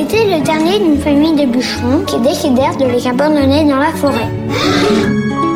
Elle 0.00 0.06
était 0.06 0.38
le 0.38 0.42
dernier 0.42 0.78
d'une 0.78 0.98
famille 0.98 1.34
de 1.34 1.44
bûcherons 1.44 2.06
qui 2.06 2.18
décidèrent 2.20 2.76
de 2.78 2.86
les 2.86 3.06
abandonner 3.06 3.68
dans 3.68 3.76
la 3.76 3.92
forêt. 3.92 4.30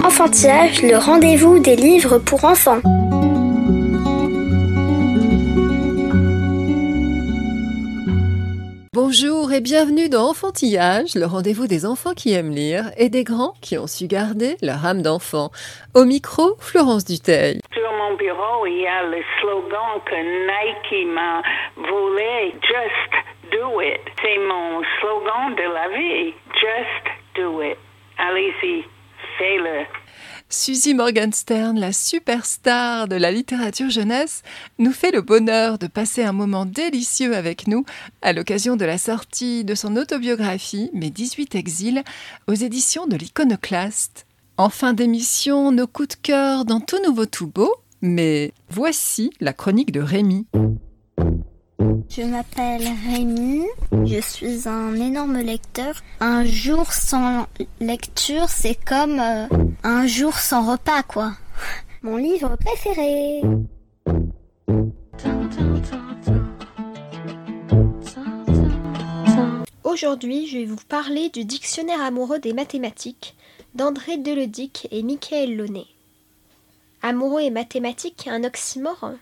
Enfantillage, 0.05 0.83
le 0.83 0.99
rendez-vous 0.99 1.61
des 1.61 1.77
livres 1.77 2.19
pour 2.19 2.45
enfants. 2.45 2.83
Bonjour 8.93 9.51
et 9.51 9.63
bienvenue 9.63 10.11
dans 10.11 10.29
Enfantillage, 10.29 11.15
le 11.15 11.25
rendez-vous 11.25 11.67
des 11.67 11.87
enfants 11.87 12.13
qui 12.13 12.35
aiment 12.35 12.51
lire 12.51 12.91
et 12.99 13.09
des 13.09 13.25
grands 13.25 13.55
qui 13.63 13.79
ont 13.79 13.87
su 13.87 14.09
garder 14.09 14.59
leur 14.61 14.85
âme 14.85 15.01
d'enfant. 15.01 15.53
Au 15.95 16.05
micro, 16.05 16.57
Florence 16.59 17.07
Duteil. 17.07 17.61
Sur 17.73 17.91
mon 17.93 18.15
bureau, 18.17 18.67
il 18.67 18.83
y 18.83 18.87
a 18.87 19.05
le 19.05 19.23
slogan 19.41 20.03
que 20.05 20.17
Nike 20.21 21.07
m'a 21.15 21.41
volé, 21.77 22.55
Just 22.61 23.24
C'est 24.23 24.39
mon 24.47 24.83
slogan 25.01 25.55
de 25.57 25.73
la 25.73 25.89
vie. 25.89 26.35
Just 26.55 27.05
do 27.35 27.63
it. 27.63 27.79
Allez-y, 28.19 28.83
fais-le. 29.39 29.87
Suzy 30.51 30.93
Morgenstern, 30.95 31.79
la 31.79 31.93
superstar 31.93 33.09
de 33.09 33.17
la 33.17 33.31
littérature 33.31 33.89
jeunesse, 33.89 34.43
nous 34.79 34.93
fait 34.93 35.11
le 35.13 35.23
bonheur 35.23 35.79
de 35.79 35.87
passer 35.87 36.23
un 36.23 36.33
moment 36.33 36.67
délicieux 36.67 37.35
avec 37.35 37.67
nous 37.67 37.85
à 38.21 38.33
l'occasion 38.33 38.77
de 38.77 38.85
la 38.85 38.99
sortie 38.99 39.65
de 39.65 39.75
son 39.75 39.97
autobiographie 39.97 40.91
Mes 40.93 41.11
18 41.11 41.55
exils 41.55 42.05
aux 42.47 42.55
éditions 42.55 43.07
de 43.07 43.17
l'Iconoclaste. 43.17 44.27
En 44.59 44.69
fin 44.69 44.93
d'émission, 44.93 45.73
nos 45.73 45.87
coups 45.87 46.17
de 46.17 46.23
cœur 46.23 46.65
dans 46.67 46.81
tout 46.81 47.03
nouveau 47.03 47.27
tout 47.27 47.49
beau, 47.49 47.75
mais 48.03 48.53
voici 48.69 49.31
la 49.41 49.55
chronique 49.55 49.91
de 49.91 50.01
Rémi. 50.01 50.47
Je 51.81 52.23
m'appelle 52.23 52.87
Rémi, 53.09 53.65
je 54.05 54.21
suis 54.21 54.69
un 54.69 54.95
énorme 54.95 55.39
lecteur. 55.39 55.95
Un 56.21 56.45
jour 56.45 56.93
sans 56.93 57.47
lecture, 57.81 58.49
c'est 58.49 58.77
comme 58.85 59.19
euh, 59.19 59.47
un 59.83 60.07
jour 60.07 60.35
sans 60.35 60.71
repas, 60.71 61.03
quoi. 61.03 61.33
Mon 62.03 62.17
livre 62.17 62.57
préféré. 62.57 63.41
Aujourd'hui, 69.83 70.47
je 70.47 70.59
vais 70.59 70.65
vous 70.65 70.77
parler 70.89 71.31
du 71.31 71.45
dictionnaire 71.45 72.03
amoureux 72.03 72.39
des 72.39 72.53
mathématiques 72.53 73.37
d'André 73.75 74.17
Deledic 74.17 74.89
et 74.91 75.03
Michael 75.03 75.57
Launay. 75.57 75.87
Amoureux 77.03 77.41
et 77.41 77.51
mathématiques, 77.51 78.29
un 78.31 78.45
oxymore? 78.45 79.13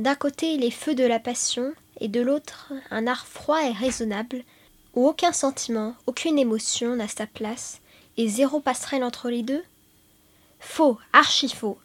D'un 0.00 0.14
côté, 0.14 0.56
les 0.56 0.70
feux 0.70 0.94
de 0.94 1.04
la 1.04 1.20
passion, 1.20 1.74
et 2.00 2.08
de 2.08 2.22
l'autre, 2.22 2.72
un 2.90 3.06
art 3.06 3.26
froid 3.26 3.62
et 3.62 3.72
raisonnable, 3.72 4.44
où 4.94 5.06
aucun 5.06 5.34
sentiment, 5.34 5.94
aucune 6.06 6.38
émotion 6.38 6.96
n'a 6.96 7.06
sa 7.06 7.26
place, 7.26 7.82
et 8.16 8.26
zéro 8.26 8.60
passerelle 8.60 9.04
entre 9.04 9.28
les 9.28 9.42
deux 9.42 9.62
Faux, 10.58 10.96
archi 11.12 11.50
faux. 11.50 11.76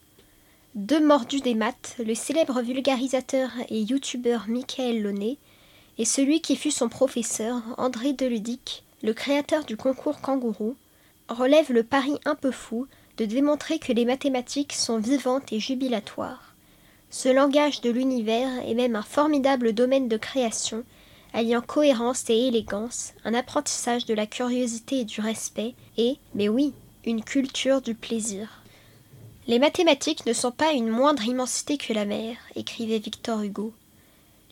Deux 0.74 1.06
mordus 1.06 1.42
des 1.42 1.54
maths, 1.54 1.96
le 1.98 2.14
célèbre 2.14 2.62
vulgarisateur 2.62 3.50
et 3.68 3.82
youtubeur 3.82 4.46
Michael 4.48 5.02
Launay, 5.02 5.36
et 5.98 6.06
celui 6.06 6.40
qui 6.40 6.56
fut 6.56 6.70
son 6.70 6.88
professeur, 6.88 7.60
André 7.76 8.14
Deludic, 8.14 8.82
le 9.02 9.12
créateur 9.12 9.66
du 9.66 9.76
concours 9.76 10.22
kangourou, 10.22 10.74
relèvent 11.28 11.72
le 11.72 11.82
pari 11.82 12.14
un 12.24 12.34
peu 12.34 12.50
fou 12.50 12.86
de 13.18 13.26
démontrer 13.26 13.78
que 13.78 13.92
les 13.92 14.06
mathématiques 14.06 14.72
sont 14.72 14.96
vivantes 14.96 15.52
et 15.52 15.60
jubilatoires. 15.60 16.45
Ce 17.18 17.30
langage 17.30 17.80
de 17.80 17.88
l'univers 17.88 18.50
est 18.68 18.74
même 18.74 18.94
un 18.94 19.00
formidable 19.00 19.72
domaine 19.72 20.06
de 20.06 20.18
création, 20.18 20.84
alliant 21.32 21.62
cohérence 21.62 22.28
et 22.28 22.48
élégance, 22.48 23.14
un 23.24 23.32
apprentissage 23.32 24.04
de 24.04 24.12
la 24.12 24.26
curiosité 24.26 25.00
et 25.00 25.04
du 25.06 25.22
respect, 25.22 25.74
et, 25.96 26.18
mais 26.34 26.50
oui, 26.50 26.74
une 27.06 27.24
culture 27.24 27.80
du 27.80 27.94
plaisir. 27.94 28.62
Les 29.46 29.58
mathématiques 29.58 30.26
ne 30.26 30.34
sont 30.34 30.50
pas 30.50 30.72
une 30.72 30.90
moindre 30.90 31.24
immensité 31.24 31.78
que 31.78 31.94
la 31.94 32.04
mer, 32.04 32.36
écrivait 32.54 32.98
Victor 32.98 33.40
Hugo. 33.40 33.72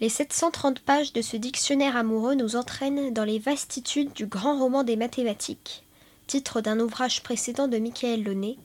Les 0.01 0.09
730 0.09 0.81
pages 0.81 1.13
de 1.13 1.21
ce 1.21 1.37
dictionnaire 1.37 1.99
amoureux 1.99 2.35
nous 2.35 2.57
entraînent 2.57 3.13
dans 3.13 3.25
les 3.25 3.39
vastitudes 3.39 4.15
du 4.15 4.25
grand 4.25 4.59
roman 4.59 4.85
des 4.85 4.97
mathématiques, 4.97 5.85
titre 6.27 6.63
d'un 6.63 6.81
ouvrage 6.81 7.23
précédent 7.23 7.69
de 7.69 7.77
Michael 7.77 8.23
Launay, 8.23 8.57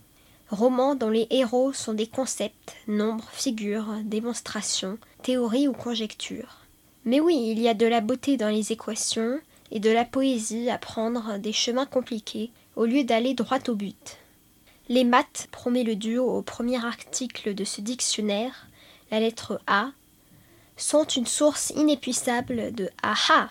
roman 0.50 0.96
dont 0.96 1.10
les 1.10 1.28
héros 1.30 1.74
sont 1.74 1.94
des 1.94 2.08
concepts, 2.08 2.76
nombres, 2.88 3.30
figures, 3.32 3.96
démonstrations, 4.04 4.98
théories 5.22 5.68
ou 5.68 5.74
conjectures. 5.74 6.58
Mais 7.06 7.20
oui, 7.20 7.50
il 7.52 7.60
y 7.60 7.68
a 7.68 7.74
de 7.74 7.86
la 7.86 8.02
beauté 8.02 8.38
dans 8.38 8.50
les 8.50 8.72
équations 8.72 9.40
et 9.72 9.80
de 9.80 9.90
la 9.90 10.06
poésie 10.06 10.70
à 10.70 10.78
prendre 10.78 11.38
des 11.38 11.54
chemins 11.54 11.86
compliqués 11.86 12.52
au 12.76 12.86
lieu 12.86 13.04
d'aller 13.04 13.34
droit 13.34 13.60
au 13.68 13.76
but. 13.76 14.18
Les 14.90 15.04
maths, 15.04 15.48
promet 15.52 15.84
le 15.84 15.96
duo 15.96 16.26
au 16.26 16.42
premier 16.42 16.84
article 16.84 17.54
de 17.54 17.64
ce 17.64 17.82
dictionnaire, 17.82 18.68
la 19.12 19.20
lettre 19.20 19.62
A, 19.68 19.92
sont 20.78 21.04
une 21.04 21.28
source 21.28 21.72
inépuisable 21.76 22.74
de 22.74 22.90
aha. 23.04 23.50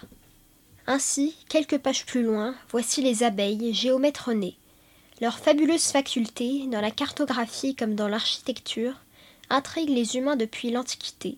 Ainsi, 0.87 1.37
quelques 1.49 1.79
pages 1.79 2.07
plus 2.07 2.23
loin, 2.23 2.55
voici 2.71 3.03
les 3.03 3.23
abeilles, 3.23 3.73
géomètres 3.75 4.33
nés. 5.21 5.27
Leur 5.27 5.39
fabuleuse 5.39 5.87
faculté, 5.87 6.67
dans 6.71 6.81
la 6.81 6.91
cartographie 6.91 7.75
comme 7.75 7.95
dans 7.95 8.09
l'architecture, 8.09 8.95
intrigue 9.51 9.91
les 9.91 10.17
humains 10.17 10.37
depuis 10.37 10.71
l'Antiquité. 10.71 11.37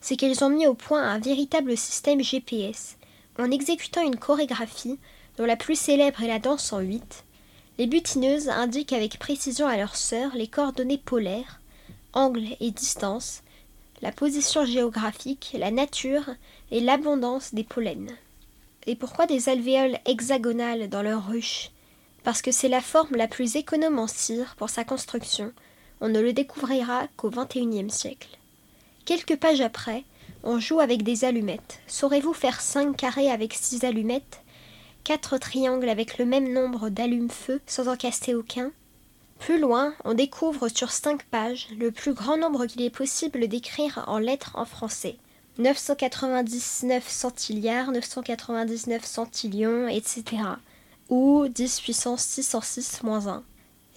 C'est 0.00 0.16
qu'elles 0.16 0.44
ont 0.44 0.50
mis 0.50 0.66
au 0.66 0.74
point 0.74 1.02
un 1.02 1.18
véritable 1.18 1.76
système 1.76 2.22
GPS, 2.22 2.96
en 3.38 3.50
exécutant 3.50 4.02
une 4.02 4.16
chorégraphie, 4.16 4.98
dont 5.38 5.46
la 5.46 5.56
plus 5.56 5.78
célèbre 5.78 6.22
est 6.22 6.28
la 6.28 6.38
danse 6.38 6.72
en 6.72 6.80
huit. 6.80 7.24
Les 7.78 7.86
butineuses 7.86 8.48
indiquent 8.48 8.92
avec 8.92 9.18
précision 9.18 9.66
à 9.66 9.76
leurs 9.76 9.96
sœurs 9.96 10.36
les 10.36 10.46
coordonnées 10.46 10.98
polaires, 10.98 11.60
angles 12.12 12.46
et 12.60 12.70
distances, 12.70 13.42
la 14.02 14.12
position 14.12 14.64
géographique, 14.64 15.56
la 15.58 15.70
nature 15.70 16.30
et 16.70 16.80
l'abondance 16.80 17.54
des 17.54 17.64
pollens. 17.64 18.12
Et 18.86 18.94
pourquoi 18.94 19.26
des 19.26 19.48
alvéoles 19.48 19.98
hexagonales 20.04 20.88
dans 20.88 21.02
leurs 21.02 21.26
ruches 21.26 21.70
Parce 22.24 22.42
que 22.42 22.50
c'est 22.50 22.68
la 22.68 22.80
forme 22.80 23.16
la 23.16 23.28
plus 23.28 23.56
économe 23.56 23.98
en 23.98 24.06
cire 24.06 24.56
pour 24.56 24.70
sa 24.70 24.82
construction. 24.82 25.52
On 26.00 26.08
ne 26.08 26.20
le 26.20 26.32
découvrira 26.32 27.06
qu'au 27.16 27.30
XXIe 27.30 27.90
siècle. 27.90 28.38
Quelques 29.04 29.36
pages 29.36 29.60
après, 29.60 30.04
on 30.42 30.58
joue 30.58 30.80
avec 30.80 31.02
des 31.02 31.24
allumettes. 31.24 31.80
Saurez-vous 31.86 32.32
faire 32.32 32.60
cinq 32.60 32.96
carrés 32.96 33.30
avec 33.30 33.52
six 33.52 33.84
allumettes? 33.84 34.40
Quatre 35.04 35.36
triangles 35.36 35.90
avec 35.90 36.16
le 36.16 36.24
même 36.24 36.50
nombre 36.50 36.88
d'allumes-feu 36.88 37.60
sans 37.66 37.88
en 37.88 37.96
casser 37.96 38.34
aucun? 38.34 38.72
Plus 39.38 39.60
loin, 39.60 39.92
on 40.04 40.14
découvre 40.14 40.68
sur 40.68 40.90
cinq 40.90 41.24
pages 41.24 41.68
le 41.78 41.90
plus 41.90 42.14
grand 42.14 42.38
nombre 42.38 42.64
qu'il 42.64 42.80
est 42.80 42.90
possible 42.90 43.46
d'écrire 43.48 44.04
en 44.06 44.18
lettres 44.18 44.52
en 44.54 44.64
français. 44.64 45.16
999 45.58 47.06
centilliards, 47.06 47.92
999 47.92 49.04
centillions, 49.04 49.88
etc. 49.88 50.24
Ou 51.10 51.48
10 51.48 51.80
puissance 51.80 52.22
606 52.22 53.02
moins 53.02 53.26
1. 53.26 53.42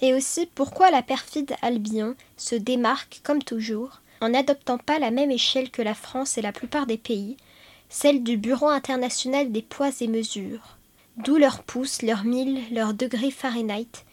Et 0.00 0.14
aussi 0.14 0.46
pourquoi 0.46 0.90
la 0.90 1.02
perfide 1.02 1.54
Albion 1.62 2.14
se 2.36 2.54
démarque, 2.54 3.20
comme 3.24 3.42
toujours, 3.42 4.00
en 4.20 4.30
n'adoptant 4.30 4.78
pas 4.78 4.98
la 4.98 5.10
même 5.10 5.30
échelle 5.30 5.70
que 5.70 5.82
la 5.82 5.94
France 5.94 6.38
et 6.38 6.42
la 6.42 6.52
plupart 6.52 6.86
des 6.86 6.98
pays, 6.98 7.36
celle 7.88 8.22
du 8.22 8.36
Bureau 8.36 8.68
international 8.68 9.50
des 9.50 9.62
poids 9.62 9.90
et 10.00 10.08
mesures. 10.08 10.76
D'où 11.16 11.36
leurs 11.36 11.62
pouces, 11.62 12.02
leurs 12.02 12.24
milles, 12.24 12.62
leurs 12.72 12.94
degrés 12.94 13.30
Fahrenheit, 13.30 14.04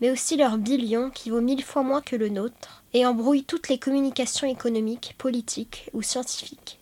mais 0.00 0.10
aussi 0.10 0.36
leur 0.36 0.58
billion 0.58 1.10
qui 1.10 1.30
vaut 1.30 1.40
mille 1.40 1.62
fois 1.62 1.82
moins 1.82 2.02
que 2.02 2.16
le 2.16 2.28
nôtre, 2.28 2.82
et 2.92 3.06
embrouille 3.06 3.44
toutes 3.44 3.68
les 3.68 3.78
communications 3.78 4.46
économiques, 4.46 5.14
politiques 5.16 5.88
ou 5.92 6.02
scientifiques. 6.02 6.78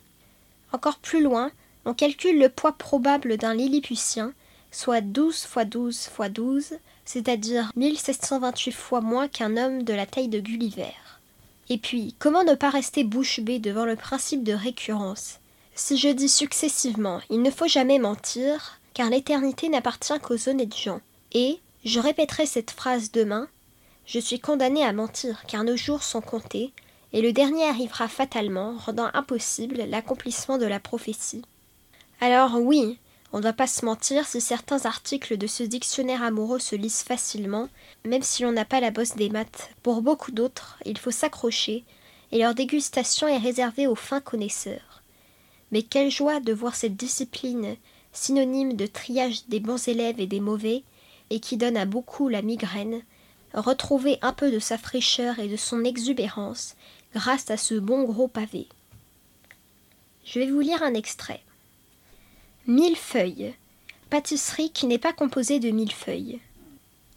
Encore 0.72 0.98
plus 0.98 1.22
loin, 1.22 1.50
on 1.84 1.94
calcule 1.94 2.38
le 2.38 2.48
poids 2.48 2.72
probable 2.72 3.36
d'un 3.36 3.54
Lilliputien, 3.54 4.32
soit 4.70 5.00
12 5.00 5.44
fois 5.44 5.64
12 5.64 6.08
fois 6.08 6.28
12, 6.28 6.74
c'est-à-dire 7.04 7.72
1728 7.76 8.72
fois 8.72 9.00
moins 9.00 9.28
qu'un 9.28 9.56
homme 9.56 9.82
de 9.82 9.94
la 9.94 10.06
taille 10.06 10.28
de 10.28 10.40
Gulliver. 10.40 10.94
Et 11.70 11.78
puis, 11.78 12.14
comment 12.18 12.44
ne 12.44 12.54
pas 12.54 12.70
rester 12.70 13.04
bouche 13.04 13.40
bée 13.40 13.58
devant 13.58 13.84
le 13.84 13.96
principe 13.96 14.42
de 14.42 14.52
récurrence? 14.52 15.38
Si 15.74 15.96
je 15.96 16.08
dis 16.08 16.28
successivement, 16.28 17.20
il 17.30 17.42
ne 17.42 17.50
faut 17.50 17.68
jamais 17.68 17.98
mentir, 17.98 18.80
car 18.94 19.10
l'éternité 19.10 19.68
n'appartient 19.68 20.18
qu'aux 20.20 20.48
honnêtes 20.48 20.76
gens. 20.76 21.00
Et, 21.32 21.60
Je 21.84 22.00
répéterai 22.00 22.46
cette 22.46 22.72
phrase 22.72 23.12
demain. 23.12 23.48
Je 24.04 24.18
suis 24.18 24.40
condamné 24.40 24.82
à 24.84 24.92
mentir, 24.92 25.44
car 25.46 25.62
nos 25.62 25.76
jours 25.76 26.02
sont 26.02 26.20
comptés, 26.20 26.72
et 27.12 27.22
le 27.22 27.32
dernier 27.32 27.64
arrivera 27.64 28.08
fatalement, 28.08 28.74
rendant 28.78 29.08
impossible 29.14 29.76
l'accomplissement 29.88 30.58
de 30.58 30.66
la 30.66 30.80
prophétie. 30.80 31.42
Alors 32.20 32.56
oui, 32.56 32.98
on 33.32 33.38
ne 33.38 33.42
va 33.42 33.52
pas 33.52 33.66
se 33.66 33.84
mentir, 33.84 34.26
si 34.26 34.40
certains 34.40 34.86
articles 34.86 35.36
de 35.36 35.46
ce 35.46 35.62
dictionnaire 35.62 36.22
amoureux 36.22 36.58
se 36.58 36.76
lisent 36.76 37.02
facilement, 37.02 37.68
même 38.06 38.22
si 38.22 38.42
l'on 38.42 38.52
n'a 38.52 38.64
pas 38.64 38.80
la 38.80 38.90
bosse 38.90 39.16
des 39.16 39.28
maths, 39.28 39.70
pour 39.82 40.00
beaucoup 40.00 40.30
d'autres, 40.30 40.78
il 40.86 40.96
faut 40.96 41.10
s'accrocher, 41.10 41.84
et 42.32 42.38
leur 42.38 42.54
dégustation 42.54 43.28
est 43.28 43.38
réservée 43.38 43.86
aux 43.86 43.94
fins 43.94 44.20
connaisseurs. 44.20 45.02
Mais 45.72 45.82
quelle 45.82 46.10
joie 46.10 46.40
de 46.40 46.54
voir 46.54 46.74
cette 46.74 46.96
discipline, 46.96 47.76
synonyme 48.12 48.74
de 48.74 48.86
triage 48.86 49.46
des 49.48 49.60
bons 49.60 49.88
élèves 49.88 50.20
et 50.20 50.26
des 50.26 50.40
mauvais, 50.40 50.82
et 51.28 51.40
qui 51.40 51.58
donne 51.58 51.76
à 51.76 51.84
beaucoup 51.84 52.28
la 52.28 52.40
migraine, 52.40 53.02
retrouver 53.52 54.18
un 54.22 54.32
peu 54.32 54.50
de 54.50 54.58
sa 54.58 54.78
fraîcheur 54.78 55.38
et 55.38 55.48
de 55.48 55.56
son 55.56 55.84
exubérance 55.84 56.76
grâce 57.14 57.50
à 57.50 57.58
ce 57.58 57.74
bon 57.74 58.04
gros 58.04 58.28
pavé. 58.28 58.66
Je 60.24 60.38
vais 60.38 60.50
vous 60.50 60.60
lire 60.60 60.82
un 60.82 60.94
extrait. 60.94 61.42
Millefeuille. 62.70 63.54
Pâtisserie 64.10 64.68
qui 64.68 64.86
n'est 64.86 64.98
pas 64.98 65.14
composée 65.14 65.58
de 65.58 65.70
millefeuilles. 65.70 66.38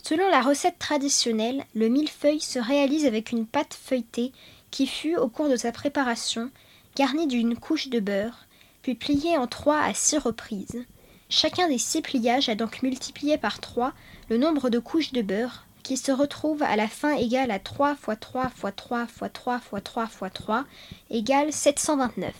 Selon 0.01 0.29
la 0.29 0.39
recette 0.39 0.79
traditionnelle, 0.79 1.65
le 1.75 1.89
millefeuille 1.89 2.39
se 2.39 2.57
réalise 2.57 3.05
avec 3.05 3.33
une 3.33 3.45
pâte 3.45 3.73
feuilletée 3.73 4.31
qui 4.71 4.87
fut, 4.87 5.17
au 5.17 5.27
cours 5.27 5.49
de 5.49 5.57
sa 5.57 5.73
préparation, 5.73 6.49
garnie 6.95 7.27
d'une 7.27 7.57
couche 7.57 7.89
de 7.89 7.99
beurre, 7.99 8.45
puis 8.81 8.95
pliée 8.95 9.37
en 9.37 9.45
trois 9.45 9.81
à 9.81 9.93
six 9.93 10.17
reprises. 10.17 10.85
Chacun 11.27 11.67
des 11.67 11.79
six 11.79 12.01
pliages 12.01 12.47
a 12.47 12.55
donc 12.55 12.81
multiplié 12.81 13.37
par 13.37 13.59
trois 13.59 13.91
le 14.29 14.37
nombre 14.37 14.69
de 14.69 14.79
couches 14.79 15.11
de 15.11 15.21
beurre, 15.21 15.65
qui 15.83 15.97
se 15.97 16.13
retrouve 16.13 16.63
à 16.63 16.77
la 16.77 16.87
fin 16.87 17.17
égal 17.17 17.51
à 17.51 17.59
3 17.59 17.97
x 18.07 18.19
3 18.21 18.45
x 18.45 18.73
3 18.77 19.03
x 19.03 19.33
3 19.33 19.57
x 19.57 19.83
3 19.83 20.05
x 20.05 20.33
3 20.33 20.63
égale 21.09 21.51
729. 21.51 22.33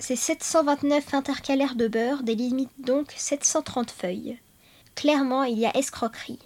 Ces 0.00 0.16
729 0.16 1.12
intercalaires 1.12 1.74
de 1.74 1.86
beurre 1.86 2.22
délimitent 2.22 2.70
donc 2.78 3.12
730 3.14 3.90
feuilles. 3.90 4.38
Clairement, 4.94 5.44
il 5.44 5.58
y 5.58 5.66
a 5.66 5.76
escroquerie. 5.76 6.38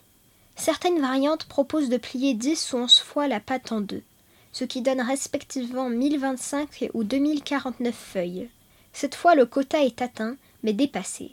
Certaines 0.56 1.01
variantes 1.01 1.45
proposent 1.45 1.89
de 1.89 1.97
plier 1.97 2.35
10 2.35 2.73
ou 2.73 2.79
11 2.79 2.99
fois 2.99 3.29
la 3.29 3.39
pâte 3.39 3.71
en 3.71 3.81
deux, 3.81 4.03
ce 4.51 4.65
qui 4.65 4.83
donne 4.83 5.01
respectivement 5.01 5.89
1025 5.89 6.91
ou 6.95 7.05
2049 7.05 7.95
feuilles. 7.95 8.49
Cette 8.93 9.15
fois, 9.15 9.37
le 9.37 9.47
quota 9.47 9.85
est 9.85 10.03
atteint, 10.03 10.37
mais 10.65 10.73
dépassé. 10.73 11.31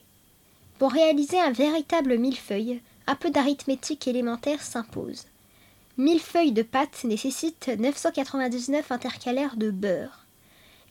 Pour 0.78 0.92
réaliser 0.92 1.40
un 1.40 1.52
véritable 1.52 2.20
millefeuille, 2.20 2.82
un 3.08 3.16
peu 3.16 3.32
d'arithmétique 3.32 4.08
élémentaire 4.08 4.62
s'impose. 4.62 5.26
1000 5.98 6.20
feuilles 6.20 6.52
de 6.52 6.62
pâte 6.62 7.04
nécessitent 7.04 7.72
999 7.80 8.92
intercalaires 8.92 9.58
de 9.58 9.72
beurre. 9.72 10.22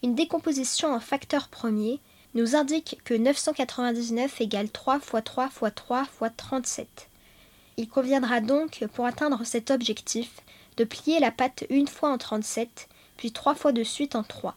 Une 0.02 0.14
décomposition 0.14 0.94
en 0.94 1.00
facteur 1.00 1.48
premier 1.48 2.00
nous 2.34 2.56
indique 2.56 2.98
que 3.04 3.12
999 3.12 4.40
égale 4.40 4.70
3 4.70 4.96
x 4.96 5.06
3 5.24 5.46
x 5.46 5.74
3 5.74 6.02
x 6.22 6.32
37. 6.36 7.08
Il 7.76 7.88
conviendra 7.88 8.40
donc, 8.40 8.84
pour 8.94 9.04
atteindre 9.04 9.44
cet 9.44 9.70
objectif, 9.70 10.40
de 10.78 10.84
plier 10.84 11.20
la 11.20 11.30
pâte 11.30 11.64
une 11.68 11.86
fois 11.88 12.10
en 12.10 12.18
37, 12.18 12.88
puis 13.18 13.32
trois 13.32 13.54
fois 13.54 13.72
de 13.72 13.84
suite 13.84 14.14
en 14.14 14.22
3. 14.22 14.56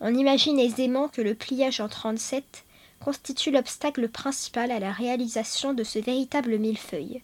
On 0.00 0.12
imagine 0.12 0.58
aisément 0.58 1.08
que 1.08 1.22
le 1.22 1.36
pliage 1.36 1.80
en 1.80 1.88
37 1.88 2.64
constitue 2.98 3.52
l'obstacle 3.52 4.08
principal 4.08 4.72
à 4.72 4.80
la 4.80 4.90
réalisation 4.90 5.74
de 5.74 5.84
ce 5.84 6.00
véritable 6.00 6.58
millefeuille. 6.58 7.22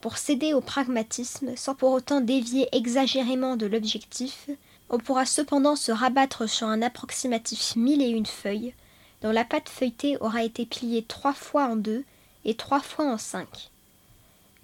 Pour 0.00 0.16
céder 0.16 0.54
au 0.54 0.62
pragmatisme, 0.62 1.54
sans 1.56 1.74
pour 1.74 1.92
autant 1.92 2.22
dévier 2.22 2.68
exagérément 2.72 3.56
de 3.56 3.66
l'objectif, 3.66 4.48
on 4.90 4.98
pourra 4.98 5.24
cependant 5.24 5.76
se 5.76 5.92
rabattre 5.92 6.48
sur 6.48 6.66
un 6.66 6.82
approximatif 6.82 7.76
mille 7.76 8.02
et 8.02 8.08
une 8.08 8.26
feuilles, 8.26 8.74
dont 9.22 9.30
la 9.30 9.44
pâte 9.44 9.68
feuilletée 9.68 10.16
aura 10.20 10.42
été 10.42 10.66
pliée 10.66 11.04
trois 11.06 11.32
fois 11.32 11.66
en 11.66 11.76
deux 11.76 12.04
et 12.44 12.54
trois 12.54 12.80
fois 12.80 13.06
en 13.06 13.18
cinq. 13.18 13.70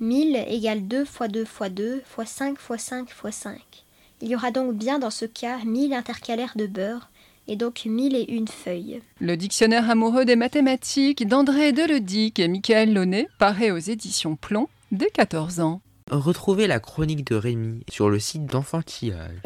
Mille 0.00 0.36
égale 0.48 0.86
deux 0.86 1.04
fois 1.04 1.28
deux 1.28 1.44
fois 1.44 1.68
deux 1.68 2.02
fois 2.04 2.26
cinq 2.26 2.58
fois 2.58 2.76
cinq 2.76 3.10
fois 3.10 3.32
cinq. 3.32 3.84
Il 4.20 4.28
y 4.28 4.34
aura 4.34 4.50
donc 4.50 4.74
bien 4.74 4.98
dans 4.98 5.10
ce 5.10 5.24
cas 5.24 5.58
mille 5.64 5.94
intercalaires 5.94 6.56
de 6.56 6.66
beurre, 6.66 7.08
et 7.48 7.56
donc 7.56 7.84
mille 7.84 8.16
et 8.16 8.30
une 8.32 8.48
feuilles. 8.48 9.00
Le 9.20 9.36
dictionnaire 9.36 9.88
amoureux 9.88 10.24
des 10.24 10.36
mathématiques 10.36 11.26
d'André 11.26 11.72
Deledic 11.72 12.38
et 12.40 12.48
Michael 12.48 12.92
Launay 12.92 13.28
paraît 13.38 13.70
aux 13.70 13.78
éditions 13.78 14.36
Plomb 14.36 14.68
dès 14.90 15.10
14 15.10 15.60
ans. 15.60 15.80
Retrouvez 16.10 16.66
la 16.66 16.80
chronique 16.80 17.26
de 17.26 17.36
Rémi 17.36 17.84
sur 17.88 18.10
le 18.10 18.18
site 18.18 18.46
d'enfantillage. 18.46 19.40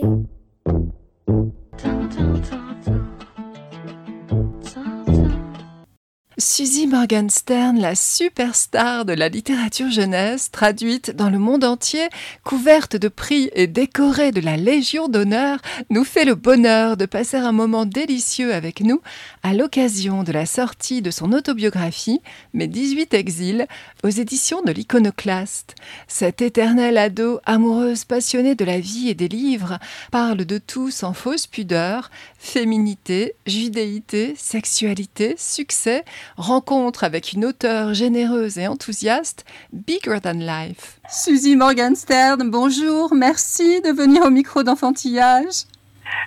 Suzy 6.40 6.86
Morgenstern, 6.86 7.78
la 7.78 7.94
superstar 7.94 9.04
de 9.04 9.12
la 9.12 9.28
littérature 9.28 9.90
jeunesse, 9.90 10.50
traduite 10.50 11.10
dans 11.14 11.28
le 11.28 11.38
monde 11.38 11.64
entier, 11.64 12.08
couverte 12.44 12.96
de 12.96 13.08
prix 13.08 13.50
et 13.54 13.66
décorée 13.66 14.32
de 14.32 14.40
la 14.40 14.56
Légion 14.56 15.08
d'honneur, 15.08 15.58
nous 15.90 16.04
fait 16.04 16.24
le 16.24 16.34
bonheur 16.34 16.96
de 16.96 17.04
passer 17.04 17.36
un 17.36 17.52
moment 17.52 17.84
délicieux 17.84 18.54
avec 18.54 18.80
nous 18.80 19.02
à 19.42 19.54
l'occasion 19.54 20.22
de 20.22 20.32
la 20.32 20.46
sortie 20.46 21.02
de 21.02 21.10
son 21.10 21.32
autobiographie 21.32 22.20
Mes 22.52 22.66
18 22.66 23.14
exils 23.14 23.66
aux 24.04 24.08
éditions 24.08 24.62
de 24.62 24.72
l'Iconoclaste. 24.72 25.74
Cette 26.08 26.42
éternelle 26.42 26.98
ado, 26.98 27.40
amoureuse 27.44 28.04
passionnée 28.04 28.54
de 28.54 28.64
la 28.64 28.80
vie 28.80 29.08
et 29.08 29.14
des 29.14 29.28
livres, 29.28 29.78
parle 30.10 30.44
de 30.44 30.58
tout 30.58 30.90
sans 30.90 31.12
fausse 31.12 31.46
pudeur, 31.46 32.10
féminité, 32.38 33.34
judéité, 33.46 34.34
sexualité, 34.36 35.34
succès, 35.38 36.04
rencontre 36.36 37.04
avec 37.04 37.32
une 37.32 37.44
auteure 37.44 37.94
généreuse 37.94 38.58
et 38.58 38.68
enthousiaste, 38.68 39.44
Bigger 39.72 40.18
Than 40.22 40.34
Life. 40.34 41.00
Suzy 41.10 41.56
Morgenstern, 41.56 42.50
bonjour, 42.50 43.14
merci 43.14 43.80
de 43.80 43.90
venir 43.90 44.22
au 44.22 44.30
micro 44.30 44.62
d'enfantillage. 44.62 45.64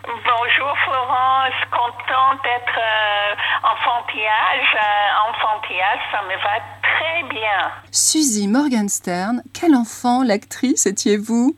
Bonjour 0.06 0.78
Florence, 0.86 1.54
contente 1.72 2.44
d'être 2.44 2.78
euh, 2.78 3.36
enfantillage. 3.63 4.75
Euh, 4.75 5.30
enfantillage, 5.30 6.00
ça 6.12 6.22
me 6.24 6.36
va 6.36 6.60
très 6.82 7.24
bien. 7.30 7.72
Suzy 7.92 8.48
Morgenstern, 8.48 9.42
quel 9.54 9.75
enfant, 9.75 10.24
l'actrice 10.24 10.86
étiez-vous? 10.86 11.56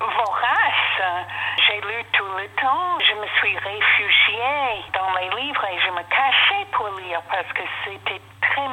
Vorace. 0.00 1.26
J'ai 1.66 1.80
lu 1.80 2.04
tout 2.12 2.24
le 2.36 2.48
temps. 2.60 2.98
Je 3.00 3.14
me 3.14 3.26
suis 3.38 3.56
réfugiée 3.58 4.84
dans 4.92 5.12
les 5.20 5.42
livres 5.42 5.64
et 5.64 5.78
je 5.86 5.90
me 5.90 6.02
cachais 6.08 6.66
pour 6.72 6.88
lire 6.98 7.22
parce 7.30 7.50
que 7.54 7.62
c'était 7.84 8.20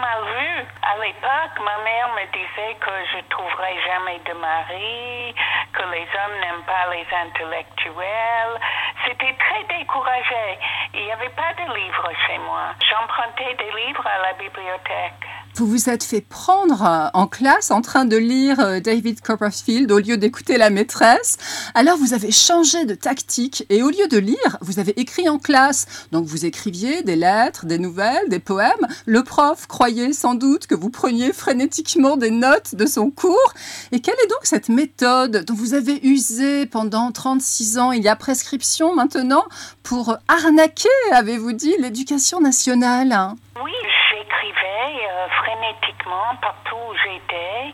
mal 0.04 0.22
vu. 0.36 0.68
À 0.82 0.98
l'époque, 0.98 1.56
ma 1.64 1.78
mère 1.84 2.10
me 2.20 2.26
disait 2.36 2.76
que 2.76 2.92
je 3.14 3.20
trouverais 3.30 3.78
jamais 3.88 4.20
de 4.28 4.34
mari, 4.34 5.34
que 5.72 5.84
les 5.96 6.08
hommes 6.20 6.38
n'aiment 6.42 6.68
pas 6.68 6.92
les 6.92 7.08
intellectuels. 7.26 8.56
C'était 9.06 9.36
très 9.40 9.64
découragé. 9.78 10.60
Il 10.94 11.06
n'y 11.06 11.12
avait 11.12 11.36
pas 11.40 11.54
de 11.54 11.74
livres 11.74 12.12
chez 12.28 12.38
moi. 12.40 12.76
J'empruntais 12.90 13.56
des 13.56 13.72
livres 13.72 14.06
à 14.06 14.18
la 14.28 14.34
bibliothèque. 14.34 15.24
Vous 15.56 15.68
vous 15.68 15.88
êtes 15.88 16.04
fait 16.04 16.22
prendre 16.22 16.82
euh, 16.82 17.10
en 17.14 17.28
classe 17.28 17.70
en 17.70 17.84
train 17.84 18.06
de 18.06 18.18
lire 18.18 18.60
euh, 18.60 18.80
David 18.80 19.22
Copperfield 19.22 19.92
au 19.92 20.00
lieu 20.00 20.18
d'écouter 20.18 20.58
la 20.58 20.72
maîtresse. 20.72 21.38
Alors 21.76 21.96
vous 21.98 22.16
avez 22.16 22.32
changé 22.32 22.86
de 22.86 22.96
tactique 22.96 23.64
et 23.70 23.84
au 23.84 23.92
lieu 23.92 24.08
de 24.10 24.18
lire, 24.18 24.58
vous 24.62 24.80
avez 24.80 25.00
écrit 25.00 25.30
en 25.30 25.38
classe. 25.38 26.08
Donc 26.12 26.26
vous 26.26 26.48
écriviez 26.48 27.04
des 27.04 27.16
lettres, 27.16 27.68
des 27.68 27.78
nouvelles, 27.78 28.30
des 28.30 28.40
poèmes. 28.40 28.88
Le 29.06 29.24
prof 29.24 29.68
croyait 29.68 30.14
sans 30.14 30.34
doute 30.34 30.66
que 30.66 30.74
vous 30.74 30.90
preniez 30.90 31.32
frénétiquement 31.32 32.18
des 32.18 32.32
notes 32.32 32.74
de 32.74 32.88
son 32.88 33.12
cours. 33.12 33.54
Et 33.92 34.00
quelle 34.00 34.18
est 34.24 34.30
donc 34.30 34.46
cette 34.46 34.70
méthode 34.70 35.46
dont 35.46 35.54
vous 35.54 35.76
avez 35.76 36.04
usé 36.04 36.66
pendant 36.66 37.12
36 37.12 37.78
ans? 37.78 37.92
Il 37.92 38.02
y 38.02 38.08
a 38.08 38.16
prescription 38.16 38.96
maintenant 38.96 39.46
pour 39.84 40.18
arnaquer, 40.28 40.90
avez-vous 41.12 41.54
dit, 41.54 41.76
l'éducation 41.78 42.42
nationale? 42.42 43.36
Oui, 43.64 43.72
j'écrivais 44.34 45.08
euh, 45.10 45.28
frénétiquement 45.30 46.36
partout 46.42 46.76
où 46.76 46.96
j'étais, 47.04 47.74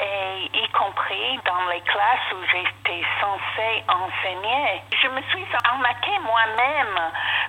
et 0.00 0.50
y 0.52 0.68
compris 0.70 1.38
dans 1.46 1.70
les 1.70 1.80
classes 1.82 2.32
où 2.32 2.44
j'étais 2.50 3.04
censée 3.20 3.84
enseigner. 3.88 4.82
Je 5.02 5.08
me 5.08 5.22
suis 5.22 5.46
arnaquée 5.64 6.18
moi-même 6.24 7.00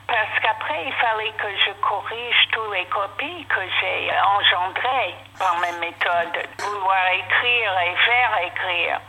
parce 0.08 0.40
qu'après, 0.42 0.86
il 0.86 0.94
fallait 0.94 1.32
que 1.32 1.48
je 1.66 1.72
corrige 1.82 2.48
tous 2.52 2.72
les 2.72 2.86
copies 2.86 3.46
que 3.50 3.62
j'ai 3.80 4.12
engendrées 4.38 5.16
par 5.40 5.58
mes 5.60 5.72
méthodes. 5.80 6.48
Vouloir 6.60 7.08
écrire 7.14 7.72
et 7.86 7.96
faire 8.06 8.32
écrire. 8.46 9.00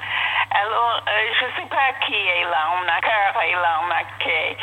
Alors, 0.50 1.02
euh, 1.08 1.32
je 1.38 1.44
ne 1.44 1.50
sais 1.52 1.68
pas 1.68 1.92
qui 2.06 2.14
est 2.14 2.44
l'arnaqueur 2.44 3.42
et 3.42 3.52
l'arnaqué. 3.52 4.56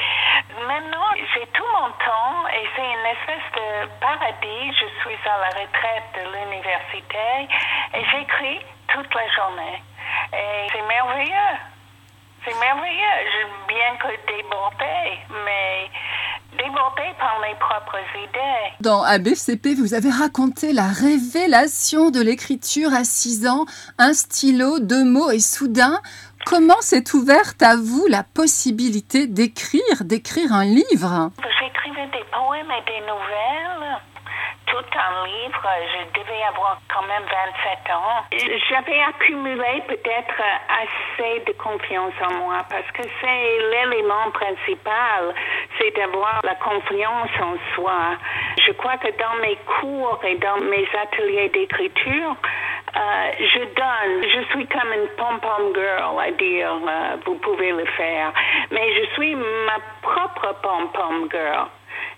Maintenant, 0.54 1.10
j'ai 1.34 1.48
tout 1.48 1.66
mon 1.74 1.90
temps 1.98 2.48
et 2.48 2.64
c'est 2.76 2.86
une 2.86 3.08
espèce 3.10 3.50
de 3.58 3.90
paradis. 4.00 4.70
Je 4.78 4.88
suis 5.02 5.18
à 5.26 5.38
la 5.38 5.50
retraite 5.50 6.10
de 6.14 6.24
l'université 6.30 7.50
Et 7.94 8.04
j'écris 8.12 8.60
toute 8.88 9.14
la 9.16 9.28
journée. 9.34 9.82
Et 10.32 10.68
c'est 10.72 10.88
merveilleux. 10.88 11.58
C'est 12.46 12.60
merveilleux. 12.60 13.18
J'aime 13.34 13.58
bien 13.68 13.98
que 13.98 14.14
débordé, 14.28 15.18
mais 15.44 15.90
débordé 16.58 17.04
par 17.20 17.40
mes 17.40 17.56
propres 17.56 17.98
idées. 18.16 18.74
Dans 18.80 19.02
ABCP, 19.02 19.76
vous 19.76 19.94
avez 19.94 20.12
raconté 20.12 20.74
la 20.74 20.88
révélation 20.88 22.12
de 22.12 22.22
l'écriture 22.22 22.94
à 22.94 23.04
6 23.04 23.48
ans, 23.48 23.66
un 23.98 24.14
stylo, 24.14 24.80
deux 24.80 25.04
mots 25.04 25.32
et 25.32 25.40
soudain, 25.40 26.00
comment 26.46 26.82
s'est 26.82 27.14
ouverte 27.14 27.62
à 27.62 27.76
vous 27.76 28.06
la 28.08 28.24
possibilité 28.24 29.28
d'écrire, 29.28 30.04
d'écrire 30.04 30.54
un 30.54 30.66
livre? 30.66 31.32
J'écrivais 31.60 32.08
des 32.08 32.26
poèmes 32.32 32.72
et 32.72 32.86
des 32.86 33.02
nouvelles 33.02 34.00
tout 34.74 34.98
un 34.98 35.28
livre, 35.28 35.70
je 35.94 36.20
devais 36.20 36.44
avoir 36.50 36.82
quand 36.92 37.04
même 37.04 37.22
27 37.22 37.94
ans. 37.94 38.26
J'avais 38.70 39.02
accumulé 39.02 39.84
peut-être 39.88 40.42
assez 40.82 41.40
de 41.46 41.52
confiance 41.54 42.14
en 42.28 42.34
moi 42.34 42.66
parce 42.70 42.90
que 42.94 43.04
c'est 43.22 43.60
l'élément 43.70 44.32
principal, 44.32 45.36
c'est 45.78 45.96
d'avoir 45.96 46.42
la 46.44 46.56
confiance 46.56 47.30
en 47.40 47.56
soi. 47.76 48.18
Je 48.66 48.72
crois 48.72 48.98
que 48.98 49.10
dans 49.20 49.36
mes 49.42 49.58
cours 49.80 50.20
et 50.26 50.38
dans 50.38 50.58
mes 50.58 50.88
ateliers 51.04 51.50
d'écriture, 51.50 52.36
euh, 52.96 53.32
je 53.40 53.60
donne, 53.76 54.24
je 54.24 54.42
suis 54.54 54.68
comme 54.68 54.92
une 54.92 55.08
pom-pom 55.18 55.74
girl 55.76 56.20
à 56.20 56.32
dire, 56.32 56.72
euh, 56.74 57.18
vous 57.26 57.36
pouvez 57.36 57.72
le 57.74 57.86
faire, 57.86 58.34
mais 58.72 58.92
je 58.96 59.06
suis 59.14 59.36
ma 59.36 59.78
propre 60.02 60.56
pom-pom 60.64 61.30
girl. 61.32 61.68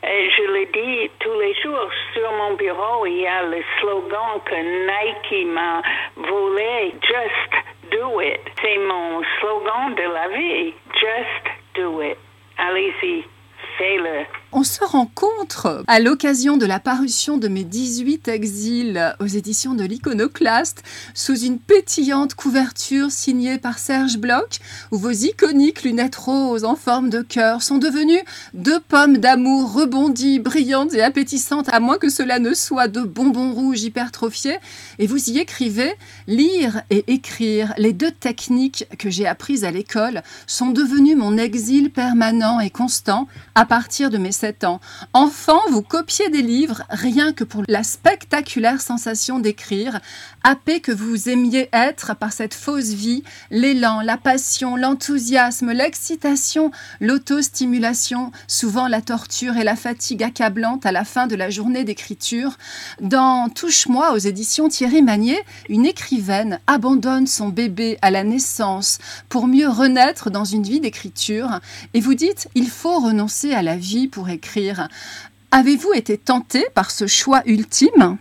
Je 0.04 0.44
le 0.44 0.66
dis 0.72 1.12
tous 1.20 1.40
les 1.40 1.54
jours, 1.56 1.90
sur 2.14 2.32
mon 2.34 2.54
bureau, 2.54 3.06
il 3.06 3.22
y 3.22 3.28
a 3.28 3.44
le 3.44 3.64
slogan 3.80 4.40
que 4.46 4.56
Nike 4.56 5.48
m'a 5.48 5.82
volé, 6.16 6.94
Just 7.02 7.66
Do 7.92 8.22
It. 8.22 8.40
C'est 8.62 8.78
mon 8.78 9.22
slogan 9.40 9.96
de 9.96 10.04
la 10.04 10.28
vie, 10.30 10.74
Just 11.00 11.46
Do 11.76 12.02
It. 12.02 12.18
Allez-y, 12.58 13.26
fais-le. 13.78 14.26
On 14.58 14.64
se 14.64 14.86
rencontre 14.86 15.84
à 15.86 16.00
l'occasion 16.00 16.56
de 16.56 16.66
la 16.66 16.80
parution 16.80 17.36
de 17.36 17.50
mes 17.50 17.66
18 17.66 18.30
exils 18.30 19.14
aux 19.20 19.26
éditions 19.26 19.74
de 19.74 19.84
l'Iconoclaste 19.84 20.82
sous 21.14 21.38
une 21.38 21.60
pétillante 21.60 22.36
couverture 22.36 23.12
signée 23.12 23.58
par 23.58 23.80
Serge 23.80 24.18
Bloch 24.18 24.62
où 24.94 24.98
vos 24.98 25.12
iconiques 25.12 25.84
lunettes 25.84 26.16
roses 26.16 26.64
en 26.64 26.78
forme 26.78 27.10
de 27.10 27.22
cœur 27.22 27.64
sont 27.64 27.80
devenues 27.80 28.24
deux 28.54 28.80
pommes 28.80 29.18
d'amour 29.18 29.74
rebondies, 29.74 30.40
brillantes 30.40 30.94
et 30.94 31.04
appétissantes 31.04 31.68
à 31.74 31.82
moins 31.82 31.98
que 31.98 32.08
cela 32.08 32.40
ne 32.40 32.54
soit 32.54 32.88
de 32.88 33.02
bonbons 33.02 33.52
rouges 33.52 33.84
hypertrophiés. 33.84 34.60
Et 35.00 35.08
vous 35.08 35.32
y 35.32 35.38
écrivez 35.38 35.94
lire 36.28 36.82
et 36.90 37.04
écrire 37.12 37.74
les 37.78 37.92
deux 37.92 38.12
techniques 38.12 38.88
que 39.00 39.10
j'ai 39.10 39.28
apprises 39.28 39.66
à 39.66 39.72
l'école 39.72 40.24
sont 40.48 40.70
devenues 40.70 41.16
mon 41.16 41.38
exil 41.38 41.92
permanent 41.92 42.62
et 42.62 42.70
constant 42.70 43.28
à 43.54 43.66
partir 43.66 44.10
de 44.10 44.18
mes 44.18 44.32
ans. 44.64 44.80
Enfant, 45.14 45.60
vous 45.70 45.82
copiez 45.82 46.30
des 46.30 46.42
livres 46.42 46.84
rien 46.90 47.34
que 47.34 47.44
pour 47.44 47.64
la 47.68 47.84
spectaculaire 47.84 48.82
sensation 48.82 49.40
d'écrire, 49.40 50.00
happé 50.44 50.80
que 50.80 50.92
vous 50.92 51.30
aimiez 51.30 51.70
être 51.74 52.16
par 52.16 52.32
cette 52.32 52.54
fausse 52.54 52.90
vie, 52.90 53.24
l'élan, 53.50 54.02
la 54.02 54.18
passion, 54.18 54.76
l'enthousiasme, 54.76 55.72
l'excitation, 55.72 56.72
l'autostimulation, 57.00 58.32
souvent 58.48 58.88
la 58.88 59.02
torture 59.02 59.58
et 59.58 59.64
la 59.64 59.76
fatigue 59.76 60.24
accablante 60.24 60.86
à 60.86 60.92
la 60.92 61.04
fin 61.04 61.28
de 61.28 61.36
la 61.36 61.50
journée 61.50 61.84
d'écriture. 61.84 62.58
Dans 63.02 63.50
Touche-moi 63.50 64.14
aux 64.14 64.18
éditions 64.18 64.70
Thierry 64.70 65.02
Magnier, 65.02 65.40
une 65.70 65.86
écrivaine 65.86 66.60
abandonne 66.68 67.28
son 67.28 67.50
bébé 67.50 67.98
à 68.02 68.12
la 68.12 68.24
naissance 68.24 69.00
pour 69.30 69.48
mieux 69.48 69.70
renaître 69.70 70.30
dans 70.30 70.46
une 70.46 70.64
vie 70.64 70.80
d'écriture 70.80 71.60
et 71.94 72.00
vous 72.00 72.14
dites 72.14 72.50
il 72.56 72.68
faut 72.68 73.00
renoncer 73.00 73.54
à 73.54 73.62
la 73.62 73.78
vie 73.78 74.08
pour 74.08 74.30
écrire. 74.30 74.35
Avez-vous 75.52 75.94
été 75.94 76.18
tenté 76.18 76.66
par 76.76 76.92
ce 76.92 77.08
choix 77.08 77.42
ultime? 77.46 78.18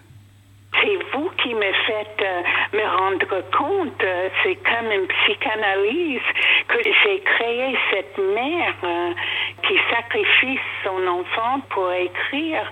C'est 0.80 0.99
vous 1.12 1.30
qui 1.42 1.54
me 1.54 1.73
faites 1.87 2.23
euh, 2.23 2.42
me 2.73 2.85
rendre 2.99 3.42
compte, 3.56 4.02
euh, 4.02 4.28
c'est 4.42 4.56
comme 4.56 4.90
une 4.90 5.06
psychanalyse, 5.06 6.23
que 6.68 6.78
j'ai 6.85 7.21
créé 7.21 7.76
cette 7.90 8.18
mère 8.18 8.75
euh, 8.85 9.11
qui 9.66 9.75
sacrifie 9.90 10.61
son 10.85 11.06
enfant 11.06 11.61
pour 11.71 11.90
écrire. 11.92 12.71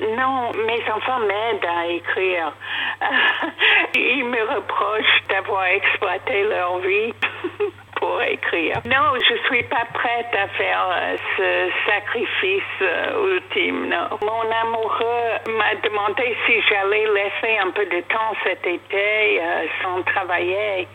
Non, 0.00 0.52
mes 0.66 0.82
enfants 0.90 1.20
m'aident 1.20 1.64
à 1.66 1.86
écrire. 1.86 2.52
Ils 3.94 4.24
me 4.24 4.54
reprochent 4.54 5.22
d'avoir 5.28 5.64
exploité 5.64 6.42
leur 6.44 6.78
vie. 6.78 7.14
Non, 8.84 9.14
je 9.14 9.34
suis 9.48 9.62
pas 9.64 9.86
prête 9.92 10.32
à 10.32 10.48
faire 10.48 10.88
euh, 10.90 11.16
ce 11.36 11.90
sacrifice 11.90 12.62
euh, 12.82 13.34
ultime. 13.34 13.88
Non. 13.88 14.18
Mon 14.22 14.50
amoureux 14.50 15.56
m'a 15.56 15.74
demandé 15.82 16.36
si 16.46 16.60
j'allais 16.68 17.06
laisser 17.06 17.58
un 17.58 17.70
peu 17.70 17.84
de 17.86 18.00
temps 18.02 18.34
cet 18.44 18.66
été 18.66 19.40
euh, 19.40 19.66
sans 19.82 20.02
travailler. 20.02 20.86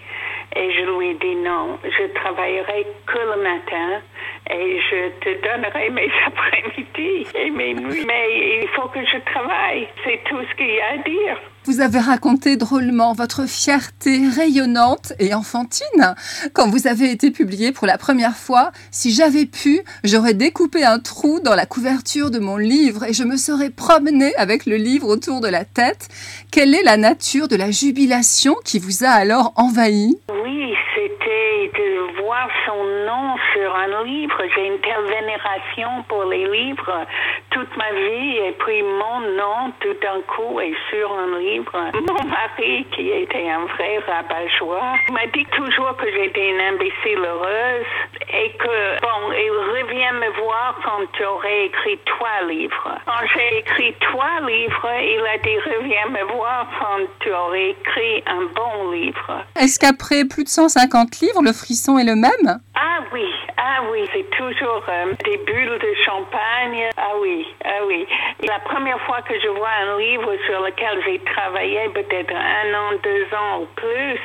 Et 0.55 0.71
je 0.71 0.81
lui 0.81 1.09
ai 1.11 1.13
dit 1.15 1.35
non, 1.35 1.77
je 1.83 2.13
travaillerai 2.13 2.87
que 3.05 3.19
le 3.19 3.43
matin 3.43 4.01
et 4.49 4.79
je 4.89 5.09
te 5.19 5.29
donnerai 5.41 5.89
mes 5.91 6.09
après-midi 6.27 7.27
et 7.35 7.49
mes 7.51 7.73
nuits. 7.73 8.05
Mais 8.05 8.61
il 8.61 8.67
faut 8.75 8.87
que 8.89 8.99
je 9.05 9.17
travaille. 9.31 9.87
C'est 10.03 10.21
tout 10.27 10.41
ce 10.49 10.55
qu'il 10.55 10.67
y 10.67 10.79
a 10.79 10.93
à 10.93 10.97
dire. 10.97 11.37
Vous 11.65 11.81
avez 11.81 11.99
raconté 11.99 12.55
drôlement 12.55 13.13
votre 13.13 13.47
fierté 13.47 14.27
rayonnante 14.27 15.13
et 15.19 15.33
enfantine 15.33 16.15
quand 16.53 16.69
vous 16.69 16.87
avez 16.87 17.11
été 17.11 17.31
publié 17.31 17.71
pour 17.71 17.85
la 17.85 17.97
première 17.97 18.35
fois. 18.35 18.71
Si 18.91 19.11
j'avais 19.11 19.45
pu, 19.45 19.81
j'aurais 20.03 20.33
découpé 20.33 20.83
un 20.83 20.99
trou 20.99 21.39
dans 21.41 21.55
la 21.55 21.65
couverture 21.65 22.31
de 22.31 22.39
mon 22.39 22.57
livre 22.57 23.03
et 23.03 23.13
je 23.13 23.23
me 23.23 23.37
serais 23.37 23.69
promenée 23.69 24.33
avec 24.37 24.65
le 24.65 24.77
livre 24.77 25.07
autour 25.07 25.41
de 25.41 25.47
la 25.47 25.65
tête. 25.65 26.07
Quelle 26.51 26.73
est 26.73 26.83
la 26.83 26.97
nature 26.97 27.47
de 27.47 27.55
la 27.55 27.71
jubilation 27.71 28.55
qui 28.65 28.79
vous 28.79 29.03
a 29.03 29.09
alors 29.09 29.53
envahi? 29.55 30.17
Oui, 30.43 30.73
de 31.17 32.21
voir 32.21 32.47
son 32.65 32.83
nom 32.83 33.35
sur 33.53 33.75
un 33.75 34.03
livre. 34.03 34.41
J'ai 34.55 34.67
une 34.67 34.79
telle 34.79 35.05
vénération 35.05 36.03
pour 36.07 36.25
les 36.25 36.45
livres 36.45 37.05
toute 37.51 37.75
ma 37.77 37.91
vie 37.91 38.37
et 38.37 38.55
puis 38.59 38.83
mon 38.83 39.21
nom 39.35 39.71
tout 39.79 39.95
d'un 40.01 40.21
coup 40.27 40.59
est 40.59 40.75
sur 40.89 41.11
un 41.11 41.39
livre 41.39 41.71
mon 41.93 42.29
mari, 42.29 42.85
qui 42.95 43.09
était 43.09 43.49
un 43.49 43.65
vrai 43.65 43.99
rabat-joie, 44.07 44.93
m'a 45.11 45.25
dit 45.27 45.45
toujours 45.55 45.95
que 45.97 46.05
j'étais 46.11 46.49
une 46.49 46.61
imbécile 46.61 47.25
heureuse 47.25 47.85
et 48.33 48.51
que, 48.57 49.01
bon, 49.01 49.31
il 49.31 49.51
revient 49.51 50.13
me 50.13 50.29
voir 50.43 50.75
quand 50.83 51.05
tu 51.13 51.25
aurais 51.25 51.65
écrit 51.65 51.99
trois 52.05 52.47
livres. 52.47 52.97
Quand 53.05 53.25
j'ai 53.33 53.59
écrit 53.59 53.95
trois 53.99 54.39
livres, 54.47 54.89
il 55.01 55.23
a 55.25 55.37
dit 55.39 55.57
reviens 55.57 56.09
me 56.09 56.33
voir 56.33 56.67
quand 56.79 57.05
tu 57.19 57.31
aurais 57.31 57.69
écrit 57.71 58.23
un 58.27 58.45
bon 58.55 58.91
livre. 58.91 59.45
Est-ce 59.55 59.79
qu'après 59.79 60.25
plus 60.25 60.43
de 60.43 60.49
150 60.49 60.98
le 61.41 61.53
frisson 61.53 61.97
est 61.97 62.03
le 62.03 62.15
même? 62.15 62.59
Ah 62.75 62.99
oui, 63.13 63.25
ah 63.57 63.81
oui, 63.91 64.07
c'est 64.13 64.29
toujours 64.31 64.83
euh, 64.89 65.13
des 65.23 65.37
bulles 65.37 65.79
de 65.79 65.93
champagne. 66.05 66.89
Ah 66.97 67.13
oui, 67.21 67.45
ah 67.63 67.85
oui. 67.87 68.05
La 68.43 68.59
première 68.59 68.99
fois 69.01 69.21
que 69.21 69.33
je 69.39 69.47
vois 69.47 69.69
un 69.69 69.97
livre 69.97 70.31
sur 70.45 70.61
lequel 70.61 71.01
j'ai 71.05 71.19
travaillé 71.19 71.87
peut-être 71.89 72.33
un 72.33 72.73
an, 72.73 72.99
deux 73.03 73.25
ans 73.35 73.61
ou 73.61 73.67
plus, 73.75 74.19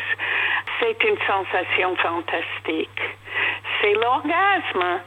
c'est 0.80 0.98
une 1.04 1.18
sensation 1.26 1.96
fantastique 1.96 3.00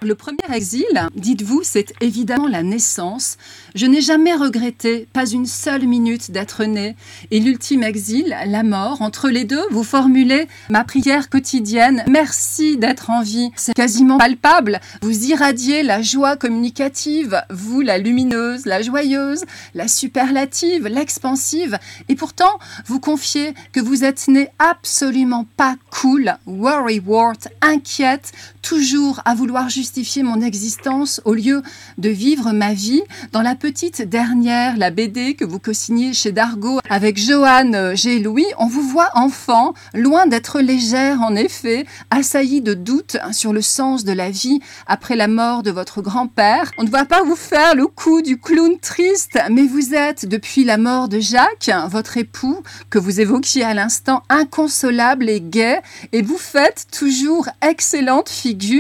Le 0.01 0.15
premier 0.15 0.37
exil, 0.53 0.85
dites-vous, 1.15 1.61
c'est 1.63 1.93
évidemment 2.01 2.47
la 2.47 2.61
naissance. 2.61 3.37
Je 3.73 3.85
n'ai 3.85 4.01
jamais 4.01 4.33
regretté, 4.35 5.07
pas 5.13 5.25
une 5.25 5.45
seule 5.45 5.85
minute 5.85 6.31
d'être 6.31 6.65
né. 6.65 6.95
Et 7.31 7.39
l'ultime 7.39 7.83
exil, 7.83 8.35
la 8.45 8.63
mort, 8.63 9.01
entre 9.01 9.29
les 9.29 9.45
deux, 9.45 9.63
vous 9.71 9.83
formulez 9.83 10.47
ma 10.69 10.83
prière 10.83 11.29
quotidienne. 11.29 12.03
Merci 12.07 12.77
d'être 12.77 13.09
en 13.09 13.21
vie. 13.21 13.51
C'est 13.55 13.73
quasiment 13.73 14.17
palpable. 14.17 14.79
Vous 15.01 15.25
irradiez 15.27 15.83
la 15.83 16.01
joie 16.01 16.35
communicative, 16.35 17.41
vous 17.49 17.81
la 17.81 17.97
lumineuse, 17.97 18.65
la 18.65 18.81
joyeuse, 18.81 19.45
la 19.73 19.87
superlative, 19.87 20.87
l'expansive. 20.87 21.77
Et 22.09 22.15
pourtant, 22.15 22.59
vous 22.85 22.99
confiez 22.99 23.53
que 23.71 23.79
vous 23.79 24.03
êtes 24.03 24.27
né 24.27 24.49
absolument 24.59 25.45
pas 25.55 25.75
cool, 25.91 26.35
worrywart, 26.45 27.47
inquiète, 27.61 28.31
toujours 28.61 28.96
à 29.25 29.35
vouloir 29.35 29.69
justifier 29.69 30.23
mon 30.23 30.41
existence 30.41 31.21
au 31.23 31.33
lieu 31.33 31.61
de 31.99 32.09
vivre 32.09 32.51
ma 32.51 32.73
vie. 32.73 33.03
Dans 33.31 33.43
la 33.43 33.53
petite 33.53 34.01
dernière, 34.01 34.75
la 34.75 34.89
BD 34.89 35.35
que 35.35 35.45
vous 35.45 35.59
co-signez 35.59 36.13
chez 36.13 36.31
Dargo 36.31 36.79
avec 36.89 37.17
Joanne 37.19 37.95
G. 37.95 38.19
Louis, 38.19 38.45
on 38.57 38.65
vous 38.65 38.81
voit 38.81 39.11
enfant, 39.13 39.73
loin 39.93 40.25
d'être 40.25 40.61
légère 40.61 41.21
en 41.21 41.35
effet, 41.35 41.85
assaillie 42.09 42.61
de 42.61 42.73
doutes 42.73 43.17
sur 43.31 43.53
le 43.53 43.61
sens 43.61 44.03
de 44.03 44.13
la 44.13 44.31
vie 44.31 44.59
après 44.87 45.15
la 45.15 45.27
mort 45.27 45.61
de 45.61 45.71
votre 45.71 46.01
grand-père. 46.01 46.71
On 46.79 46.83
ne 46.83 46.89
va 46.89 47.05
pas 47.05 47.21
vous 47.21 47.35
faire 47.35 47.75
le 47.75 47.85
coup 47.85 48.23
du 48.23 48.39
clown 48.39 48.79
triste, 48.79 49.37
mais 49.51 49.67
vous 49.67 49.93
êtes, 49.93 50.25
depuis 50.25 50.63
la 50.63 50.77
mort 50.77 51.07
de 51.07 51.19
Jacques, 51.19 51.69
votre 51.89 52.17
époux, 52.17 52.63
que 52.89 52.97
vous 52.97 53.21
évoquiez 53.21 53.63
à 53.63 53.75
l'instant, 53.75 54.23
inconsolable 54.29 55.29
et 55.29 55.41
gai, 55.41 55.79
et 56.13 56.23
vous 56.23 56.37
faites 56.39 56.87
toujours 56.91 57.47
excellente 57.61 58.29
figure. 58.29 58.76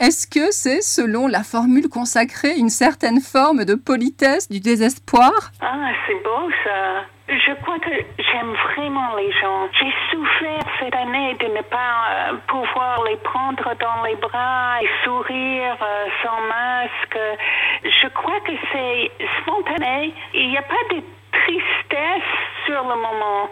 Est-ce 0.00 0.26
que 0.26 0.50
c'est, 0.50 0.82
selon 0.82 1.26
la 1.26 1.42
formule 1.42 1.88
consacrée, 1.88 2.56
une 2.56 2.70
certaine 2.70 3.20
forme 3.20 3.64
de 3.64 3.74
politesse 3.74 4.48
du 4.48 4.60
désespoir? 4.60 5.32
Ah, 5.60 5.90
c'est 6.06 6.22
beau 6.22 6.50
ça. 6.64 7.04
Je 7.28 7.52
crois 7.62 7.78
que 7.80 7.90
j'aime 7.90 8.52
vraiment 8.52 9.16
les 9.16 9.32
gens. 9.32 9.68
J'ai 9.72 9.92
souffert 10.10 10.62
cette 10.78 10.94
année 10.94 11.34
de 11.40 11.46
ne 11.56 11.62
pas 11.62 12.30
euh, 12.30 12.36
pouvoir 12.46 13.02
les 13.04 13.16
prendre 13.16 13.74
dans 13.80 14.04
les 14.04 14.14
bras 14.14 14.80
et 14.80 14.88
sourire 15.04 15.76
euh, 15.82 16.06
sans 16.22 16.40
masque. 16.46 17.18
Je 17.82 18.08
crois 18.08 18.38
que 18.40 18.52
c'est 18.72 19.10
spontané. 19.40 20.14
Il 20.34 20.50
n'y 20.50 20.56
a 20.56 20.62
pas 20.62 20.94
de 20.94 21.02
tristesse 21.32 22.32
sur 22.64 22.82
le 22.82 22.94
moment. 22.94 23.50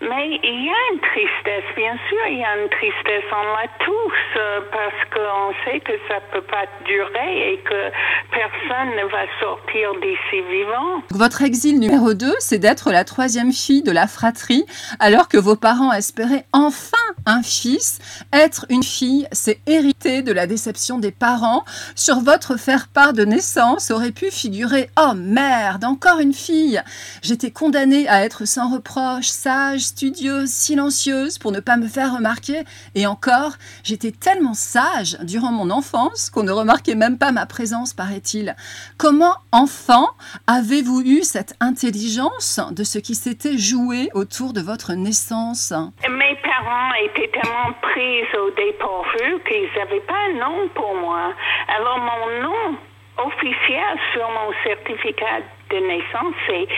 Mais 0.00 0.38
il 0.42 0.64
y 0.64 0.68
a 0.68 0.92
une 0.92 1.00
tristesse, 1.00 1.64
bien 1.76 1.96
sûr, 2.08 2.18
il 2.28 2.38
y 2.38 2.44
a 2.44 2.56
une 2.56 2.68
tristesse, 2.68 3.24
on 3.32 3.42
l'a 3.42 3.68
tous, 3.84 4.12
euh, 4.36 4.60
parce 4.70 5.02
qu'on 5.12 5.52
sait 5.64 5.80
que 5.80 5.92
ça 6.06 6.20
peut 6.32 6.42
pas 6.42 6.66
durer 6.84 7.52
et 7.52 7.58
que 7.58 7.90
personne 8.30 8.90
ne 8.96 9.10
va 9.10 9.26
sortir 9.40 9.92
d'ici 10.00 10.42
vivant. 10.50 11.02
Votre 11.10 11.42
exil 11.42 11.80
numéro 11.80 12.14
2, 12.14 12.32
c'est 12.38 12.58
d'être 12.58 12.92
la 12.92 13.04
troisième 13.04 13.52
fille 13.52 13.82
de 13.82 13.90
la 13.92 14.06
fratrie, 14.06 14.64
alors 15.00 15.28
que 15.28 15.38
vos 15.38 15.56
parents 15.56 15.92
espéraient 15.92 16.44
enfin 16.52 16.96
un 17.28 17.42
fils. 17.42 17.98
Être 18.32 18.66
une 18.70 18.82
fille, 18.82 19.28
c'est 19.32 19.60
hériter 19.66 20.22
de 20.22 20.32
la 20.32 20.46
déception 20.46 20.98
des 20.98 21.12
parents. 21.12 21.64
Sur 21.94 22.20
votre 22.20 22.56
faire-part 22.58 23.12
de 23.12 23.24
naissance 23.24 23.90
aurait 23.90 24.12
pu 24.12 24.30
figurer 24.30 24.90
Oh 24.98 25.12
merde, 25.14 25.84
encore 25.84 26.20
une 26.20 26.32
fille 26.32 26.82
J'étais 27.22 27.50
condamnée 27.50 28.08
à 28.08 28.24
être 28.24 28.46
sans 28.46 28.72
reproche, 28.72 29.28
sage, 29.28 29.80
studieuse, 29.80 30.48
silencieuse 30.48 31.38
pour 31.38 31.52
ne 31.52 31.60
pas 31.60 31.76
me 31.76 31.86
faire 31.86 32.14
remarquer. 32.14 32.62
Et 32.94 33.06
encore, 33.06 33.52
j'étais 33.84 34.10
tellement 34.10 34.54
sage 34.54 35.18
durant 35.22 35.52
mon 35.52 35.70
enfance 35.70 36.30
qu'on 36.30 36.42
ne 36.42 36.52
remarquait 36.52 36.94
même 36.94 37.18
pas 37.18 37.30
ma 37.30 37.44
présence, 37.44 37.92
paraît-il. 37.92 38.56
Comment, 38.96 39.34
enfant, 39.52 40.08
avez-vous 40.46 41.02
eu 41.02 41.22
cette 41.22 41.54
intelligence 41.60 42.60
de 42.70 42.84
ce 42.84 42.98
qui 42.98 43.14
s'était 43.14 43.58
joué 43.58 44.08
autour 44.14 44.54
de 44.54 44.62
votre 44.62 44.94
naissance? 44.94 45.74
Mes 46.08 46.36
parents 46.42 46.92
étaient 47.04 47.17
tellement 47.26 47.72
pris 47.82 48.22
au 48.36 48.50
dépourvu 48.50 49.40
qu'ils 49.46 49.68
n'avaient 49.76 50.00
pas 50.00 50.14
un 50.30 50.34
nom 50.34 50.68
pour 50.74 50.94
moi. 50.94 51.32
Alors 51.68 51.98
mon 51.98 52.42
nom 52.42 52.78
officiel 53.18 53.98
sur 54.12 54.30
mon 54.30 54.52
certificat 54.62 55.40
de 55.70 55.76
naissance, 55.78 56.34
c'est 56.46 56.68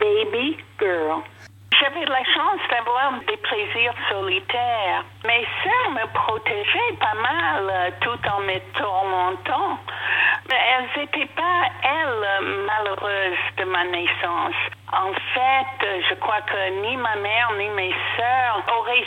Baby 0.00 0.56
Girl. 0.80 1.22
J'avais 1.80 2.04
la 2.04 2.24
chance 2.24 2.60
d'avoir 2.70 3.12
des 3.26 3.36
plaisirs 3.36 3.94
solitaires. 4.08 5.04
Mes 5.24 5.44
sœurs 5.62 5.90
me 5.90 6.06
protégeaient 6.12 6.96
pas 7.00 7.14
mal 7.14 7.68
euh, 7.68 7.90
tout 8.00 8.28
en 8.28 8.40
me 8.40 8.58
tourmentant. 8.78 9.78
Elles 10.50 11.00
n'étaient 11.00 11.32
pas, 11.34 11.64
elles, 11.82 12.44
malheureuses 12.66 13.56
de 13.56 13.64
ma 13.64 13.84
naissance. 13.84 14.54
En 14.92 15.12
fait, 15.34 15.86
je 16.08 16.14
crois 16.14 16.42
que 16.42 16.80
ni 16.82 16.96
ma 16.96 17.16
mère 17.16 17.52
ni 17.58 17.68
mes 17.70 17.94
sœurs 18.16 18.62
auraient 18.78 19.06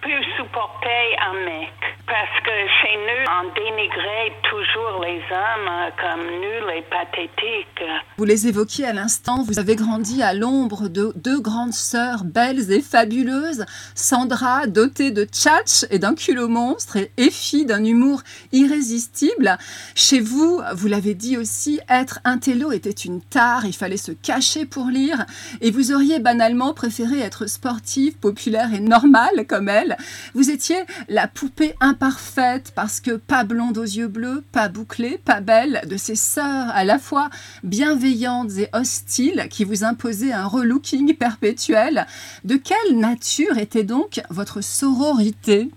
pu 0.00 0.12
supporter 0.36 1.16
un 1.30 1.44
mec. 1.44 1.95
Parce 2.06 2.40
que 2.44 2.50
chez 2.82 2.96
nous, 2.98 3.24
on 3.26 3.52
dénigrait 3.54 4.32
toujours 4.48 5.02
les 5.02 5.18
hommes 5.34 5.68
euh, 5.68 5.90
comme 6.00 6.24
nuls 6.40 6.78
et 6.78 6.82
pathétiques. 6.82 7.82
Vous 8.16 8.24
les 8.24 8.46
évoquiez 8.46 8.86
à 8.86 8.92
l'instant, 8.92 9.42
vous 9.42 9.58
avez 9.58 9.74
grandi 9.74 10.22
à 10.22 10.32
l'ombre 10.32 10.86
de 10.86 11.12
deux 11.16 11.40
grandes 11.40 11.72
sœurs 11.72 12.22
belles 12.22 12.70
et 12.70 12.80
fabuleuses, 12.80 13.64
Sandra, 13.96 14.68
dotée 14.68 15.10
de 15.10 15.24
tchatch 15.24 15.84
et 15.90 15.98
d'un 15.98 16.14
culot 16.14 16.46
monstre, 16.46 16.96
et 16.96 17.10
Effie 17.16 17.66
d'un 17.66 17.84
humour 17.84 18.22
irrésistible. 18.52 19.58
Chez 19.96 20.20
vous, 20.20 20.60
vous 20.74 20.86
l'avez 20.86 21.14
dit 21.14 21.36
aussi, 21.36 21.80
être 21.88 22.20
intello 22.24 22.70
était 22.70 22.90
une 22.90 23.20
tare, 23.20 23.64
il 23.64 23.74
fallait 23.74 23.96
se 23.96 24.12
cacher 24.12 24.64
pour 24.64 24.86
lire, 24.86 25.26
et 25.60 25.72
vous 25.72 25.90
auriez 25.92 26.20
banalement 26.20 26.72
préféré 26.72 27.18
être 27.18 27.48
sportive, 27.48 28.16
populaire 28.16 28.72
et 28.72 28.80
normale 28.80 29.44
comme 29.48 29.68
elle. 29.68 29.96
Vous 30.34 30.50
étiez 30.50 30.76
la 31.08 31.26
poupée 31.26 31.74
imparfaite 31.96 32.72
parce 32.74 33.00
que 33.00 33.12
pas 33.12 33.42
blonde 33.42 33.78
aux 33.78 33.82
yeux 33.82 34.08
bleus, 34.08 34.44
pas 34.52 34.68
bouclée, 34.68 35.16
pas 35.16 35.40
belle, 35.40 35.80
de 35.88 35.96
ces 35.96 36.14
sœurs 36.14 36.68
à 36.68 36.84
la 36.84 36.98
fois 36.98 37.30
bienveillantes 37.64 38.52
et 38.58 38.68
hostiles 38.74 39.46
qui 39.48 39.64
vous 39.64 39.82
imposaient 39.82 40.32
un 40.32 40.44
relooking 40.44 41.14
perpétuel. 41.18 42.06
De 42.44 42.56
quelle 42.56 42.98
nature 42.98 43.56
était 43.56 43.82
donc 43.82 44.20
votre 44.28 44.60
sororité? 44.60 45.70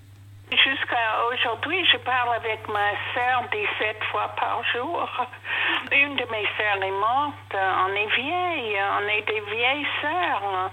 Jusqu'à 0.51 1.29
aujourd'hui, 1.31 1.77
je 1.93 1.97
parle 1.97 2.33
avec 2.35 2.67
ma 2.67 2.89
sœur 3.13 3.43
17 3.51 3.97
fois 4.11 4.33
par 4.35 4.63
jour. 4.73 5.07
Une 5.91 6.15
de 6.15 6.25
mes 6.31 6.47
sœurs 6.57 6.81
est 6.81 6.99
morte. 6.99 7.53
On 7.53 7.93
est 7.93 8.15
vieilles. 8.15 8.77
On 8.97 9.07
est 9.07 9.25
des 9.27 9.41
vieilles 9.55 9.85
sœurs. 10.01 10.71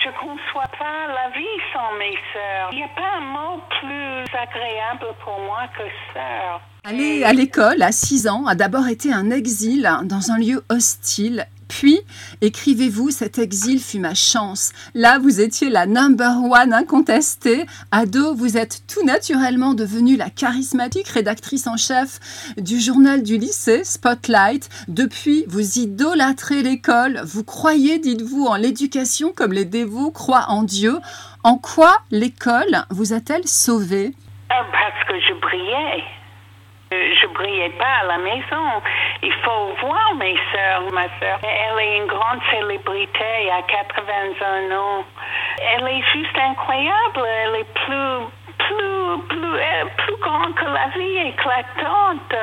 Je 0.00 0.08
ne 0.08 0.14
conçois 0.14 0.70
pas 0.78 1.08
la 1.08 1.30
vie 1.30 1.58
sans 1.72 1.92
mes 1.98 2.16
sœurs. 2.32 2.68
Il 2.70 2.78
n'y 2.78 2.84
a 2.84 2.88
pas 2.94 3.16
un 3.16 3.20
mot 3.20 3.60
plus 3.80 4.38
agréable 4.38 5.12
pour 5.24 5.40
moi 5.40 5.66
que 5.76 5.84
sœur. 6.14 6.60
Aller 6.84 7.24
à 7.24 7.32
l'école 7.32 7.82
à 7.82 7.90
6 7.90 8.28
ans 8.28 8.46
a 8.46 8.54
d'abord 8.54 8.86
été 8.86 9.12
un 9.12 9.30
exil 9.30 9.90
dans 10.04 10.30
un 10.30 10.38
lieu 10.38 10.62
hostile. 10.70 11.46
Puis, 11.68 12.00
écrivez-vous, 12.40 13.10
cet 13.10 13.38
exil 13.38 13.80
fut 13.80 13.98
ma 13.98 14.14
chance. 14.14 14.72
Là, 14.94 15.18
vous 15.18 15.40
étiez 15.40 15.68
la 15.68 15.86
number 15.86 16.36
one 16.42 16.72
incontestée. 16.72 17.66
Ado, 17.90 18.34
vous 18.34 18.56
êtes 18.56 18.82
tout 18.86 19.04
naturellement 19.04 19.74
devenue 19.74 20.16
la 20.16 20.30
charismatique 20.30 21.08
rédactrice 21.08 21.66
en 21.66 21.76
chef 21.76 22.20
du 22.56 22.80
journal 22.80 23.22
du 23.22 23.38
lycée, 23.38 23.84
Spotlight. 23.84 24.68
Depuis, 24.88 25.44
vous 25.48 25.78
idolâtrez 25.78 26.62
l'école. 26.62 27.20
Vous 27.24 27.44
croyez, 27.44 27.98
dites-vous, 27.98 28.46
en 28.46 28.56
l'éducation 28.56 29.32
comme 29.32 29.52
les 29.52 29.64
dévots 29.64 30.10
croient 30.10 30.46
en 30.48 30.62
Dieu. 30.62 30.98
En 31.42 31.58
quoi 31.58 31.92
l'école 32.10 32.84
vous 32.90 33.12
a-t-elle 33.12 33.46
sauvé 33.46 34.14
Euh, 34.50 34.54
Parce 34.72 35.08
que 35.08 35.14
je 35.20 35.40
brillais. 35.40 36.04
Euh, 36.92 37.14
Je 37.20 37.26
brillais 37.28 37.70
pas 37.70 38.02
à 38.02 38.04
la 38.04 38.18
maison. 38.18 38.82
Il 39.22 39.32
faut 39.32 39.74
voir 39.80 40.14
mes 40.14 40.36
sœurs. 40.52 40.82
Ma 40.92 41.08
sœur, 41.18 41.38
elle 41.42 41.78
est 41.80 41.96
une 41.98 42.06
grande 42.06 42.40
célébrité 42.50 43.50
à 43.50 43.62
81 43.62 44.76
ans. 44.76 45.04
Elle 45.58 45.88
est 45.88 46.02
juste 46.12 46.38
incroyable. 46.38 47.20
Elle 47.26 47.54
est 47.56 47.74
plus, 47.74 48.18
plus, 48.58 49.18
plus, 49.28 49.54
euh, 49.58 49.84
plus 49.96 50.16
grande 50.16 50.54
que 50.54 50.64
la 50.64 50.86
vie, 50.96 51.28
éclatante. 51.28 52.34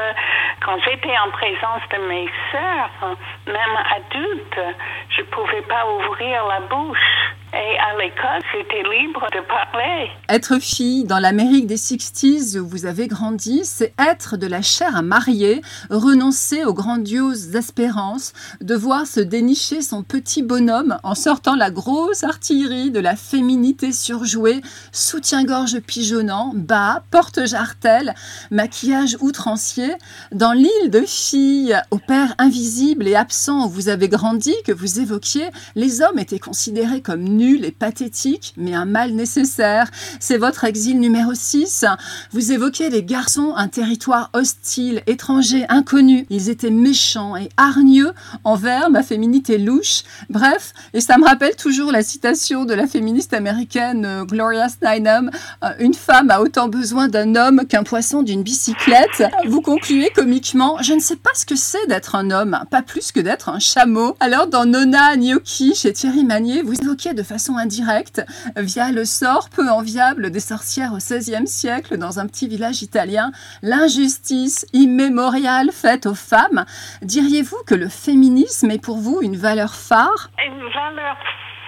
Quand 0.65 0.77
j'étais 0.83 1.17
en 1.17 1.29
présence 1.31 1.81
de 1.91 2.07
mes 2.07 2.29
sœurs, 2.51 3.15
même 3.47 3.77
adultes, 3.95 4.61
je 5.09 5.21
pouvais 5.23 5.61
pas 5.61 5.85
ouvrir 5.87 6.45
la 6.47 6.59
bouche. 6.61 7.33
Et 7.55 7.77
à 7.77 7.95
l'école, 8.01 8.41
j'étais 8.51 8.81
libre 8.81 9.27
de 9.31 9.47
parler. 9.47 10.09
Être 10.27 10.57
fille 10.57 11.03
dans 11.03 11.19
l'Amérique 11.19 11.67
des 11.67 11.75
60s 11.75 12.57
où 12.57 12.67
vous 12.67 12.87
avez 12.87 13.07
grandi, 13.07 13.61
c'est 13.63 13.93
être 13.99 14.37
de 14.37 14.47
la 14.47 14.63
chair 14.63 14.95
à 14.95 15.03
marier, 15.03 15.61
renoncer 15.91 16.65
aux 16.65 16.73
grandioses 16.73 17.55
espérances, 17.55 18.33
devoir 18.61 19.05
se 19.05 19.19
dénicher 19.19 19.83
son 19.83 20.01
petit 20.01 20.41
bonhomme 20.41 20.97
en 21.03 21.13
sortant 21.13 21.55
la 21.55 21.69
grosse 21.69 22.23
artillerie 22.23 22.89
de 22.89 22.99
la 22.99 23.15
féminité 23.15 23.91
surjouée, 23.91 24.61
soutien-gorge 24.91 25.79
pigeonnant, 25.79 26.53
bas, 26.55 27.03
porte-jartel, 27.11 28.15
maquillage 28.49 29.15
outrancier. 29.19 29.93
Dans 30.31 30.53
l'île 30.53 30.89
de 30.89 31.01
filles, 31.01 31.79
au 31.91 31.99
père 31.99 32.33
invisible 32.39 33.07
et 33.07 33.13
absent 33.15 33.67
où 33.67 33.69
vous 33.69 33.89
avez 33.89 34.09
grandi, 34.09 34.55
que 34.65 34.71
vous 34.71 34.99
évoquiez, 34.99 35.49
les 35.75 36.01
hommes 36.01 36.17
étaient 36.17 36.39
considérés 36.39 37.01
comme 37.01 37.21
nuls 37.21 37.42
nul 37.43 37.65
et 37.65 37.71
pathétique, 37.71 38.53
mais 38.57 38.73
un 38.73 38.85
mal 38.85 39.11
nécessaire. 39.11 39.89
C'est 40.19 40.37
votre 40.37 40.63
exil 40.63 40.99
numéro 40.99 41.33
6. 41.33 41.85
Vous 42.31 42.51
évoquez 42.51 42.89
les 42.89 43.03
garçons, 43.03 43.53
un 43.55 43.67
territoire 43.67 44.29
hostile, 44.33 45.01
étranger, 45.07 45.65
inconnu. 45.69 46.25
Ils 46.29 46.49
étaient 46.49 46.69
méchants 46.69 47.35
et 47.35 47.49
hargneux 47.57 48.13
envers 48.43 48.89
ma 48.89 49.03
féminité 49.03 49.57
louche. 49.57 50.03
Bref, 50.29 50.73
et 50.93 51.01
ça 51.01 51.17
me 51.17 51.25
rappelle 51.25 51.55
toujours 51.55 51.91
la 51.91 52.03
citation 52.03 52.65
de 52.65 52.73
la 52.73 52.87
féministe 52.87 53.33
américaine 53.33 54.05
euh, 54.05 54.25
Gloria 54.25 54.69
Steinem, 54.69 55.29
euh, 55.63 55.69
une 55.79 55.93
femme 55.93 56.29
a 56.29 56.41
autant 56.41 56.69
besoin 56.69 57.07
d'un 57.07 57.35
homme 57.35 57.65
qu'un 57.67 57.83
poisson 57.83 58.23
d'une 58.23 58.43
bicyclette. 58.43 59.23
Vous 59.47 59.61
concluez 59.61 60.09
comiquement, 60.15 60.77
je 60.81 60.93
ne 60.93 60.99
sais 60.99 61.15
pas 61.15 61.31
ce 61.35 61.45
que 61.45 61.55
c'est 61.55 61.85
d'être 61.87 62.15
un 62.15 62.31
homme, 62.31 62.59
pas 62.71 62.81
plus 62.81 63.11
que 63.11 63.19
d'être 63.19 63.49
un 63.49 63.59
chameau. 63.59 64.15
Alors 64.19 64.47
dans 64.47 64.65
Nona 64.65 65.17
Gnocchi, 65.17 65.75
chez 65.75 65.93
Thierry 65.93 66.23
Magnier, 66.23 66.61
vous 66.61 66.75
évoquez 66.81 67.13
de 67.13 67.23
façon 67.23 67.32
indirecte, 67.57 68.21
via 68.55 68.91
le 68.91 69.05
sort 69.05 69.49
peu 69.49 69.69
enviable 69.69 70.31
des 70.31 70.39
sorcières 70.39 70.93
au 70.93 70.97
XVIe 70.97 71.47
siècle 71.47 71.97
dans 71.97 72.19
un 72.19 72.27
petit 72.27 72.47
village 72.47 72.81
italien, 72.81 73.31
l'injustice 73.61 74.65
immémoriale 74.73 75.71
faite 75.71 76.05
aux 76.05 76.15
femmes. 76.15 76.65
Diriez-vous 77.01 77.63
que 77.67 77.75
le 77.75 77.89
féminisme 77.89 78.71
est 78.71 78.83
pour 78.83 78.97
vous 78.97 79.21
une 79.21 79.35
valeur 79.35 79.73
phare? 79.73 80.29
Une 80.45 80.63
valeur 80.69 81.17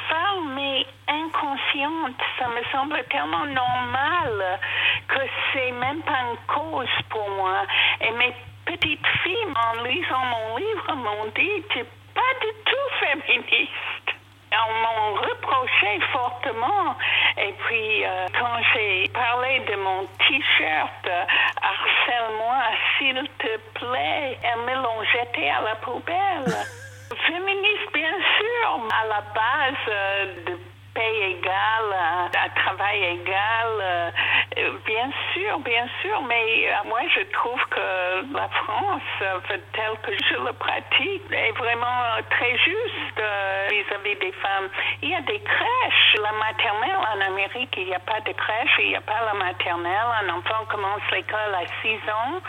phare, 0.10 0.42
mais 0.56 0.86
inconsciente. 1.08 2.20
Ça 2.40 2.48
me 2.48 2.64
semble 2.72 3.04
tellement 3.10 3.46
normal 3.46 4.60
que 5.08 5.22
c'est 5.54 5.72
même 5.72 6.02
pas 6.04 6.22
une 6.32 6.38
cause 6.48 6.96
pour 7.10 7.30
moi. 7.38 7.66
Et 8.02 8.12
mes 8.12 8.34
petites 8.66 9.08
filles, 9.24 9.54
en 9.56 9.84
lisant 9.84 10.26
mon 10.26 10.58
livre, 10.58 10.96
m'ont 10.96 11.26
dit, 11.36 11.64
tu 11.70 11.84
pas 12.16 12.34
du 12.42 12.52
tout 12.66 12.88
féministe. 13.06 14.15
On 14.52 14.74
m'en 14.82 15.14
reprochait 15.14 16.00
fortement. 16.14 16.96
Et 17.38 17.54
puis, 17.68 18.06
euh, 18.06 18.28
quand 18.40 18.58
j'ai 18.74 19.10
parlé 19.10 19.60
de 19.60 19.76
mon 19.76 20.06
t-shirt, 20.06 21.08
euh, 21.08 21.26
harcèle-moi, 21.62 22.62
s'il 22.98 23.22
te 23.40 23.80
plaît, 23.80 24.38
elles 24.44 24.62
me 24.62 24.82
l'ont 24.82 25.04
jeté 25.04 25.50
à 25.50 25.62
la 25.62 25.76
poubelle. 25.76 26.46
Féministe, 27.28 27.92
bien 27.94 28.18
sûr, 28.38 28.88
à 28.92 29.08
la 29.08 29.22
base 29.34 29.86
euh, 29.88 30.26
de 30.48 30.55
paye 30.96 31.38
égale, 31.38 31.94
à 32.34 32.50
travail 32.56 33.04
égal, 33.04 33.70
euh, 33.82 34.12
euh, 34.58 34.72
bien 34.86 35.10
sûr, 35.34 35.60
bien 35.60 35.86
sûr, 36.02 36.22
mais 36.24 36.70
euh, 36.70 36.88
moi 36.90 37.02
je 37.14 37.22
trouve 37.34 37.62
que 37.70 38.34
la 38.34 38.48
France, 38.48 39.02
euh, 39.22 39.58
telle 39.74 39.98
que 40.04 40.12
je 40.24 40.36
le 40.42 40.54
pratique, 40.54 41.22
est 41.32 41.52
vraiment 41.52 42.02
très 42.30 42.58
juste 42.58 43.20
euh, 43.20 43.68
vis-à-vis 43.70 44.16
des 44.20 44.32
femmes. 44.32 44.70
Il 45.02 45.10
y 45.10 45.16
a 45.16 45.22
des 45.22 45.40
crèches, 45.40 46.16
la 46.22 46.32
maternelle 46.32 47.00
en 47.14 47.22
Amérique, 47.32 47.76
il 47.78 47.88
n'y 47.88 47.96
a 47.96 48.00
pas 48.00 48.22
de 48.22 48.32
crèche, 48.32 48.76
il 48.80 48.90
n'y 48.90 48.96
a 48.96 49.02
pas 49.02 49.22
la 49.26 49.34
maternelle. 49.34 50.08
Un 50.24 50.30
enfant 50.30 50.66
commence 50.70 51.02
l'école 51.12 51.54
à 51.54 51.66
6 51.82 51.90
ans 52.10 52.42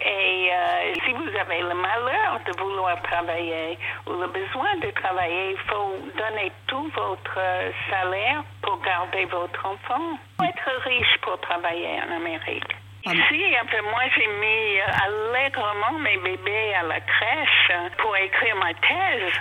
et 0.00 0.50
euh, 0.52 0.94
si 1.04 1.12
vous 1.12 1.28
avez 1.36 1.60
le 1.60 1.74
malheur 1.74 2.40
de 2.46 2.52
vouloir 2.62 3.00
travailler 3.02 3.78
ou 4.06 4.12
le 4.12 4.28
besoin 4.28 4.76
de 4.80 4.90
travailler, 4.92 5.50
il 5.52 5.58
faut 5.66 5.96
donner 6.16 6.52
tout 6.68 6.88
votre 6.94 7.38
euh, 7.38 7.70
salaire 7.90 8.44
pour 8.62 8.80
garder 8.82 9.24
votre 9.26 9.66
enfant. 9.66 10.18
Il 10.40 10.44
faut 10.44 10.50
être 10.50 10.84
riche 10.84 11.18
pour 11.22 11.38
travailler 11.40 12.00
en 12.06 12.16
Amérique. 12.16 12.74
Ici, 13.06 13.56
après 13.60 13.80
moi, 13.82 14.02
j'ai 14.16 14.26
mis 14.26 14.80
allègrement 15.04 15.98
mes 16.00 16.16
bébés 16.18 16.74
à 16.74 16.82
la 16.82 17.00
crèche 17.00 17.72
pour 17.96 18.14
écrire 18.16 18.56
ma 18.56 18.74
thèse. 18.74 19.32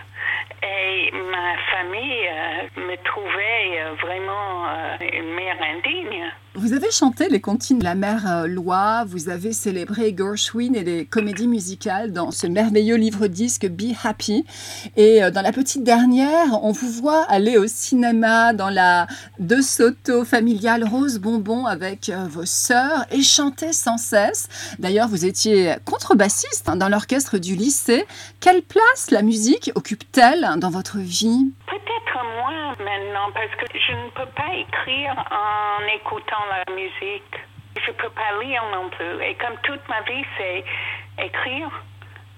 Et 0.64 1.12
ma 1.12 1.58
famille 1.72 2.28
euh, 2.28 2.82
me 2.82 2.96
trouvait 3.04 3.80
euh, 3.80 3.94
vraiment 4.02 4.68
euh, 4.68 4.98
une 5.14 5.34
mère 5.36 5.58
indigne. 5.62 6.32
Vous 6.60 6.74
avez 6.74 6.90
chanté 6.90 7.30
les 7.30 7.40
comptines 7.40 7.78
de 7.78 7.84
la 7.84 7.94
mère 7.94 8.24
euh, 8.26 8.48
Loi, 8.48 9.04
vous 9.06 9.30
avez 9.30 9.54
célébré 9.54 10.16
Gershwin 10.18 10.74
et 10.74 10.84
les 10.84 11.06
comédies 11.06 11.48
musicales 11.48 12.12
dans 12.12 12.32
ce 12.32 12.48
merveilleux 12.48 12.96
livre-disque 12.96 13.68
Be 13.68 13.94
Happy. 14.04 14.44
Et 14.96 15.24
euh, 15.24 15.30
dans 15.30 15.44
la 15.44 15.52
petite 15.52 15.84
dernière, 15.84 16.64
on 16.64 16.72
vous 16.72 16.90
voit 16.90 17.26
aller 17.30 17.60
au 17.60 17.68
cinéma 17.68 18.54
dans 18.54 18.72
la 18.72 19.06
De 19.38 19.62
Soto 19.62 20.26
familiale 20.26 20.84
Rose 20.84 21.20
Bonbon 21.20 21.68
avec 21.68 22.10
euh, 22.10 22.26
vos 22.28 22.48
sœurs 22.48 23.06
et 23.12 23.22
chanter 23.22 23.72
sans 23.72 24.00
cesse. 24.00 24.50
D'ailleurs, 24.80 25.10
vous 25.10 25.26
étiez 25.26 25.76
contrebassiste 25.86 26.68
hein, 26.70 26.76
dans 26.76 26.90
l'orchestre 26.90 27.38
du 27.38 27.56
lycée. 27.56 28.04
Quelle 28.40 28.64
place 28.64 29.12
la 29.12 29.22
musique 29.22 29.70
occupe-t-elle 29.76 30.48
dans 30.58 30.72
votre 30.72 30.98
vie? 30.98 31.52
Peut-être 31.68 32.26
moins 32.42 32.76
maintenant 32.80 33.30
parce 33.32 33.54
que 33.62 33.78
je 33.78 33.94
ne 33.94 34.10
peux 34.10 34.32
pas 34.36 34.50
écrire 34.56 35.14
en 35.30 35.86
écoutant 35.96 36.47
la 36.50 36.74
musique. 36.74 37.36
Je 37.86 37.92
peux 37.92 38.10
pas 38.10 38.42
lire 38.42 38.64
non 38.72 38.90
plus. 38.90 39.24
Et 39.24 39.36
comme 39.36 39.58
toute 39.64 39.88
ma 39.88 40.02
vie, 40.02 40.26
c'est 40.38 40.64
écrire 41.20 41.70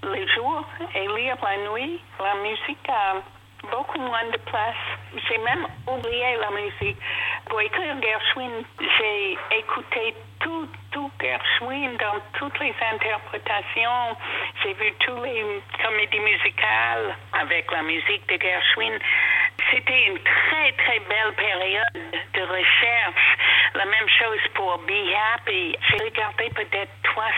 le 0.03 0.27
jour 0.27 0.63
et 0.95 1.07
lire 1.07 1.37
la 1.41 1.71
nuit, 1.71 1.99
la 2.19 2.35
musique 2.35 2.89
a 2.89 3.15
beaucoup 3.71 3.99
moins 3.99 4.25
de 4.31 4.37
place. 4.37 4.83
J'ai 5.27 5.37
même 5.39 5.67
oublié 5.87 6.37
la 6.37 6.51
musique. 6.51 6.97
Pour 7.47 7.59
écrire 7.61 7.95
Gershwin, 8.01 8.63
j'ai 8.79 9.37
écouté 9.57 10.15
tout, 10.39 10.67
tout 10.91 11.11
Gershwin 11.21 11.97
dans 11.97 12.19
toutes 12.37 12.59
les 12.59 12.73
interprétations. 12.93 14.17
J'ai 14.63 14.73
vu 14.73 14.93
toutes 14.99 15.23
les 15.23 15.61
comédies 15.83 16.19
musicales 16.19 17.15
avec 17.33 17.71
la 17.71 17.83
musique 17.83 18.27
de 18.29 18.41
Gershwin. 18.41 18.99
C'était 19.71 20.07
une 20.07 20.19
très, 20.19 20.71
très 20.73 20.99
belle 20.99 21.33
période 21.35 21.93
de 22.33 22.41
recherche. 22.41 23.37
La 23.75 23.85
même 23.85 24.09
chose 24.19 24.39
pour 24.55 24.77
Be 24.79 25.13
Happy. 25.33 25.75
J'ai 25.89 26.03
regardé 26.03 26.49
peut-être 26.55 26.91
300 27.03 27.29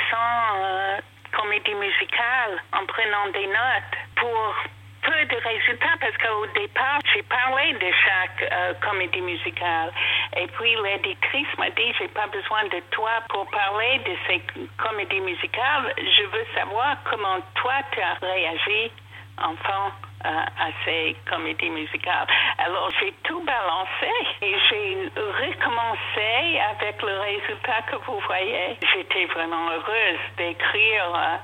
euh, 0.55 0.97
comédies 1.31 1.75
musicales 1.75 2.61
en 2.73 2.85
prenant 2.85 3.27
des 3.33 3.47
notes 3.47 3.97
pour 4.15 4.55
peu 5.01 5.25
de 5.25 5.35
résultats 5.41 5.97
parce 5.99 6.17
qu'au 6.17 6.45
départ, 6.53 6.99
j'ai 7.13 7.23
parlé 7.23 7.73
de 7.73 7.91
chaque 8.05 8.51
euh, 8.51 8.73
comédie 8.81 9.21
musicale. 9.21 9.91
Et 10.37 10.47
puis 10.47 10.75
l'éditrice 10.83 11.47
m'a 11.57 11.69
dit, 11.71 11.93
j'ai 11.99 12.07
pas 12.09 12.27
besoin 12.27 12.63
de 12.65 12.79
toi 12.91 13.11
pour 13.29 13.49
parler 13.49 13.99
de 13.99 14.13
ces 14.27 14.41
comédies 14.77 15.21
musicales. 15.21 15.93
Je 15.97 16.23
veux 16.23 16.45
savoir 16.55 16.97
comment 17.09 17.39
toi 17.55 17.73
tu 17.91 17.99
as 18.01 18.13
réagi, 18.21 18.91
enfant. 19.37 19.91
Euh, 20.25 20.29
à 20.29 20.69
ces 20.85 21.15
comédies 21.29 21.69
musicales. 21.69 22.27
Alors 22.57 22.89
j'ai 22.99 23.13
tout 23.23 23.43
balancé 23.43 24.11
et 24.41 24.55
j'ai 24.69 25.11
recommencé 25.17 26.59
avec 26.71 27.01
le 27.01 27.19
résultat 27.19 27.81
que 27.89 27.95
vous 28.05 28.19
voyez. 28.27 28.77
J'étais 28.93 29.25
vraiment 29.25 29.69
heureuse 29.71 30.19
d'écrire 30.37 31.05
euh, 31.15 31.37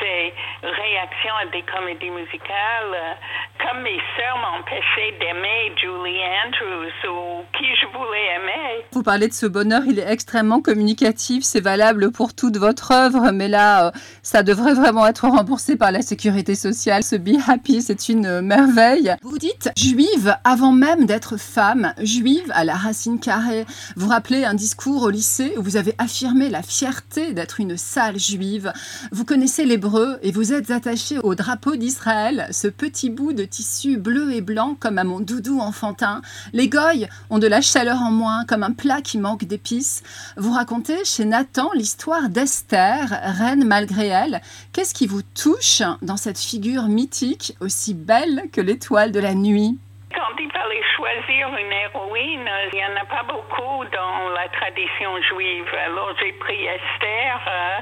ces 0.00 0.34
réactions 0.62 1.36
à 1.36 1.46
des 1.46 1.62
comédies 1.62 2.10
musicales. 2.10 3.16
Comme 3.62 3.82
mes 3.82 3.98
sœurs 4.16 4.38
m'empêchaient 4.38 5.16
d'aimer 5.20 5.72
Julie 5.80 6.20
Andrews 6.44 7.10
ou 7.10 7.42
qui 7.56 7.66
je 7.80 7.86
voulais 7.96 8.26
aimer. 8.36 8.84
Vous 8.92 9.02
parlez 9.02 9.28
de 9.28 9.32
ce 9.32 9.46
bonheur, 9.46 9.82
il 9.86 9.98
est 9.98 10.10
extrêmement 10.10 10.60
communicatif, 10.60 11.44
c'est 11.44 11.60
valable 11.60 12.10
pour 12.10 12.34
toute 12.34 12.56
votre 12.56 12.90
œuvre, 12.90 13.30
mais 13.30 13.48
là, 13.48 13.86
euh, 13.86 13.90
ça 14.22 14.42
devrait 14.42 14.74
vraiment 14.74 15.06
être 15.06 15.28
remboursé 15.28 15.76
par 15.76 15.92
la 15.92 16.02
sécurité 16.02 16.54
sociale. 16.54 17.04
Ce 17.04 17.14
Be 17.14 17.36
Happy, 17.46 17.82
c'est 17.82 18.08
une 18.08 18.26
euh, 18.26 18.42
merveille. 18.42 19.14
Vous 19.22 19.38
dites 19.38 19.70
juive 19.76 20.36
avant 20.44 20.72
même 20.72 21.06
d'être 21.06 21.36
femme, 21.36 21.94
juive 22.02 22.50
à 22.54 22.64
la 22.64 22.74
racine 22.74 23.20
carrée. 23.20 23.64
Vous 23.96 24.08
rappelez 24.08 24.44
un 24.44 24.54
discours 24.54 25.02
au 25.02 25.10
lycée 25.10 25.54
où 25.56 25.62
vous 25.62 25.76
avez 25.76 25.94
affirmé 25.98 26.48
la 26.48 26.62
fierté 26.62 27.32
d'être 27.32 27.60
une 27.60 27.76
sale 27.76 28.18
juive. 28.18 28.72
Vous 29.12 29.24
connaissez 29.24 29.64
l'hébreu 29.64 30.18
et 30.22 30.32
vous 30.32 30.52
êtes 30.52 30.70
attaché 30.70 31.18
au 31.18 31.34
drapeau 31.34 31.76
d'Israël, 31.76 32.48
ce 32.50 32.66
petit 32.66 33.10
bout 33.10 33.32
de 33.32 33.44
tissu 33.52 33.98
bleu 33.98 34.32
et 34.32 34.40
blanc 34.40 34.74
comme 34.80 34.98
à 34.98 35.04
mon 35.04 35.20
doudou 35.20 35.60
enfantin. 35.60 36.22
Les 36.52 36.68
goyes 36.68 37.06
ont 37.30 37.38
de 37.38 37.46
la 37.46 37.60
chaleur 37.60 37.98
en 38.00 38.10
moins, 38.10 38.44
comme 38.48 38.62
un 38.62 38.72
plat 38.72 39.02
qui 39.02 39.18
manque 39.18 39.44
d'épices. 39.44 40.02
Vous 40.36 40.52
racontez 40.52 41.04
chez 41.04 41.26
Nathan 41.26 41.70
l'histoire 41.74 42.30
d'Esther, 42.30 43.10
reine 43.38 43.64
malgré 43.64 44.08
elle. 44.08 44.40
Qu'est-ce 44.72 44.94
qui 44.94 45.06
vous 45.06 45.22
touche 45.22 45.82
dans 46.00 46.16
cette 46.16 46.38
figure 46.38 46.88
mythique, 46.88 47.54
aussi 47.60 47.92
belle 47.94 48.44
que 48.52 48.62
l'étoile 48.62 49.12
de 49.12 49.20
la 49.20 49.34
nuit? 49.34 49.78
Quand 50.14 50.34
il 50.40 50.50
fallait 50.50 50.86
choisir 50.96 51.48
une 51.48 51.72
héroïne, 51.72 52.48
il 52.72 52.78
n'y 52.78 52.84
en 52.84 52.96
a 53.00 53.04
pas 53.04 53.24
beaucoup 53.28 53.84
dans 53.92 54.28
la 54.32 54.48
tradition 54.48 55.10
juive. 55.28 55.68
Alors 55.86 56.10
j'ai 56.20 56.32
pris 56.40 56.64
Esther. 56.64 57.40
euh, 57.48 57.78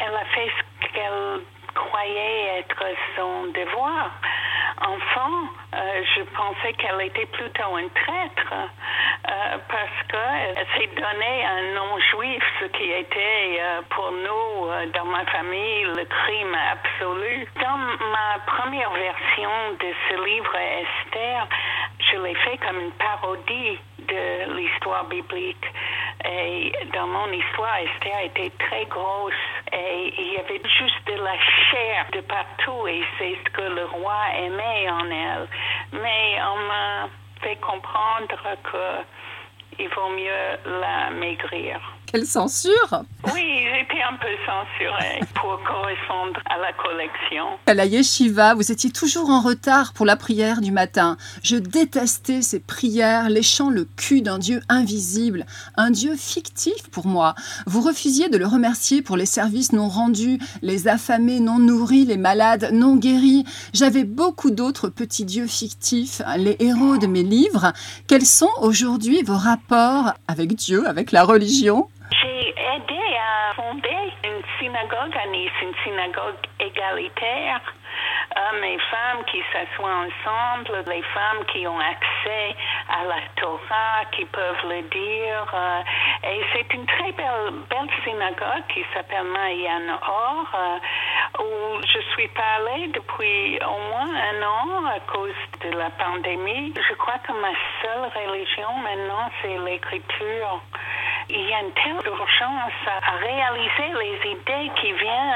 elle 0.00 0.14
a 0.14 0.26
fait 0.34 0.50
ce 0.58 0.92
qu'elle 0.92 1.40
croyait 1.76 2.58
être 2.58 2.84
son 3.16 3.46
devoir. 3.52 4.10
Enfant, 4.80 5.48
euh, 5.74 6.02
je 6.16 6.22
pensais 6.36 6.72
qu'elle 6.74 7.00
était 7.02 7.26
plutôt 7.26 7.78
une 7.78 7.90
traître 7.90 8.52
euh, 9.28 9.58
parce 9.68 9.98
qu'elle 10.08 10.66
s'est 10.76 10.94
donné 10.94 11.44
un 11.44 11.74
nom 11.74 11.98
juif, 11.98 12.42
ce 12.60 12.66
qui 12.66 12.90
était 12.92 13.58
euh, 13.60 13.80
pour 13.90 14.12
nous, 14.12 14.68
euh, 14.70 14.86
dans 14.94 15.06
ma 15.06 15.24
famille, 15.26 15.84
le 15.84 16.04
crime 16.04 16.56
absolu. 16.72 17.48
Dans 17.60 17.76
ma 17.76 18.38
première 18.46 18.90
version 18.90 19.50
de 19.80 19.88
ce 20.08 20.24
livre, 20.24 20.54
Esther, 20.54 21.48
je 21.98 22.16
l'ai 22.22 22.34
fait 22.34 22.58
comme 22.58 22.78
une 22.78 22.92
parodie 22.92 23.78
de 23.98 24.54
l'histoire 24.56 25.04
biblique. 25.06 25.66
Et 26.24 26.72
dans 26.92 27.06
mon 27.06 27.30
histoire, 27.32 27.76
Esther 27.78 28.20
était 28.26 28.52
très 28.58 28.84
grosse 28.86 29.34
et 29.76 30.14
il 30.18 30.32
y 30.32 30.36
avait 30.38 30.62
juste 30.78 31.06
de 31.06 31.22
la 31.22 31.36
chair 31.70 32.06
de 32.12 32.20
partout 32.20 32.88
et 32.88 33.02
c'est 33.18 33.36
ce 33.44 33.50
que 33.50 33.62
le 33.62 33.84
roi 33.84 34.16
aimait 34.36 34.88
en 34.90 35.10
elle. 35.10 35.48
Mais 35.92 36.38
on 36.42 36.56
m'a 36.66 37.08
fait 37.42 37.56
comprendre 37.56 38.36
que 38.64 39.04
il 39.78 39.88
vaut 39.88 40.08
mieux 40.08 40.80
la 40.80 41.10
maigrir. 41.10 41.95
Quelle 42.06 42.24
censure 42.24 43.04
Oui, 43.34 43.42
j'étais 43.74 44.02
un 44.02 44.16
peu 44.16 44.28
censurée 44.46 45.20
pour 45.34 45.58
correspondre 45.64 46.40
à 46.48 46.56
la 46.58 46.72
collection. 46.72 47.44
À 47.66 47.74
la 47.74 47.84
yeshiva, 47.84 48.54
vous 48.54 48.70
étiez 48.70 48.90
toujours 48.90 49.28
en 49.30 49.40
retard 49.40 49.92
pour 49.92 50.06
la 50.06 50.14
prière 50.14 50.60
du 50.60 50.70
matin. 50.70 51.16
Je 51.42 51.56
détestais 51.56 52.42
ces 52.42 52.60
prières 52.60 53.28
léchant 53.28 53.70
le 53.70 53.88
cul 53.96 54.22
d'un 54.22 54.38
Dieu 54.38 54.60
invisible, 54.68 55.46
un 55.76 55.90
Dieu 55.90 56.14
fictif 56.16 56.88
pour 56.92 57.08
moi. 57.08 57.34
Vous 57.66 57.80
refusiez 57.80 58.28
de 58.28 58.38
le 58.38 58.46
remercier 58.46 59.02
pour 59.02 59.16
les 59.16 59.26
services 59.26 59.72
non 59.72 59.88
rendus, 59.88 60.38
les 60.62 60.86
affamés 60.86 61.40
non 61.40 61.58
nourris, 61.58 62.04
les 62.04 62.16
malades 62.16 62.70
non 62.72 62.94
guéris. 62.94 63.44
J'avais 63.74 64.04
beaucoup 64.04 64.52
d'autres 64.52 64.88
petits 64.88 65.24
dieux 65.24 65.48
fictifs, 65.48 66.22
les 66.38 66.56
héros 66.60 66.98
de 66.98 67.08
mes 67.08 67.24
livres. 67.24 67.72
Quels 68.06 68.26
sont 68.26 68.50
aujourd'hui 68.60 69.22
vos 69.22 69.36
rapports 69.36 70.14
avec 70.28 70.54
Dieu, 70.54 70.86
avec 70.86 71.10
la 71.10 71.24
religion? 71.24 71.88
Aidé 72.56 73.00
à 73.18 73.54
fonder 73.54 74.12
une 74.24 74.42
synagogue 74.58 75.14
à 75.16 75.26
Nice, 75.28 75.50
une 75.62 75.74
synagogue 75.84 76.36
égalitaire. 76.60 77.60
Hommes 78.34 78.64
et 78.64 78.78
femmes 78.90 79.24
qui 79.26 79.42
s'assoient 79.52 80.06
ensemble, 80.06 80.84
les 80.88 81.02
femmes 81.02 81.44
qui 81.52 81.66
ont 81.66 81.78
accès 81.78 82.56
à 82.88 83.04
la 83.04 83.20
Torah, 83.36 84.04
qui 84.12 84.24
peuvent 84.26 84.66
le 84.68 84.82
dire. 84.82 85.54
euh, 85.54 85.82
et 86.24 86.42
c'est 86.52 86.74
une 86.74 86.86
très 86.86 87.12
belle, 87.12 87.52
belle 87.70 87.90
synagogue 88.04 88.66
qui 88.74 88.84
s'appelle 88.92 89.24
Mayan 89.24 89.98
Or, 90.02 90.46
euh, 90.54 91.42
où 91.42 91.80
je 91.82 92.00
suis 92.14 92.28
pas 92.28 92.56
allée 92.58 92.88
depuis 92.88 93.58
au 93.64 93.78
moins 93.90 94.10
un 94.10 94.42
an 94.42 94.86
à 94.86 95.00
cause 95.12 95.40
de 95.62 95.76
la 95.76 95.90
pandémie. 95.90 96.74
Je 96.76 96.94
crois 96.94 97.18
que 97.18 97.32
ma 97.32 97.52
seule 97.82 98.10
religion 98.14 98.72
maintenant, 98.82 99.30
c'est 99.40 99.58
l'écriture. 99.58 100.60
Il 101.28 101.48
y 101.48 101.54
a 101.54 101.60
une 101.60 101.72
telle 101.72 102.06
urgence 102.06 102.80
à, 102.86 103.16
réaliser 103.16 103.90
les 104.00 104.30
idées 104.30 104.70
qui 104.80 104.92
viennent 104.92 105.34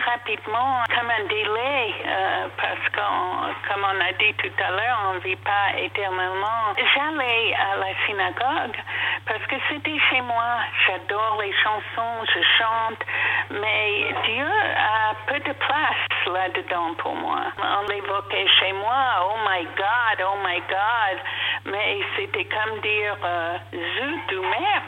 rapidement 0.00 0.82
comme 0.94 1.10
un 1.10 1.24
délai 1.28 1.94
euh, 2.06 2.48
parce 2.56 2.88
que, 2.92 3.68
comme 3.68 3.84
on 3.84 4.00
a 4.00 4.12
dit 4.12 4.34
tout 4.34 4.52
à 4.62 4.70
l'heure, 4.70 4.98
on 5.10 5.14
ne 5.14 5.20
vit 5.20 5.36
pas 5.36 5.76
éternellement. 5.78 6.74
J'allais 6.94 7.54
à 7.54 7.76
la 7.76 8.06
synagogue 8.06 8.76
parce 9.26 9.44
que 9.46 9.56
c'était 9.68 9.98
chez 10.10 10.20
moi. 10.20 10.58
J'adore 10.86 11.40
les 11.42 11.52
chansons, 11.62 12.24
je 12.34 12.40
chante, 12.58 13.00
mais 13.50 14.14
Dieu 14.24 14.46
a 14.46 15.14
peu 15.26 15.38
de 15.40 15.52
place 15.52 16.08
là-dedans 16.26 16.94
pour 16.98 17.14
moi. 17.14 17.42
On 17.58 17.88
l'évoquait 17.88 18.48
chez 18.60 18.72
moi, 18.72 19.28
oh 19.28 19.36
my 19.48 19.64
God, 19.64 20.26
oh 20.26 20.38
my 20.44 20.60
God, 20.68 21.18
mais 21.66 22.00
c'était 22.16 22.44
comme 22.44 22.80
dire 22.80 23.16
euh, 23.24 23.58
zut 23.72 24.36
ou 24.36 24.42
merde. 24.42 24.83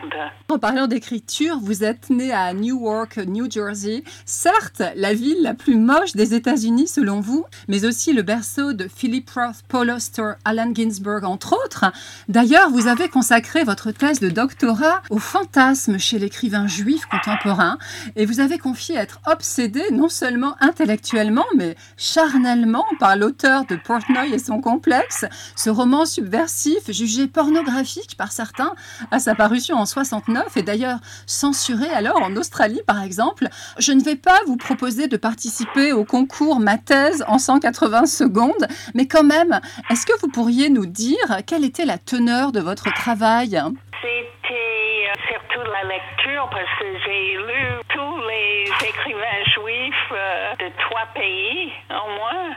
En 0.48 0.58
parlant 0.58 0.86
d'écriture, 0.86 1.58
vous 1.60 1.84
êtes 1.84 2.08
né 2.08 2.32
à 2.32 2.54
Newark, 2.54 3.18
New 3.18 3.50
Jersey. 3.50 4.04
Certes, 4.24 4.82
la 4.94 5.12
ville 5.12 5.42
la 5.42 5.54
plus 5.54 5.76
moche 5.76 6.12
des 6.12 6.34
États-Unis 6.34 6.88
selon 6.88 7.20
vous, 7.20 7.44
mais 7.68 7.84
aussi 7.84 8.12
le 8.12 8.22
berceau 8.22 8.72
de 8.72 8.88
Philip 8.88 9.28
Roth, 9.28 9.64
Paul 9.68 9.90
Auster, 9.90 10.32
Allen 10.44 10.74
Ginsberg, 10.74 11.24
entre 11.24 11.54
autres. 11.64 11.84
D'ailleurs, 12.28 12.70
vous 12.70 12.86
avez 12.86 13.08
consacré 13.08 13.64
votre 13.64 13.90
thèse 13.90 14.20
de 14.20 14.30
doctorat 14.30 15.02
au 15.10 15.18
fantasme 15.18 15.98
chez 15.98 16.18
l'écrivain 16.18 16.66
juif 16.66 17.06
contemporain 17.06 17.78
et 18.14 18.24
vous 18.24 18.40
avez 18.40 18.58
confié 18.58 18.96
être 18.96 19.20
obsédé 19.26 19.82
non 19.92 20.08
seulement 20.08 20.56
intellectuellement, 20.60 21.46
mais 21.56 21.76
charnellement 21.96 22.84
par 22.98 23.16
l'auteur 23.16 23.64
de 23.66 23.76
Portnoy 23.76 24.32
et 24.32 24.38
son 24.38 24.60
complexe, 24.60 25.24
ce 25.56 25.70
roman 25.70 26.06
subversif 26.06 26.90
jugé 26.90 27.26
pornographique 27.26 28.16
par 28.16 28.32
certains 28.32 28.74
à 29.10 29.18
sa 29.18 29.34
parution 29.34 29.76
en 29.76 29.85
69 29.86 30.56
et 30.56 30.62
d'ailleurs 30.62 30.98
censuré 31.26 31.88
alors 31.90 32.22
en 32.22 32.36
Australie 32.36 32.82
par 32.86 33.02
exemple. 33.02 33.48
Je 33.78 33.92
ne 33.92 34.02
vais 34.02 34.16
pas 34.16 34.38
vous 34.46 34.56
proposer 34.56 35.08
de 35.08 35.16
participer 35.16 35.92
au 35.92 36.04
concours 36.04 36.60
Ma 36.60 36.78
thèse 36.78 37.24
en 37.28 37.38
180 37.38 38.06
secondes, 38.06 38.66
mais 38.94 39.06
quand 39.06 39.24
même, 39.24 39.60
est-ce 39.90 40.06
que 40.06 40.12
vous 40.20 40.28
pourriez 40.28 40.68
nous 40.68 40.86
dire 40.86 41.16
quelle 41.46 41.64
était 41.64 41.84
la 41.84 41.98
teneur 41.98 42.52
de 42.52 42.60
votre 42.60 42.92
travail? 42.92 43.60
C'était 44.02 45.08
euh, 45.08 45.14
surtout 45.28 45.62
la 45.70 45.88
lecture 45.88 46.48
parce 46.50 46.72
que 46.78 46.86
j'ai 47.04 47.36
lu 47.36 47.64
tous 47.88 48.18
les 48.28 48.88
écrivains 48.88 49.44
juifs 49.54 50.12
euh, 50.12 50.54
de 50.56 50.70
trois 50.84 51.06
pays 51.14 51.72
au 51.90 52.08
moins. 52.18 52.54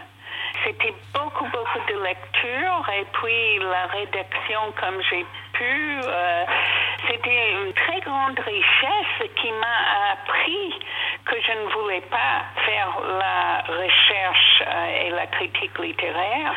C'était 0.65 0.93
beaucoup, 1.13 1.45
beaucoup 1.45 1.79
de 1.87 2.03
lecture 2.03 2.83
et 2.99 3.05
puis 3.13 3.59
la 3.59 3.85
rédaction 3.87 4.59
comme 4.79 4.99
j'ai 5.09 5.25
pu. 5.53 5.99
euh, 6.03 6.43
c'était 7.07 7.51
une 7.51 7.73
très 7.73 7.99
grande 8.01 8.39
richesse 8.39 9.29
qui 9.35 9.51
m'a 9.51 10.11
appris 10.11 10.73
que 11.25 11.35
je 11.41 11.51
ne 11.51 11.69
voulais 11.73 12.01
pas 12.01 12.43
faire 12.65 12.99
la 13.19 13.63
recherche 13.67 14.63
euh, 14.65 15.05
et 15.05 15.09
la 15.11 15.27
critique 15.27 15.77
littéraire, 15.79 16.53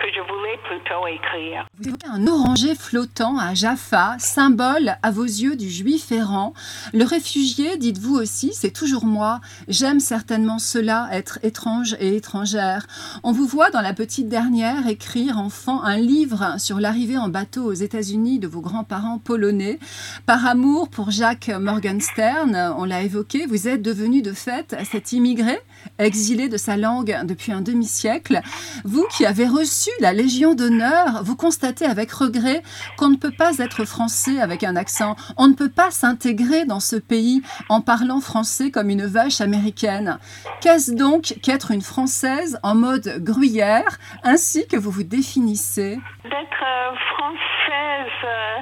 que 0.00 0.06
je 0.14 0.20
voulais 0.20 0.58
plutôt 0.64 1.06
écrire. 1.06 1.66
Vous 1.78 1.88
évoquez 1.88 2.06
un 2.06 2.26
oranger 2.26 2.74
flottant 2.74 3.36
à 3.38 3.54
Jaffa, 3.54 4.16
symbole 4.18 4.96
à 5.02 5.10
vos 5.10 5.24
yeux 5.24 5.56
du 5.56 5.68
juif 5.68 6.10
errant. 6.10 6.54
Le 6.94 7.04
réfugié, 7.04 7.76
dites-vous 7.76 8.14
aussi, 8.14 8.52
c'est 8.54 8.70
toujours 8.70 9.04
moi. 9.04 9.40
J'aime 9.68 10.00
certainement 10.00 10.58
cela, 10.58 11.08
être 11.12 11.38
étrange 11.42 11.96
et 12.00 12.16
étrangère. 12.16 12.86
On 13.22 13.32
vous 13.32 13.46
voit 13.46 13.70
dans 13.70 13.82
la 13.82 13.92
petite 13.92 14.28
dernière 14.28 14.86
écrire 14.88 15.38
enfant 15.38 15.82
un 15.82 15.98
livre 15.98 16.54
sur 16.58 16.80
l'arrivée 16.80 17.18
en 17.18 17.28
bateau 17.28 17.64
aux 17.64 17.74
États-Unis 17.74 18.38
de 18.38 18.48
vos 18.48 18.62
grands-parents 18.62 19.18
polonais. 19.18 19.78
Par 20.24 20.46
amour 20.46 20.88
pour 20.88 21.10
Jacques 21.10 21.50
Morgenstern, 21.50 22.74
on 22.78 22.84
l'a 22.84 23.02
évoqué, 23.02 23.44
vous 23.44 23.68
êtes 23.68 23.82
devenu 23.82 24.22
de 24.22 24.32
fait 24.32 24.74
cet 24.90 25.12
immigré, 25.12 25.58
exilé 25.98 26.48
de 26.48 26.56
sa 26.56 26.78
langue 26.78 27.18
depuis 27.24 27.52
un 27.52 27.60
demi-siècle. 27.60 28.40
Vous 28.84 29.06
qui 29.14 29.26
avez 29.26 29.46
reçu 29.46 29.89
la 30.00 30.12
Légion 30.12 30.54
d'honneur, 30.54 31.22
vous 31.22 31.36
constatez 31.36 31.84
avec 31.84 32.12
regret 32.12 32.62
qu'on 32.96 33.08
ne 33.08 33.16
peut 33.16 33.32
pas 33.36 33.58
être 33.58 33.84
français 33.84 34.40
avec 34.40 34.64
un 34.64 34.76
accent, 34.76 35.16
on 35.36 35.48
ne 35.48 35.54
peut 35.54 35.70
pas 35.70 35.90
s'intégrer 35.90 36.64
dans 36.64 36.80
ce 36.80 36.96
pays 36.96 37.42
en 37.68 37.80
parlant 37.80 38.20
français 38.20 38.70
comme 38.70 38.90
une 38.90 39.06
vache 39.06 39.40
américaine. 39.40 40.18
Qu'est-ce 40.60 40.94
donc 40.94 41.34
qu'être 41.42 41.70
une 41.70 41.82
Française 41.82 42.58
en 42.62 42.74
mode 42.74 43.18
gruyère, 43.18 43.98
ainsi 44.22 44.66
que 44.66 44.76
vous 44.76 44.90
vous 44.90 45.04
définissez? 45.04 45.98
D'être 46.24 46.64
euh, 46.64 46.94
française 47.14 48.20
euh, 48.24 48.56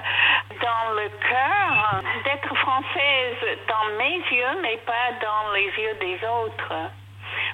dans 0.63 0.95
le 0.95 1.09
cœur, 1.29 2.03
d'être 2.25 2.55
française 2.57 3.59
dans 3.69 3.99
mes 3.99 4.19
yeux, 4.37 4.61
mais 4.63 4.79
pas 4.87 5.13
dans 5.21 5.53
les 5.53 5.71
yeux 5.83 5.97
des 6.01 6.19
autres. 6.27 6.91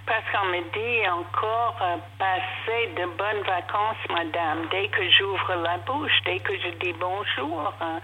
Parce 0.07 0.25
qu'on 0.31 0.47
me 0.49 0.61
dit 0.75 1.09
encore, 1.09 1.77
euh, 1.81 1.97
passez 2.19 2.87
de 2.89 3.07
bonnes 3.17 3.43
vacances, 3.47 3.97
madame, 4.11 4.67
dès 4.71 4.89
que 4.89 5.03
j'ouvre 5.11 5.55
la 5.63 5.79
bouche, 5.79 6.13
dès 6.27 6.39
que 6.41 6.53
je 6.59 6.69
dis 6.83 6.93
bonjour. 7.01 7.73
hein. 7.81 8.01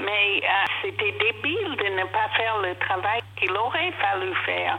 Mais 0.00 0.42
euh, 0.44 0.64
c'était 0.82 1.12
débile 1.12 1.76
de 1.76 1.88
ne 1.98 2.04
pas 2.04 2.28
faire 2.36 2.58
le 2.58 2.74
travail 2.76 3.20
qu'il 3.36 3.52
aurait 3.56 3.92
fallu 3.92 4.34
faire. 4.44 4.78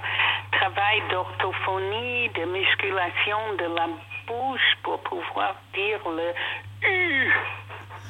Travail 0.52 1.02
d'orthophonie, 1.10 2.30
de 2.30 2.46
musculation 2.46 3.54
de 3.58 3.76
la 3.76 3.88
bouche 4.28 4.78
pour 4.84 5.00
pouvoir 5.02 5.56
dire 5.74 6.00
le. 6.06 6.32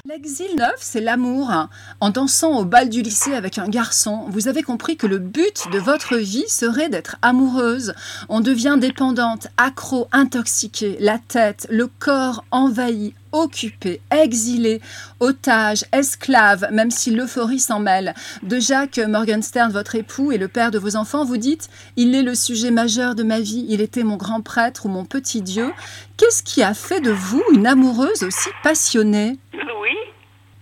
L'exil 0.10 0.56
neuf, 0.58 0.78
c'est 0.80 1.00
l'amour. 1.00 1.52
En 2.00 2.10
dansant 2.10 2.58
au 2.58 2.66
bal 2.66 2.90
du 2.90 3.04
lycée 3.04 3.34
avec 3.34 3.60
un 3.60 3.70
garçon, 3.70 4.26
vous 4.30 4.48
avez 4.48 4.64
compris 4.64 4.98
que 4.98 5.06
le 5.06 5.20
but 5.20 5.66
de 5.72 5.78
votre 5.78 6.18
vie 6.18 6.48
serait 6.48 6.90
d'être 6.90 7.18
amoureuse. 7.22 7.94
On 8.28 8.40
devient 8.40 8.78
dépendante, 8.80 9.48
accro, 9.58 10.08
intoxiquée, 10.12 10.98
la 11.00 11.20
tête, 11.20 11.68
le 11.70 11.88
corps 11.88 12.44
envahi, 12.50 13.14
occupé, 13.32 14.02
exilé, 14.12 14.82
otage, 15.20 15.86
esclave, 15.92 16.68
même 16.72 16.92
si 16.92 17.12
l'euphorie 17.12 17.60
s'en 17.60 17.80
mêle. 17.80 18.14
De 18.44 18.60
Jacques 18.60 19.00
Morgenstern, 19.00 19.72
votre 19.72 19.96
époux 19.96 20.32
et 20.32 20.38
le 20.38 20.48
père 20.48 20.72
de 20.72 20.80
vos 20.80 20.96
enfants, 20.96 21.26
vous 21.26 21.38
dites 21.38 21.70
Il 21.98 22.16
est 22.16 22.24
le 22.24 22.36
sujet 22.36 22.72
majeur 22.72 23.16
de 23.16 23.24
ma 23.24 23.40
vie, 23.40 23.66
il 23.70 23.82
était 23.82 24.04
mon 24.04 24.18
grand 24.18 24.42
prêtre 24.42 24.86
ou 24.86 24.90
mon 24.90 25.06
petit 25.06 25.42
Dieu. 25.42 25.72
Qu'est-ce 26.18 26.44
qui 26.44 26.64
a 26.64 26.74
fait 26.74 27.02
de 27.02 27.12
vous 27.12 27.44
une 27.54 27.68
amoureuse 27.68 28.24
aussi 28.24 28.50
passionnée? 28.64 29.38
Louis, 29.54 29.98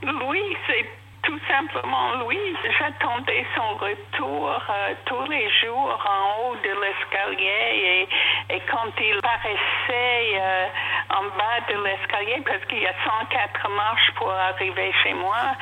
Louis, 0.04 0.40
c'est 0.68 0.99
tout 1.24 1.40
simplement 1.48 2.16
Louis. 2.16 2.56
J'attendais 2.78 3.46
son 3.56 3.76
retour 3.76 4.50
euh, 4.50 4.94
tous 5.06 5.26
les 5.30 5.50
jours 5.62 6.00
en 6.08 6.42
haut 6.42 6.56
de 6.56 6.74
l'escalier 6.82 8.08
et, 8.50 8.56
et 8.56 8.62
quand 8.72 8.92
il 9.00 9.20
paraissait 9.22 10.40
euh, 10.40 10.68
en 11.10 11.24
bas 11.38 11.60
de 11.70 11.84
l'escalier 11.84 12.42
parce 12.46 12.64
qu'il 12.66 12.80
y 12.80 12.88
a 12.88 12.94
104 13.04 13.70
marches 13.70 14.12
pour 14.16 14.32
arriver 14.32 14.92
chez 15.04 15.14
moi. 15.14 15.56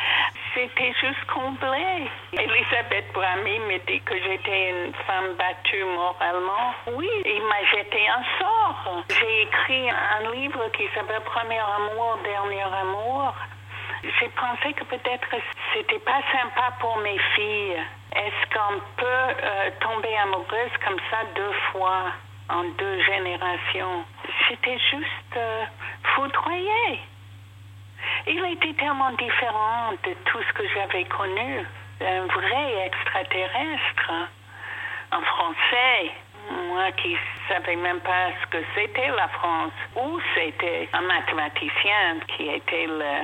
C'était 0.53 0.93
juste 0.99 1.23
comblé. 1.27 2.09
Elisabeth 2.33 3.13
Brami 3.13 3.59
me 3.59 3.77
dit 3.85 4.01
que 4.01 4.15
j'étais 4.17 4.69
une 4.71 4.93
femme 5.05 5.35
battue 5.37 5.83
moralement. 5.83 6.73
Oui, 6.93 7.09
il 7.25 7.43
m'a 7.43 7.63
jeté 7.77 8.07
un 8.07 8.23
sort. 8.39 9.03
J'ai 9.09 9.41
écrit 9.43 9.89
un 9.89 10.31
livre 10.31 10.67
qui 10.73 10.87
s'appelle 10.95 11.21
Premier 11.21 11.59
amour, 11.59 12.17
dernier 12.23 12.63
amour. 12.63 13.33
J'ai 14.03 14.29
pensé 14.29 14.73
que 14.73 14.83
peut-être 14.85 15.27
c'était 15.73 15.99
pas 15.99 16.21
sympa 16.31 16.73
pour 16.79 16.97
mes 16.97 17.17
filles. 17.35 17.77
Est-ce 18.15 18.53
qu'on 18.53 18.79
peut 18.97 19.05
euh, 19.43 19.69
tomber 19.79 20.15
amoureuse 20.17 20.77
comme 20.85 20.99
ça 21.09 21.17
deux 21.35 21.53
fois 21.71 22.11
en 22.49 22.63
deux 22.63 23.03
générations? 23.03 24.05
J'étais 24.47 24.77
juste 24.91 25.37
euh. 25.37 25.65
Il 28.29 28.43
était 28.45 28.73
tellement 28.73 29.11
différent 29.11 29.91
de 30.03 30.13
tout 30.25 30.41
ce 30.41 30.53
que 30.53 30.63
j'avais 30.73 31.05
connu. 31.05 31.65
Un 32.01 32.25
vrai 32.25 32.85
extraterrestre. 32.85 34.11
En 35.11 35.21
français, 35.21 36.11
moi 36.51 36.91
qui 36.91 37.15
savais 37.47 37.77
même 37.77 38.01
pas 38.01 38.31
ce 38.41 38.47
que 38.47 38.63
c'était 38.75 39.07
la 39.07 39.27
France, 39.29 39.71
ou 39.95 40.19
c'était? 40.35 40.89
Un 40.91 41.01
mathématicien 41.01 42.19
qui 42.35 42.49
était 42.49 42.87
le, 42.87 43.23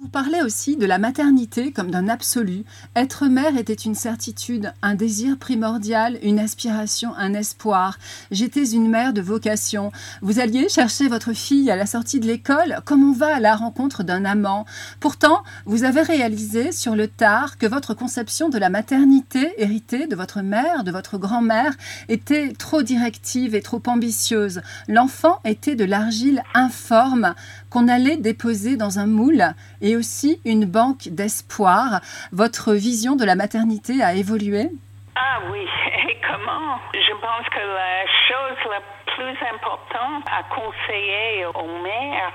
Vous 0.00 0.08
parlez 0.08 0.40
aussi 0.42 0.76
de 0.76 0.86
la 0.86 0.98
maternité 0.98 1.72
comme 1.72 1.90
d'un 1.90 2.08
absolu. 2.08 2.64
Être 2.96 3.26
mère 3.26 3.56
était 3.56 3.74
une 3.74 3.94
certitude, 3.94 4.72
un 4.82 4.94
désir 4.94 5.38
primordial, 5.38 6.18
une 6.22 6.38
aspiration, 6.38 7.14
un 7.16 7.34
espoir. 7.34 7.98
J'étais 8.30 8.70
une 8.70 8.88
mère 8.88 9.12
de 9.12 9.20
vocation. 9.20 9.92
Vous 10.22 10.40
alliez 10.40 10.68
chercher 10.68 11.08
votre 11.08 11.32
fille 11.32 11.70
à 11.70 11.76
la 11.76 11.86
sortie 11.86 12.20
de 12.20 12.26
l'école? 12.26 12.80
Comme 12.84 13.08
on 13.08 13.12
va 13.12 13.36
à 13.36 13.40
la 13.40 13.56
rencontre 13.56 14.02
d'un 14.02 14.24
amant? 14.24 14.66
Pourtant, 15.00 15.42
vous 15.66 15.84
avez 15.84 16.02
réalisé 16.02 16.72
sur 16.72 16.94
le 16.94 17.08
tard 17.08 17.58
que 17.58 17.66
votre 17.66 17.94
conception 17.94 18.48
de 18.48 18.58
la 18.58 18.70
maternité 18.70 19.52
héritée 19.58 20.06
de 20.06 20.16
votre 20.16 20.40
mère, 20.40 20.84
de 20.84 20.90
votre 20.90 21.18
grand-mère, 21.18 21.72
était 22.08 22.52
trop 22.52 22.82
directive 22.82 23.54
et 23.54 23.62
trop 23.62 23.82
ambitieuse. 23.86 24.62
L'enfant 24.88 25.40
était 25.44 25.76
de 25.76 25.84
l'argile 25.84 26.42
informe 26.54 27.34
qu'on 27.70 27.88
allait 27.88 28.16
déposer 28.16 28.76
dans 28.76 28.98
un 28.98 29.06
moule 29.06 29.44
et 29.80 29.96
aussi 29.96 30.40
une 30.44 30.64
banque 30.64 31.08
d'espoir. 31.08 32.00
Votre 32.32 32.74
vision 32.74 33.16
de 33.16 33.24
la 33.24 33.34
maternité 33.34 34.02
a 34.02 34.14
évolué? 34.14 34.70
Ah 35.16 35.40
oui, 35.50 35.66
et 36.08 36.16
comment? 36.26 36.78
Je 36.94 37.12
pense 37.20 37.48
que 37.50 37.58
la 37.58 38.06
chose 38.28 38.58
la 38.70 38.82
plus 39.14 39.36
importante 39.52 40.24
à 40.30 40.42
conseiller 40.54 41.46
aux 41.46 41.82
mères, 41.82 42.32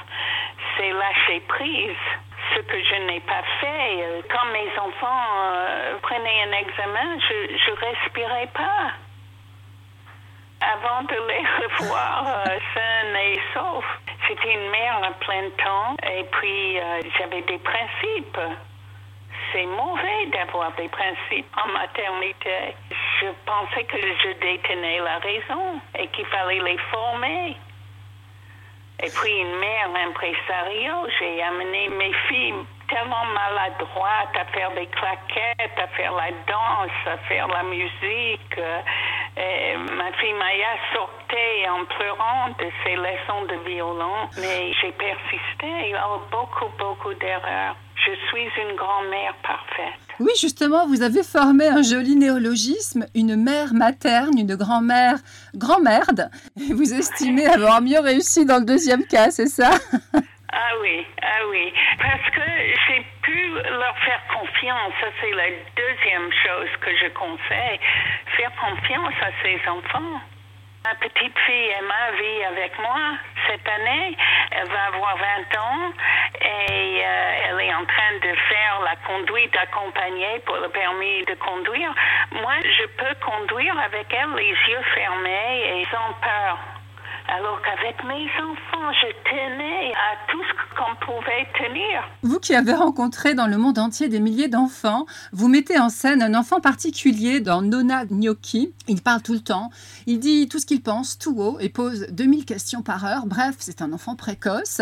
c'est 0.78 0.92
lâcher 0.92 1.42
prise 1.48 2.04
ce 2.54 2.60
que 2.60 2.78
je 2.78 3.08
n'ai 3.08 3.22
pas 3.22 3.44
fait. 3.62 4.24
Quand 4.30 4.46
mes 4.52 4.70
enfants 4.78 5.26
euh, 5.46 5.98
prenaient 6.02 6.44
un 6.48 6.52
examen, 6.60 7.20
je 7.20 7.72
ne 7.72 7.76
respirais 7.78 8.50
pas 8.54 8.94
avant 10.72 11.04
de 11.04 11.16
les 11.28 11.46
revoir 11.80 12.26
euh, 12.28 12.60
sains 12.74 13.16
et 13.16 13.40
saufs. 13.54 14.00
C'était 14.28 14.54
une 14.54 14.70
mère 14.70 15.02
à 15.04 15.12
plein 15.20 15.50
temps 15.64 15.96
et 16.10 16.24
puis 16.24 16.80
euh, 16.80 17.02
j'avais 17.18 17.42
des 17.42 17.58
principes. 17.60 18.40
C'est 19.52 19.66
mauvais 19.66 20.26
d'avoir 20.32 20.72
des 20.74 20.88
principes 20.90 21.46
en 21.58 21.68
maternité. 21.74 22.76
Je 23.22 23.28
pensais 23.46 23.84
que 23.84 23.98
je 23.98 24.34
détenais 24.40 25.00
la 25.00 25.20
raison 25.20 25.82
et 26.00 26.08
qu'il 26.08 26.26
fallait 26.28 26.60
les 26.60 26.78
former. 26.92 27.56
Et 29.04 29.10
puis 29.10 29.38
une 29.38 29.60
mère 29.60 29.90
impresario, 30.08 30.94
j'ai 31.20 31.44
amené 31.44 31.90
mes 31.90 32.14
filles 32.30 32.66
tellement 32.88 33.26
maladroites 33.26 34.36
à 34.40 34.46
faire 34.46 34.72
des 34.72 34.88
claquettes, 34.88 35.78
à 35.78 35.88
faire 35.88 36.14
la 36.14 36.32
danse, 36.48 36.92
à 37.06 37.18
faire 37.28 37.48
la 37.48 37.64
musique. 37.64 38.60
Et 39.36 39.76
ma 39.78 40.12
fille 40.14 40.34
Maya 40.34 40.78
sortait 40.94 41.68
en 41.70 41.86
pleurant 41.86 42.50
de 42.60 42.70
ses 42.84 42.96
leçons 42.96 43.46
de 43.50 43.70
violon, 43.70 44.30
mais 44.38 44.72
j'ai 44.82 44.92
persisté. 44.92 45.68
Il 45.86 45.92
y 45.92 45.94
a 45.96 46.08
beaucoup, 46.32 46.72
beaucoup 46.78 47.14
d'erreurs. 47.16 47.76
Je 47.96 48.12
suis 48.28 48.62
une 48.62 48.76
grand-mère 48.76 49.34
parfaite. 49.42 50.00
Oui, 50.20 50.32
justement, 50.40 50.86
vous 50.88 51.02
avez 51.02 51.24
formé 51.24 51.68
un 51.68 51.82
joli 51.82 52.16
néologisme, 52.16 53.06
une 53.16 53.36
mère 53.36 53.74
materne, 53.74 54.38
une 54.38 54.56
grand-mère 54.56 55.18
grand-merde. 55.56 56.30
Vous 56.56 56.94
estimez 56.94 57.46
avoir 57.48 57.82
mieux 57.82 58.00
réussi 58.00 58.46
dans 58.46 58.60
le 58.60 58.66
deuxième 58.66 59.06
cas, 59.06 59.32
c'est 59.32 59.48
ça? 59.48 59.72
Ah 60.56 60.74
oui, 60.82 61.06
ah 61.24 61.48
oui. 61.50 61.74
Parce 62.00 62.30
que 62.30 62.42
j'ai 62.88 63.04
pu 63.24 63.50
leur 63.72 63.98
faire 64.00 64.22
confiance. 64.28 64.94
Ça, 65.02 65.08
c'est 65.20 65.32
la 65.32 65.50
deuxième 65.76 66.32
chose 66.46 66.70
que 66.80 66.96
je 66.96 67.08
conseille. 67.10 67.80
Faire 68.38 68.52
confiance 68.62 69.14
à 69.22 69.32
ses 69.42 69.60
enfants. 69.68 70.22
Ma 70.86 70.94
petite 70.96 71.40
fille 71.40 71.70
Emma 71.80 72.12
vit 72.20 72.44
avec 72.44 72.78
moi 72.78 73.00
cette 73.48 73.68
année. 73.68 74.16
Elle 74.52 74.68
va 74.68 74.86
avoir 74.94 75.18
20 75.18 75.60
ans 75.60 75.94
et 76.42 77.02
euh, 77.04 77.50
elle 77.50 77.62
est 77.62 77.74
en 77.74 77.86
train 77.86 78.14
de 78.22 78.36
faire 78.50 78.82
la 78.84 78.96
conduite 79.08 79.56
accompagnée 79.56 80.40
pour 80.46 80.58
le 80.58 80.70
permis 80.70 81.24
de 81.26 81.34
conduire. 81.36 81.96
Moi, 82.34 82.56
je 82.64 82.86
peux 82.98 83.16
conduire 83.26 83.80
avec 83.80 84.14
elle 84.14 84.36
les 84.36 84.50
yeux 84.50 84.84
fermés 84.94 85.82
et 85.82 85.86
sans 85.86 86.14
peur. 86.22 86.58
Alors 87.30 87.60
qu'avec 87.62 88.04
mes 88.04 88.26
enfants, 88.42 88.92
je 89.02 89.08
tenais 89.24 89.92
à 89.94 90.32
tout 90.32 90.44
ce 90.44 90.76
qu'on 90.76 91.06
pouvait 91.06 91.48
tenir. 91.58 92.04
Vous 92.22 92.40
qui 92.40 92.54
avez 92.54 92.74
rencontré 92.74 93.34
dans 93.34 93.48
le 93.48 93.58
monde 93.58 93.80
entier 93.80 94.10
des 94.10 94.20
milliers 94.20 94.50
d'enfants, 94.50 95.06
vous 95.32 95.48
mettez 95.48 95.80
en 95.80 95.90
scène 95.90 96.22
un 96.22 96.36
enfant 96.36 96.60
particulier 96.60 97.40
dans 97.40 97.62
Nona 97.62 98.06
Gnocchi. 98.06 98.74
Il 98.88 99.02
parle 99.02 99.22
tout 99.22 99.34
le 99.34 99.40
temps, 99.40 99.70
il 100.06 100.20
dit 100.20 100.50
tout 100.50 100.60
ce 100.60 100.66
qu'il 100.66 100.82
pense 100.82 101.18
tout 101.18 101.40
haut 101.40 101.58
et 101.60 101.70
pose 101.70 102.08
2000 102.12 102.46
questions 102.46 102.82
par 102.82 103.06
heure. 103.06 103.26
Bref, 103.26 103.56
c'est 103.60 103.82
un 103.82 103.94
enfant 103.94 104.16
précoce. 104.16 104.82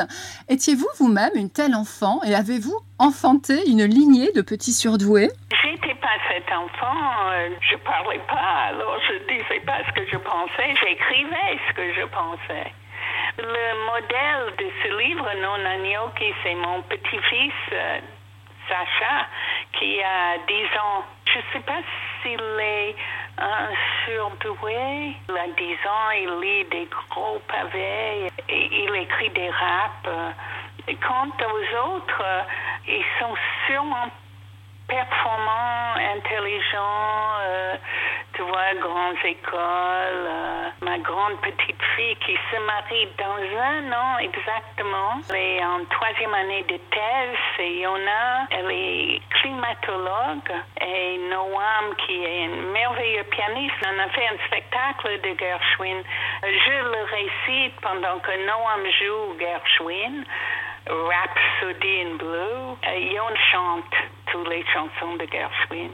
Étiez-vous 0.49 0.87
vous-même 0.97 1.31
une 1.35 1.51
telle 1.51 1.75
enfant 1.75 2.21
et 2.23 2.33
avez-vous 2.33 2.77
enfanté 2.97 3.69
une 3.69 3.83
lignée 3.83 4.31
de 4.33 4.41
petits 4.41 4.73
surdoués? 4.73 5.29
J'étais 5.63 5.95
pas 5.95 6.17
cet 6.27 6.45
enfant, 6.51 6.97
euh, 7.33 7.49
je 7.61 7.75
parlais 7.77 8.21
pas, 8.27 8.69
alors 8.69 8.97
je 9.07 9.13
disais 9.27 9.59
pas 9.65 9.79
ce 9.87 9.93
que 9.93 10.07
je 10.11 10.17
pensais, 10.17 10.73
j'écrivais 10.81 11.59
ce 11.69 11.73
que 11.73 11.93
je 11.93 12.05
pensais. 12.07 12.30
Le 13.37 13.85
modèle 13.85 14.55
de 14.57 14.67
ce 14.83 14.97
livre, 14.99 15.27
Non 15.41 15.57
Gnocchi, 15.57 16.33
c'est 16.43 16.55
mon 16.55 16.81
petit-fils, 16.83 17.53
euh, 17.73 17.99
Sacha, 18.69 19.27
qui 19.73 20.01
a 20.01 20.37
10 20.47 20.63
ans. 20.79 21.03
Je 21.25 21.39
sais 21.51 21.59
pas 21.65 21.81
s'il 22.21 22.39
est 22.59 22.95
un 23.37 23.69
surdoué. 24.05 25.15
Il 25.27 25.37
a 25.37 25.47
10 25.57 25.73
ans, 25.87 26.09
il 26.11 26.39
lit 26.39 26.65
des 26.65 26.87
gros 27.09 27.39
pavés, 27.47 28.27
et 28.47 28.83
il 28.83 28.95
écrit 28.95 29.29
des 29.31 29.49
raps. 29.49 30.35
Quant 31.01 31.31
aux 31.47 31.95
autres, 31.95 32.23
ils 32.87 33.05
sont 33.19 33.35
sûrement 33.67 34.09
performants, 34.87 35.95
intelligents, 35.95 37.37
euh, 37.43 37.75
tu 38.33 38.41
vois, 38.43 38.73
grandes 38.79 39.23
écoles. 39.23 40.27
Euh, 40.27 40.69
ma 40.81 40.97
grande 40.99 41.39
petite 41.41 41.81
fille 41.95 42.15
qui 42.25 42.35
se 42.49 42.57
marie 42.65 43.07
dans 43.17 43.41
un 43.59 43.91
an 43.91 44.17
exactement. 44.19 45.21
Elle 45.29 45.35
est 45.35 45.65
en 45.65 45.83
troisième 45.85 46.33
année 46.33 46.63
de 46.63 46.77
thèse 46.77 47.59
et 47.59 47.79
Yona, 47.81 48.47
elle 48.51 48.71
est 48.71 49.21
climatologue. 49.29 50.51
Et 50.81 51.17
Noam, 51.29 51.95
qui 52.05 52.23
est 52.23 52.45
un 52.45 52.71
merveilleux 52.71 53.23
pianiste, 53.23 53.75
on 53.85 53.99
a 53.99 54.07
fait 54.09 54.27
un 54.27 54.47
spectacle 54.47 55.19
de 55.21 55.37
Gershwin. 55.37 56.01
Je 56.43 56.83
le 56.83 57.03
récite 57.03 57.79
pendant 57.81 58.19
que 58.19 58.31
Noam 58.45 58.85
joue 58.99 59.39
Gershwin. 59.39 60.25
Rhapsody 60.87 62.01
in 62.01 62.17
Blue. 62.17 62.75
Yon 63.13 63.35
chante 63.51 63.95
toutes 64.31 64.49
les 64.49 64.63
chansons 64.73 65.15
de 65.15 65.25
Gershwin. 65.31 65.89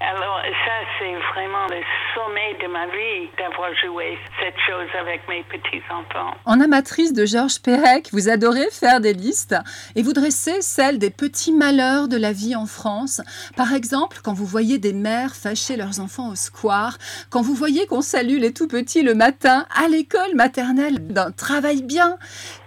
Alors 0.00 0.40
ça, 0.44 0.72
c'est 0.98 1.14
vraiment 1.32 1.66
le 1.68 1.80
sommet 2.14 2.54
de 2.62 2.70
ma 2.70 2.86
vie 2.86 3.30
d'avoir 3.38 3.70
joué 3.82 4.18
cette 4.40 4.58
chose 4.66 4.88
avec 5.00 5.26
mes 5.28 5.42
petits-enfants. 5.44 6.34
En 6.44 6.60
amatrice 6.60 7.12
de 7.12 7.24
Georges 7.24 7.60
Perec, 7.62 8.10
vous 8.12 8.28
adorez 8.28 8.70
faire 8.70 9.00
des 9.00 9.14
listes 9.14 9.56
et 9.94 10.02
vous 10.02 10.12
dressez 10.12 10.60
celles 10.60 10.98
des 10.98 11.10
petits 11.10 11.52
malheurs 11.52 12.08
de 12.08 12.16
la 12.16 12.32
vie 12.32 12.54
en 12.54 12.66
France. 12.66 13.22
Par 13.56 13.72
exemple, 13.72 14.18
quand 14.22 14.34
vous 14.34 14.44
voyez 14.44 14.78
des 14.78 14.92
mères 14.92 15.34
fâcher 15.34 15.76
leurs 15.76 15.98
enfants 16.00 16.30
au 16.30 16.36
square, 16.36 16.98
quand 17.30 17.42
vous 17.42 17.54
voyez 17.54 17.86
qu'on 17.86 18.02
salue 18.02 18.38
les 18.38 18.52
tout 18.52 18.68
petits 18.68 19.02
le 19.02 19.14
matin 19.14 19.66
à 19.74 19.88
l'école 19.88 20.34
maternelle 20.34 21.06
d'un 21.08 21.30
travail 21.30 21.82
bien, 21.82 22.18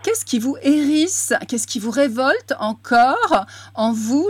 qu'est-ce 0.04 0.26
qui 0.26 0.40
vous 0.40 0.58
hérisse? 0.64 1.34
Qu'est-ce 1.48 1.68
qui 1.68 1.80
vous 1.80 1.92
révolte 1.92 2.54
encore 2.60 3.46
en 3.76 3.94
vous, 3.94 4.28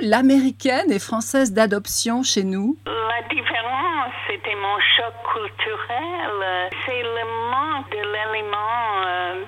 et 0.69 0.99
française 0.99 1.51
d'adoption 1.51 2.21
chez 2.21 2.43
nous 2.43 2.77
la 2.85 3.27
différence, 3.27 4.13
c'était 4.27 4.55
mon 4.55 4.77
choc 4.95 5.13
culturel. 5.33 6.69
C'est 6.85 7.01
le 7.01 7.25
manque 7.51 7.89
de 7.89 7.97
l'élément 7.97 8.85
euh, 9.05 9.43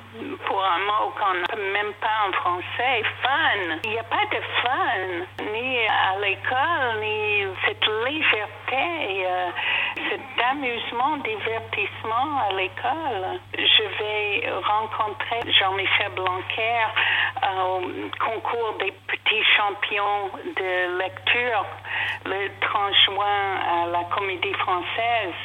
pour 0.45 0.63
un 0.63 0.79
mot 0.79 1.13
qu'on 1.17 1.33
n'a 1.35 1.71
même 1.73 1.93
pas 2.01 2.27
en 2.27 2.31
français, 2.33 3.03
fun. 3.21 3.77
Il 3.83 3.91
n'y 3.91 3.99
a 3.99 4.03
pas 4.03 4.25
de 4.31 4.41
fun, 4.61 5.45
ni 5.53 5.77
à 5.87 6.19
l'école, 6.19 6.99
ni 7.01 7.45
cette 7.65 7.85
légèreté, 8.05 9.25
euh, 9.27 9.49
cet 10.09 10.45
amusement, 10.51 11.17
divertissement 11.17 12.39
à 12.49 12.53
l'école. 12.53 13.39
Je 13.53 13.83
vais 13.99 14.49
rencontrer 14.61 15.39
Jean-Michel 15.59 16.11
Blanquer 16.15 16.85
au 17.43 17.81
concours 18.23 18.77
des 18.79 18.91
petits 19.07 19.43
champions 19.57 20.29
de 20.55 20.97
lecture 20.97 21.65
le 22.25 22.49
30 22.61 22.93
juin 23.05 23.55
à 23.69 23.87
la 23.87 24.03
Comédie 24.15 24.53
Française. 24.53 25.35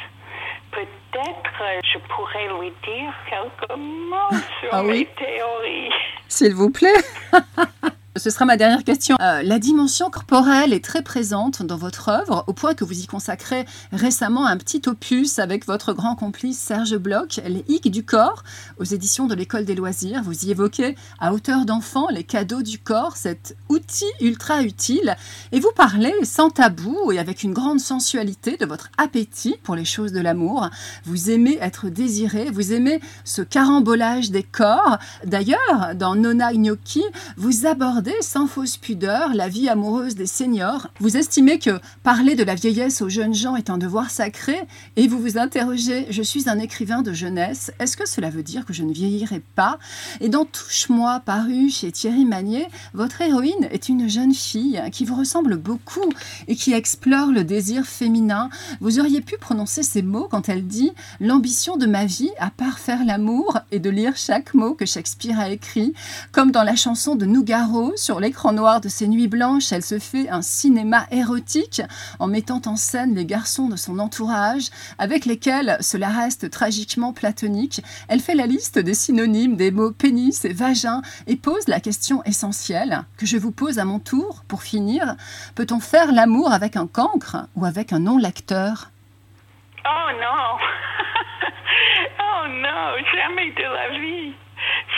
Peut-être 0.71 1.63
je 1.93 1.99
pourrais 2.09 2.47
lui 2.59 2.71
dire 2.83 3.13
quelques 3.29 3.77
mots 3.77 4.37
sur 4.59 4.69
Ah 4.71 4.83
oui 4.83 4.99
mes 4.99 5.25
théories. 5.25 5.93
S'il 6.27 6.53
vous 6.53 6.71
plaît. 6.71 7.01
Ce 8.17 8.31
sera 8.31 8.45
ma 8.45 8.57
dernière 8.57 8.83
question. 8.83 9.15
Euh, 9.21 9.43
la 9.43 9.59
dimension 9.59 10.09
corporelle 10.09 10.73
est 10.73 10.83
très 10.83 11.03
présente 11.03 11.61
dans 11.61 11.77
votre 11.77 12.09
œuvre, 12.09 12.43
au 12.47 12.53
point 12.53 12.73
que 12.73 12.83
vous 12.83 12.99
y 12.99 13.05
consacrez 13.05 13.65
récemment 13.91 14.47
un 14.47 14.57
petit 14.57 14.81
opus 14.87 15.37
avec 15.37 15.67
votre 15.67 15.93
grand 15.93 16.15
complice 16.15 16.57
Serge 16.57 16.97
Bloch, 16.97 17.39
Les 17.45 17.63
Hic 17.67 17.91
du 17.91 18.03
corps, 18.03 18.43
aux 18.79 18.85
éditions 18.85 19.27
de 19.27 19.35
l'École 19.35 19.65
des 19.65 19.75
loisirs. 19.75 20.23
Vous 20.23 20.45
y 20.45 20.51
évoquez 20.51 20.95
à 21.19 21.33
hauteur 21.33 21.65
d'enfant 21.65 22.07
les 22.09 22.23
cadeaux 22.23 22.63
du 22.63 22.79
corps, 22.79 23.17
cet 23.17 23.55
outil 23.69 24.05
ultra 24.19 24.63
utile, 24.63 25.15
et 25.51 25.59
vous 25.59 25.71
parlez 25.75 26.13
sans 26.23 26.49
tabou 26.49 27.11
et 27.11 27.19
avec 27.19 27.43
une 27.43 27.53
grande 27.53 27.79
sensualité 27.79 28.57
de 28.57 28.65
votre 28.65 28.89
appétit 28.97 29.57
pour 29.63 29.75
les 29.75 29.85
choses 29.85 30.11
de 30.11 30.21
l'amour. 30.21 30.69
Vous 31.05 31.29
aimez 31.29 31.59
être 31.61 31.89
désiré, 31.89 32.49
vous 32.49 32.73
aimez 32.73 32.99
ce 33.25 33.43
carambolage 33.43 34.31
des 34.31 34.43
corps. 34.43 34.97
D'ailleurs, 35.25 35.93
dans 35.95 36.15
Nona 36.15 36.53
Gnocchi, 36.53 37.03
vous 37.35 37.67
abordez 37.67 38.06
sans 38.21 38.47
fausse 38.47 38.77
pudeur 38.77 39.33
la 39.33 39.49
vie 39.49 39.69
amoureuse 39.69 40.15
des 40.15 40.27
seniors. 40.27 40.87
Vous 40.99 41.17
estimez 41.17 41.59
que 41.59 41.79
parler 42.03 42.35
de 42.35 42.43
la 42.43 42.55
vieillesse 42.55 43.01
aux 43.01 43.09
jeunes 43.09 43.33
gens 43.33 43.55
est 43.55 43.69
un 43.69 43.77
devoir 43.77 44.09
sacré 44.09 44.55
et 44.95 45.07
vous 45.07 45.19
vous 45.19 45.37
interrogez 45.37 46.07
Je 46.09 46.21
suis 46.21 46.49
un 46.49 46.59
écrivain 46.59 47.01
de 47.01 47.13
jeunesse, 47.13 47.71
est-ce 47.79 47.97
que 47.97 48.07
cela 48.07 48.29
veut 48.29 48.43
dire 48.43 48.65
que 48.65 48.73
je 48.73 48.83
ne 48.83 48.93
vieillirai 48.93 49.41
pas? 49.55 49.79
Et 50.21 50.29
dans 50.29 50.45
Touche-moi, 50.45 51.21
paru 51.25 51.69
chez 51.69 51.91
Thierry 51.91 52.25
Magnier, 52.25 52.67
votre 52.93 53.21
héroïne 53.21 53.67
est 53.71 53.89
une 53.89 54.07
jeune 54.07 54.33
fille 54.33 54.81
qui 54.91 55.05
vous 55.05 55.15
ressemble 55.15 55.57
beaucoup 55.57 56.09
et 56.47 56.55
qui 56.55 56.73
explore 56.73 57.31
le 57.31 57.43
désir 57.43 57.85
féminin. 57.85 58.49
Vous 58.79 58.99
auriez 58.99 59.21
pu 59.21 59.37
prononcer 59.37 59.83
ces 59.83 60.01
mots 60.01 60.27
quand 60.29 60.49
elle 60.49 60.65
dit 60.65 60.91
L'ambition 61.19 61.77
de 61.77 61.85
ma 61.85 62.05
vie, 62.05 62.31
à 62.39 62.49
part 62.49 62.79
faire 62.79 63.03
l'amour 63.05 63.59
et 63.71 63.79
de 63.79 63.89
lire 63.89 64.15
chaque 64.15 64.53
mot 64.53 64.73
que 64.73 64.85
Shakespeare 64.85 65.39
a 65.39 65.49
écrit, 65.49 65.93
comme 66.31 66.51
dans 66.51 66.63
la 66.63 66.75
chanson 66.75 67.15
de 67.15 67.25
Nougaro, 67.25 67.86
sur 67.95 68.19
l'écran 68.19 68.53
noir 68.53 68.81
de 68.81 68.89
ses 68.89 69.07
nuits 69.07 69.27
blanches, 69.27 69.71
elle 69.71 69.83
se 69.83 69.99
fait 69.99 70.29
un 70.29 70.41
cinéma 70.41 71.05
érotique 71.11 71.81
en 72.19 72.27
mettant 72.27 72.61
en 72.65 72.75
scène 72.75 73.15
les 73.15 73.25
garçons 73.25 73.69
de 73.69 73.75
son 73.75 73.99
entourage, 73.99 74.69
avec 74.97 75.25
lesquels 75.25 75.77
cela 75.81 76.09
reste 76.09 76.49
tragiquement 76.49 77.13
platonique. 77.13 77.81
Elle 78.07 78.19
fait 78.19 78.35
la 78.35 78.47
liste 78.47 78.79
des 78.79 78.93
synonymes 78.93 79.55
des 79.55 79.71
mots 79.71 79.91
pénis 79.91 80.43
et 80.45 80.53
vagin 80.53 81.01
et 81.27 81.35
pose 81.35 81.67
la 81.67 81.79
question 81.79 82.23
essentielle 82.23 83.03
que 83.17 83.25
je 83.25 83.37
vous 83.37 83.51
pose 83.51 83.79
à 83.79 83.85
mon 83.85 83.99
tour 83.99 84.43
pour 84.47 84.63
finir. 84.63 85.15
Peut-on 85.55 85.79
faire 85.79 86.11
l'amour 86.11 86.51
avec 86.51 86.75
un 86.75 86.87
cancre 86.87 87.37
ou 87.55 87.65
avec 87.65 87.93
un 87.93 87.99
non-lecteur? 87.99 88.91
Oh 89.85 90.11
non! 90.19 90.57
oh 92.19 92.47
non, 92.47 92.95
jamais 93.13 93.51
de 93.51 93.63
la 93.63 93.89
vie. 93.99 94.46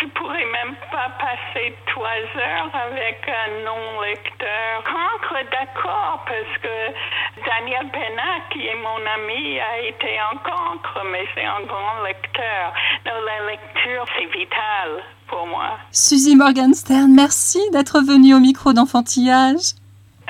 Je 0.01 0.05
pourrais 0.07 0.45
même 0.45 0.75
pas 0.91 1.09
passer 1.19 1.75
trois 1.87 2.21
heures 2.39 2.71
avec 2.73 3.19
un 3.27 3.65
non-lecteur. 3.65 4.83
Cancre, 4.85 5.35
d'accord, 5.51 6.23
parce 6.25 6.57
que 6.61 7.43
Daniel 7.45 7.89
Pena, 7.91 8.39
qui 8.51 8.65
est 8.65 8.75
mon 8.75 9.01
ami, 9.17 9.59
a 9.59 9.79
été 9.81 10.17
un 10.19 10.37
cancre, 10.37 11.03
mais 11.11 11.25
c'est 11.35 11.43
un 11.43 11.61
grand 11.65 12.01
lecteur. 12.05 12.73
Non, 13.05 13.11
la 13.25 13.51
lecture, 13.51 14.05
c'est 14.17 14.25
vital 14.37 15.03
pour 15.27 15.45
moi. 15.47 15.77
Suzy 15.91 16.35
Morgenstern, 16.35 17.13
merci 17.13 17.59
d'être 17.73 17.99
venue 17.99 18.33
au 18.33 18.39
micro 18.39 18.71
d'enfantillage. 18.71 19.75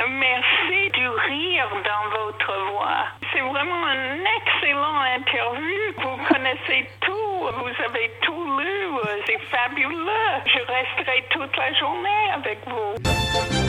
Merci 0.08 0.90
du 0.94 1.08
rire 1.08 1.68
dans 1.84 2.10
votre 2.10 2.72
voix. 2.72 3.06
C'est 3.34 3.42
vraiment 3.42 3.86
un 3.86 4.20
excellent 4.38 5.00
interview. 5.18 5.94
Vous 5.98 6.18
connaissez 6.34 6.88
tout, 7.02 7.48
vous 7.58 7.84
avez 7.84 8.12
tout 8.22 8.60
lu, 8.60 8.88
c'est 9.26 9.40
fabuleux. 9.52 10.32
Je 10.46 10.60
resterai 10.60 11.26
toute 11.32 11.56
la 11.58 11.74
journée 11.74 12.32
avec 12.34 12.60
vous. 12.68 13.69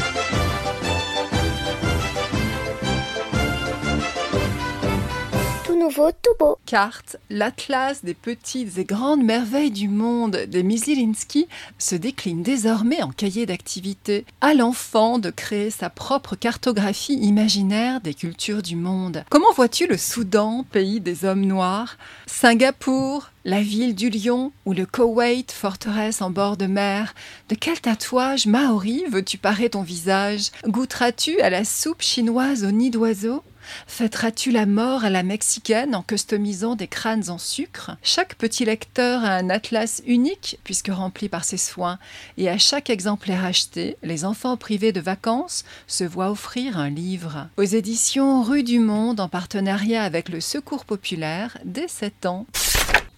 Carte, 6.67 7.17
l'atlas 7.31 8.05
des 8.05 8.15
petites 8.15 8.79
et 8.79 8.85
grandes 8.85 9.25
merveilles 9.25 9.71
du 9.71 9.89
monde 9.89 10.45
des 10.49 10.63
Misilinski 10.63 11.49
se 11.79 11.95
décline 11.95 12.43
désormais 12.43 13.03
en 13.03 13.11
cahier 13.11 13.47
d'activité, 13.47 14.25
à 14.41 14.55
l'enfant 14.55 15.19
de 15.19 15.31
créer 15.31 15.71
sa 15.71 15.89
propre 15.89 16.37
cartographie 16.37 17.15
imaginaire 17.15 18.01
des 18.01 18.15
cultures 18.15 18.63
du 18.63 18.77
monde. 18.77 19.25
Comment 19.31 19.53
vois-tu 19.55 19.87
le 19.87 19.97
Soudan, 19.97 20.65
pays 20.71 21.01
des 21.01 21.25
hommes 21.25 21.47
noirs? 21.47 21.97
Singapour, 22.27 23.31
la 23.45 23.63
ville 23.63 23.95
du 23.95 24.11
lion 24.11 24.53
ou 24.67 24.75
le 24.75 24.85
Koweït, 24.87 25.51
forteresse 25.51 26.21
en 26.21 26.31
bord 26.31 26.57
de 26.57 26.67
mer? 26.67 27.15
De 27.49 27.55
quel 27.55 27.81
tatouage 27.81 28.47
maori 28.47 29.05
veux-tu 29.11 29.39
parer 29.39 29.71
ton 29.71 29.83
visage? 29.83 30.51
Goûteras-tu 30.67 31.41
à 31.41 31.49
la 31.49 31.65
soupe 31.65 32.03
chinoise 32.03 32.65
au 32.65 32.71
nid 32.71 32.91
d'oiseau? 32.91 33.43
Fêteras-tu 33.87 34.51
la 34.51 34.67
mort 34.67 35.05
à 35.05 35.11
la 35.11 35.23
mexicaine 35.23 35.95
en 35.95 36.03
customisant 36.03 36.77
des 36.77 36.89
crânes 36.89 37.31
en 37.31 37.39
sucre? 37.39 37.97
Chaque 38.03 38.35
petit 38.35 38.65
lecteur 38.65 39.25
a 39.25 39.35
un 39.35 39.51
atlas 39.51 40.03
unique 40.07 40.59
puisque 40.65 40.91
rempli 40.91 41.29
par 41.29 41.45
ses 41.45 41.57
soins, 41.57 41.99
et 42.37 42.49
à 42.49 42.59
chaque 42.59 42.91
exemplaire 42.91 43.45
acheté, 43.45 43.97
les 44.03 44.25
enfants 44.25 44.57
privés 44.57 44.93
de 44.93 45.01
vacances 45.01 45.65
se 45.87 46.05
voient 46.05 46.31
offrir 46.31 46.79
un 46.79 46.91
livre. 46.91 47.49
Aux 47.57 47.63
éditions 47.63 48.43
Rue 48.43 48.63
du 48.63 48.79
Monde, 48.79 49.21
en 49.21 49.29
partenariat 49.29 50.03
avec 50.03 50.29
le 50.29 50.41
Secours 50.41 50.85
populaire, 50.85 51.59
dès 51.65 51.89
7 51.89 52.27
ans. 52.27 52.47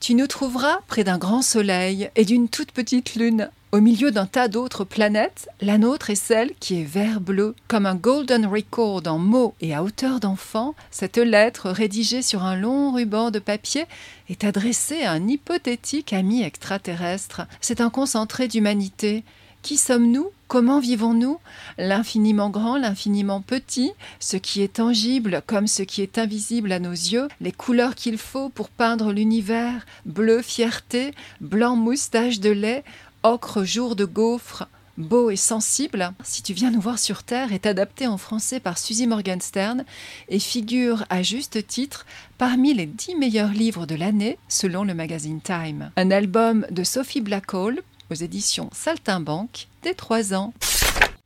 Tu 0.00 0.14
nous 0.14 0.26
trouveras 0.26 0.78
près 0.88 1.04
d'un 1.04 1.18
grand 1.18 1.42
soleil 1.42 2.10
et 2.16 2.24
d'une 2.24 2.48
toute 2.48 2.72
petite 2.72 3.14
lune. 3.14 3.50
Au 3.74 3.80
milieu 3.80 4.10
d'un 4.10 4.26
tas 4.26 4.48
d'autres 4.48 4.84
planètes, 4.84 5.48
la 5.62 5.78
nôtre 5.78 6.10
est 6.10 6.14
celle 6.14 6.52
qui 6.60 6.78
est 6.78 6.84
vert-bleu. 6.84 7.54
Comme 7.68 7.86
un 7.86 7.94
golden 7.94 8.44
record 8.44 9.00
en 9.06 9.18
mots 9.18 9.54
et 9.62 9.74
à 9.74 9.82
hauteur 9.82 10.20
d'enfant, 10.20 10.74
cette 10.90 11.16
lettre 11.16 11.70
rédigée 11.70 12.20
sur 12.20 12.42
un 12.42 12.54
long 12.54 12.92
ruban 12.92 13.30
de 13.30 13.38
papier 13.38 13.86
est 14.28 14.44
adressée 14.44 15.04
à 15.04 15.12
un 15.12 15.26
hypothétique 15.26 16.12
ami 16.12 16.42
extraterrestre. 16.42 17.46
C'est 17.62 17.80
un 17.80 17.88
concentré 17.88 18.46
d'humanité. 18.46 19.24
Qui 19.62 19.78
sommes-nous? 19.78 20.28
Comment 20.48 20.80
vivons-nous? 20.80 21.38
L'infiniment 21.78 22.50
grand, 22.50 22.76
l'infiniment 22.76 23.40
petit, 23.40 23.92
ce 24.20 24.36
qui 24.36 24.60
est 24.60 24.74
tangible 24.74 25.40
comme 25.46 25.66
ce 25.66 25.82
qui 25.82 26.02
est 26.02 26.18
invisible 26.18 26.72
à 26.72 26.78
nos 26.78 26.90
yeux, 26.90 27.28
les 27.40 27.52
couleurs 27.52 27.94
qu'il 27.94 28.18
faut 28.18 28.50
pour 28.50 28.68
peindre 28.68 29.12
l'univers, 29.12 29.86
bleu 30.04 30.42
fierté, 30.42 31.12
blanc 31.40 31.74
moustache 31.74 32.38
de 32.38 32.50
lait, 32.50 32.84
ocre 33.22 33.64
jour 33.64 33.96
de 33.96 34.04
gaufre, 34.04 34.68
beau 34.98 35.30
et 35.30 35.36
sensible, 35.36 36.12
si 36.22 36.42
tu 36.42 36.52
viens 36.52 36.70
nous 36.70 36.80
voir 36.80 36.98
sur 36.98 37.22
Terre, 37.22 37.52
est 37.52 37.66
adapté 37.66 38.06
en 38.06 38.18
français 38.18 38.60
par 38.60 38.78
Suzy 38.78 39.06
Morgenstern 39.06 39.84
et 40.28 40.38
figure 40.38 41.04
à 41.08 41.22
juste 41.22 41.66
titre 41.66 42.04
parmi 42.38 42.74
les 42.74 42.86
dix 42.86 43.14
meilleurs 43.14 43.52
livres 43.52 43.86
de 43.86 43.94
l'année 43.94 44.38
selon 44.48 44.84
le 44.84 44.94
magazine 44.94 45.40
Time. 45.40 45.90
Un 45.96 46.10
album 46.10 46.66
de 46.70 46.84
Sophie 46.84 47.20
Blackall 47.20 47.80
aux 48.10 48.14
éditions 48.14 48.70
Saltimbanque 48.72 49.68
dès 49.82 49.94
3 49.94 50.34
ans. 50.34 50.52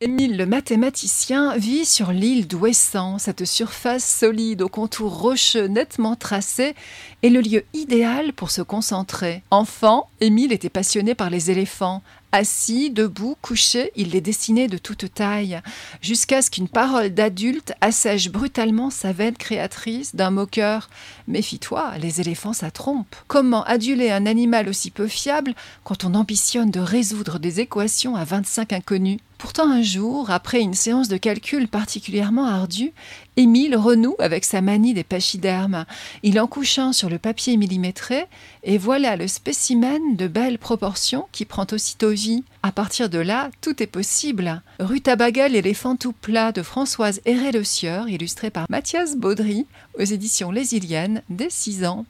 Émile 0.03 0.37
le 0.37 0.45
mathématicien 0.45 1.57
vit 1.57 1.87
sur 1.87 2.13
l'île 2.13 2.47
d'Ouessant. 2.47 3.17
Cette 3.19 3.47
surface 3.47 4.05
solide 4.05 4.61
aux 4.61 4.69
contours 4.69 5.19
rocheux 5.19 5.69
nettement 5.69 6.17
tracés 6.17 6.75
est 7.23 7.31
le 7.31 7.41
lieu 7.41 7.65
idéal 7.73 8.35
pour 8.35 8.51
se 8.51 8.61
concentrer. 8.61 9.43
Enfant, 9.51 10.11
Émile 10.21 10.53
était 10.53 10.69
passionné 10.69 11.15
par 11.15 11.31
les 11.31 11.51
éléphants. 11.51 12.03
Assis, 12.31 12.91
debout, 12.91 13.39
couché, 13.41 13.91
il 13.97 14.11
les 14.11 14.21
dessinait 14.21 14.69
de 14.69 14.77
toute 14.77 15.15
taille, 15.15 15.63
jusqu'à 16.03 16.43
ce 16.43 16.51
qu'une 16.51 16.69
parole 16.69 17.09
d'adulte 17.09 17.73
assèche 17.81 18.29
brutalement 18.29 18.91
sa 18.91 19.15
veine 19.15 19.39
créatrice 19.39 20.15
d'un 20.15 20.31
moqueur. 20.31 20.91
Méfie-toi, 21.27 21.97
les 22.03 22.21
éléphants, 22.21 22.53
ça 22.53 22.71
trompe. 22.71 23.17
Comment 23.29 23.65
aduler 23.65 24.11
un 24.11 24.27
animal 24.27 24.69
aussi 24.69 24.91
peu 24.91 25.09
fiable 25.09 25.55
quand 25.85 26.05
on 26.05 26.15
ambitionne 26.15 26.71
de 26.71 26.81
résoudre 26.81 27.39
des 27.39 27.61
équations 27.61 28.15
à 28.15 28.25
25 28.25 28.75
inconnus? 28.75 29.21
Pourtant 29.39 29.71
un 29.71 29.83
jour, 29.83 30.31
après 30.31 30.61
une 30.61 30.75
séance 30.75 31.09
de 31.09 31.19
calcul 31.19 31.69
particulièrement 31.69 32.47
ardue, 32.47 32.93
Émile 33.37 33.77
renoue 33.77 34.17
avec 34.19 34.47
sa 34.47 34.63
manie 34.63 34.95
des 34.95 35.05
pachydermes. 35.05 35.85
Il 36.23 36.41
en 36.41 36.47
couche 36.47 36.79
un 36.79 36.95
sur 36.95 37.11
le 37.11 37.19
papier 37.19 37.59
millimétré, 37.59 38.25
et 38.63 38.79
voilà 38.79 39.15
le 39.17 39.29
spécimen 39.29 40.17
de 40.17 40.27
belles 40.27 40.59
proportions 40.59 41.27
qui 41.33 41.45
prend 41.45 41.67
aussitôt 41.71 42.11
vie. 42.11 42.45
À 42.63 42.73
partir 42.73 43.11
de 43.11 43.19
là, 43.19 43.51
tout 43.61 43.83
est 43.83 43.87
possible. 43.87 44.63
Rutabaga, 44.81 45.49
l'éléphant 45.49 45.97
tout 45.97 46.13
plat 46.13 46.51
de 46.51 46.63
Françoise 46.63 47.21
Héré-Le 47.27 47.63
Sieur, 47.63 48.09
illustré 48.09 48.49
par 48.49 48.65
Mathias 48.71 49.17
Baudry, 49.17 49.67
aux 49.99 50.05
éditions 50.05 50.51
Les 50.51 50.75
Iliennes, 50.75 51.23
dès 51.29 51.51
6 51.51 51.85
ans. 51.85 52.07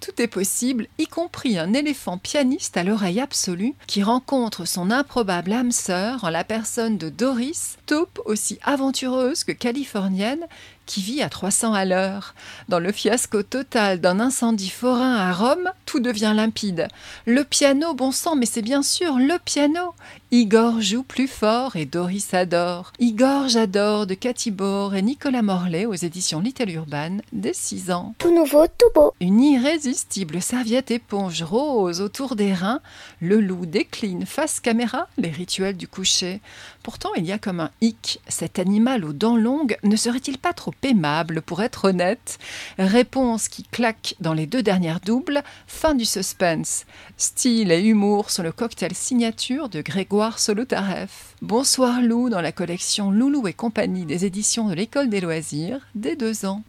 Tout 0.00 0.22
est 0.22 0.28
possible, 0.28 0.86
y 0.96 1.06
compris 1.06 1.58
un 1.58 1.74
éléphant 1.74 2.16
pianiste 2.16 2.78
à 2.78 2.84
l'oreille 2.84 3.20
absolue 3.20 3.74
qui 3.86 4.02
rencontre 4.02 4.64
son 4.66 4.90
improbable 4.90 5.52
âme 5.52 5.72
sœur 5.72 6.24
en 6.24 6.30
la 6.30 6.42
personne 6.42 6.96
de 6.96 7.10
Doris, 7.10 7.76
taupe 7.84 8.18
aussi 8.24 8.58
aventureuse 8.62 9.44
que 9.44 9.52
californienne, 9.52 10.46
qui 10.90 11.02
vit 11.02 11.22
à 11.22 11.28
300 11.28 11.72
à 11.72 11.84
l'heure. 11.84 12.34
Dans 12.68 12.80
le 12.80 12.90
fiasco 12.90 13.44
total 13.44 14.00
d'un 14.00 14.18
incendie 14.18 14.70
forain 14.70 15.14
à 15.14 15.32
Rome, 15.32 15.70
tout 15.86 16.00
devient 16.00 16.32
limpide. 16.34 16.88
Le 17.26 17.44
piano, 17.44 17.94
bon 17.94 18.10
sang, 18.10 18.34
mais 18.34 18.44
c'est 18.44 18.60
bien 18.60 18.82
sûr 18.82 19.16
le 19.16 19.38
piano. 19.38 19.94
Igor 20.32 20.80
joue 20.80 21.04
plus 21.04 21.28
fort 21.28 21.76
et 21.76 21.86
Doris 21.86 22.34
adore. 22.34 22.92
Igor, 22.98 23.48
j'adore 23.48 24.06
de 24.06 24.14
Cathy 24.14 24.50
Bore 24.50 24.94
et 24.96 25.02
Nicolas 25.02 25.42
Morlaix 25.42 25.86
aux 25.86 25.94
éditions 25.94 26.40
Little 26.40 26.70
Urban 26.70 27.18
dès 27.32 27.52
6 27.52 27.90
ans. 27.90 28.14
Tout 28.18 28.32
nouveau, 28.34 28.66
tout 28.66 28.90
beau. 28.94 29.12
Une 29.20 29.40
irrésistible 29.40 30.40
serviette 30.40 30.90
éponge 30.92 31.42
rose 31.42 32.00
autour 32.00 32.36
des 32.36 32.54
reins, 32.54 32.80
le 33.20 33.40
loup 33.40 33.66
décline 33.66 34.26
face 34.26 34.60
caméra 34.60 35.08
les 35.18 35.30
rituels 35.30 35.76
du 35.76 35.88
coucher. 35.88 36.40
Pourtant, 36.82 37.10
il 37.16 37.26
y 37.26 37.32
a 37.32 37.38
comme 37.38 37.60
un 37.60 37.70
hic. 37.80 38.20
Cet 38.28 38.58
animal 38.58 39.04
aux 39.04 39.12
dents 39.12 39.36
longues 39.36 39.76
ne 39.82 39.96
serait-il 39.96 40.38
pas 40.38 40.52
trop 40.52 40.72
aimable 40.84 41.42
pour 41.42 41.62
être 41.62 41.86
honnête 41.86 42.38
Réponse 42.78 43.48
qui 43.48 43.62
claque 43.64 44.14
dans 44.20 44.32
les 44.32 44.46
deux 44.46 44.62
dernières 44.62 45.00
doubles. 45.00 45.42
Fin 45.66 45.94
du 45.94 46.04
suspense. 46.04 46.86
Style 47.16 47.72
et 47.72 47.82
humour 47.82 48.30
sont 48.30 48.42
le 48.42 48.52
cocktail 48.52 48.94
signature 48.94 49.68
de 49.68 49.80
Grégoire 49.82 50.38
Solotareff. 50.38 51.34
Bonsoir 51.42 52.00
Lou 52.02 52.28
dans 52.28 52.40
la 52.40 52.52
collection 52.52 53.10
Loulou 53.10 53.46
et 53.48 53.52
compagnie 53.52 54.06
des 54.06 54.24
éditions 54.24 54.68
de 54.68 54.74
l'École 54.74 55.08
des 55.08 55.20
loisirs 55.20 55.80
dès 55.94 56.16
deux 56.16 56.44
ans. 56.44 56.62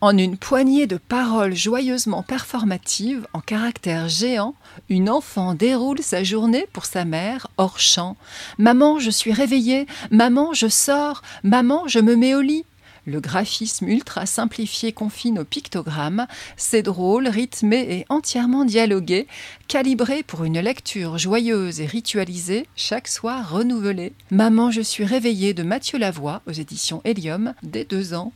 En 0.00 0.16
une 0.16 0.36
poignée 0.36 0.86
de 0.86 0.96
paroles 0.96 1.56
joyeusement 1.56 2.22
performatives, 2.22 3.26
en 3.32 3.40
caractère 3.40 4.08
géant, 4.08 4.54
une 4.88 5.10
enfant 5.10 5.54
déroule 5.54 5.98
sa 6.02 6.22
journée 6.22 6.68
pour 6.72 6.84
sa 6.84 7.04
mère 7.04 7.48
hors 7.56 7.80
champ. 7.80 8.16
Maman, 8.58 9.00
je 9.00 9.10
suis 9.10 9.32
réveillée. 9.32 9.88
Maman, 10.12 10.52
je 10.52 10.68
sors. 10.68 11.22
Maman, 11.42 11.88
je 11.88 11.98
me 11.98 12.14
mets 12.14 12.36
au 12.36 12.40
lit. 12.40 12.64
Le 13.08 13.20
graphisme 13.20 13.88
ultra 13.88 14.26
simplifié 14.26 14.92
confine 14.92 15.38
au 15.38 15.44
pictogramme, 15.46 16.26
c'est 16.58 16.82
drôle, 16.82 17.26
rythmé 17.26 17.86
et 17.88 18.04
entièrement 18.10 18.66
dialogué, 18.66 19.26
calibré 19.66 20.22
pour 20.22 20.44
une 20.44 20.60
lecture 20.60 21.16
joyeuse 21.16 21.80
et 21.80 21.86
ritualisée, 21.86 22.66
chaque 22.76 23.08
soir 23.08 23.50
renouvelée. 23.50 24.12
Maman, 24.30 24.70
je 24.70 24.82
suis 24.82 25.06
réveillée 25.06 25.54
de 25.54 25.62
Mathieu 25.62 25.98
Lavoie 25.98 26.42
aux 26.46 26.52
éditions 26.52 27.00
Hélium, 27.06 27.54
dès 27.62 27.86
deux 27.86 28.12
ans. 28.12 28.34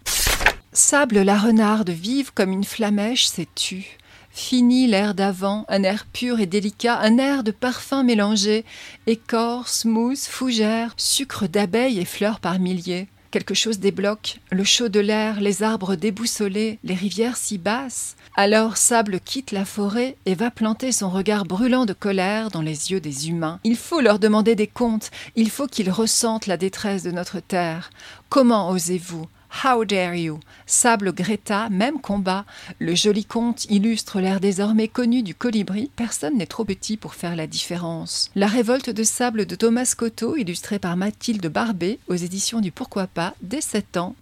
Sable 0.72 1.20
la 1.20 1.36
renarde 1.36 1.90
vive 1.90 2.32
comme 2.32 2.50
une 2.50 2.64
flamèche 2.64 3.26
s'est 3.26 3.48
tue. 3.54 3.98
Fini 4.30 4.86
l'air 4.86 5.14
d'avant, 5.14 5.66
un 5.68 5.82
air 5.82 6.06
pur 6.10 6.40
et 6.40 6.46
délicat, 6.46 6.98
un 6.98 7.18
air 7.18 7.44
de 7.44 7.50
parfum 7.50 8.04
mélangé, 8.04 8.64
écorce, 9.06 9.84
mousse, 9.84 10.26
fougère, 10.26 10.94
sucre 10.96 11.46
d'abeille 11.46 12.00
et 12.00 12.06
fleurs 12.06 12.40
par 12.40 12.58
milliers. 12.58 13.08
Quelque 13.32 13.54
chose 13.54 13.78
débloque, 13.78 14.40
le 14.50 14.62
chaud 14.62 14.90
de 14.90 15.00
l'air, 15.00 15.40
les 15.40 15.62
arbres 15.62 15.96
déboussolés, 15.96 16.78
les 16.84 16.92
rivières 16.92 17.38
si 17.38 17.56
basses. 17.56 18.14
Alors 18.36 18.76
Sable 18.76 19.20
quitte 19.20 19.52
la 19.52 19.64
forêt 19.64 20.16
et 20.26 20.34
va 20.34 20.50
planter 20.50 20.92
son 20.92 21.08
regard 21.08 21.46
brûlant 21.46 21.86
de 21.86 21.94
colère 21.94 22.50
dans 22.50 22.60
les 22.60 22.92
yeux 22.92 23.00
des 23.00 23.30
humains. 23.30 23.58
Il 23.64 23.76
faut 23.76 24.02
leur 24.02 24.18
demander 24.18 24.54
des 24.54 24.66
comptes, 24.66 25.10
il 25.34 25.48
faut 25.48 25.66
qu'ils 25.66 25.90
ressentent 25.90 26.46
la 26.46 26.58
détresse 26.58 27.04
de 27.04 27.10
notre 27.10 27.40
terre. 27.40 27.88
Comment 28.28 28.68
osez-vous 28.68 29.26
How 29.64 29.84
dare 29.84 30.16
you? 30.16 30.40
Sable 30.66 31.12
Greta, 31.12 31.68
même 31.68 32.00
combat. 32.00 32.44
Le 32.78 32.94
joli 32.94 33.24
conte 33.24 33.66
illustre 33.66 34.20
l'air 34.20 34.40
désormais 34.40 34.88
connu 34.88 35.22
du 35.22 35.34
colibri. 35.34 35.90
Personne 35.94 36.38
n'est 36.38 36.46
trop 36.46 36.64
petit 36.64 36.96
pour 36.96 37.14
faire 37.14 37.36
la 37.36 37.46
différence. 37.46 38.30
La 38.34 38.46
révolte 38.46 38.90
de 38.90 39.02
sable 39.02 39.46
de 39.46 39.54
Thomas 39.54 39.94
Cotto, 39.96 40.36
illustré 40.36 40.78
par 40.78 40.96
Mathilde 40.96 41.46
Barbet, 41.46 41.98
aux 42.08 42.14
éditions 42.14 42.60
du 42.60 42.72
Pourquoi 42.72 43.06
pas, 43.06 43.34
dès 43.42 43.60
7 43.60 43.98
ans. 43.98 44.16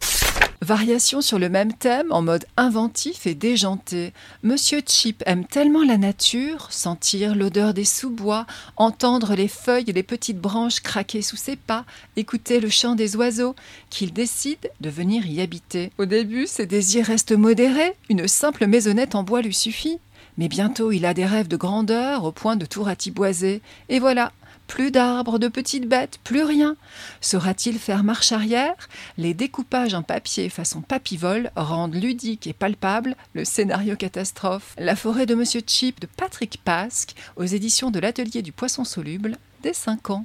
Variation 0.63 1.23
sur 1.23 1.39
le 1.39 1.49
même 1.49 1.73
thème 1.73 2.13
en 2.13 2.21
mode 2.21 2.45
inventif 2.59 3.27
et 3.27 3.35
déjanté. 3.35 4.13
Monsieur 4.43 4.83
Chip 4.87 5.23
aime 5.25 5.47
tellement 5.47 5.83
la 5.83 5.97
nature, 5.97 6.71
sentir 6.71 7.35
l'odeur 7.35 7.73
des 7.73 7.87
sous-bois, 7.87 8.47
entendre 8.77 9.35
les 9.35 9.49
feuilles 9.49 9.89
et 9.89 9.95
les 9.95 10.03
petites 10.03 10.39
branches 10.39 10.81
craquer 10.81 11.23
sous 11.23 11.37
ses 11.37 11.57
pas, 11.57 11.87
écouter 12.17 12.61
le 12.61 12.69
chant 12.69 12.95
des 12.95 13.17
oiseaux, 13.17 13.57
qu'il 13.89 14.13
décide 14.13 14.71
de 14.83 14.91
venir 14.91 15.27
y 15.27 15.41
habiter. 15.41 15.93
Au 15.97 16.05
début, 16.05 16.47
ses 16.47 16.67
désirs 16.67 17.07
restent 17.07 17.33
modérés, 17.33 17.97
une 18.11 18.29
simple 18.29 18.67
maisonnette 18.67 19.15
en 19.15 19.23
bois 19.23 19.41
lui 19.41 19.55
suffit. 19.55 19.99
Mais 20.37 20.49
bientôt, 20.49 20.93
il 20.93 21.07
a 21.07 21.15
des 21.15 21.27
rêves 21.27 21.49
de 21.49 21.57
grandeur 21.57 22.25
au 22.25 22.33
point 22.33 22.57
de 22.57 22.65
tout 22.65 22.83
ratiboiser. 22.83 23.63
Et 23.89 23.99
voilà, 23.99 24.33
plus 24.71 24.93
d'arbres, 24.93 25.41
de 25.41 25.49
petites 25.49 25.89
bêtes, 25.89 26.21
plus 26.23 26.45
rien. 26.45 26.77
Saura-t-il 27.21 27.77
faire 27.77 28.05
marche 28.05 28.31
arrière? 28.31 28.89
Les 29.19 29.35
découpages 29.35 29.95
en 29.95 30.03
papier 30.03 30.49
façon 30.49 30.81
papivole 30.81 31.51
rendent 31.57 31.97
ludique 31.97 32.47
et 32.47 32.53
palpable 32.53 33.17
le 33.35 33.45
scénario 33.45 33.97
catastrophe. 33.97 34.77
La 34.79 34.95
forêt 34.95 35.27
de 35.27 35.35
Monsieur 35.35 35.61
Chip 35.67 36.01
de 36.01 36.07
Patrick 36.07 36.61
Pasque 36.65 37.17
aux 37.35 37.45
éditions 37.45 37.91
de 37.91 37.99
l'Atelier 37.99 38.43
du 38.43 38.53
Poisson 38.53 38.85
Soluble 38.85 39.39
dès 39.65 39.75
5 39.75 40.11
ans. 40.11 40.25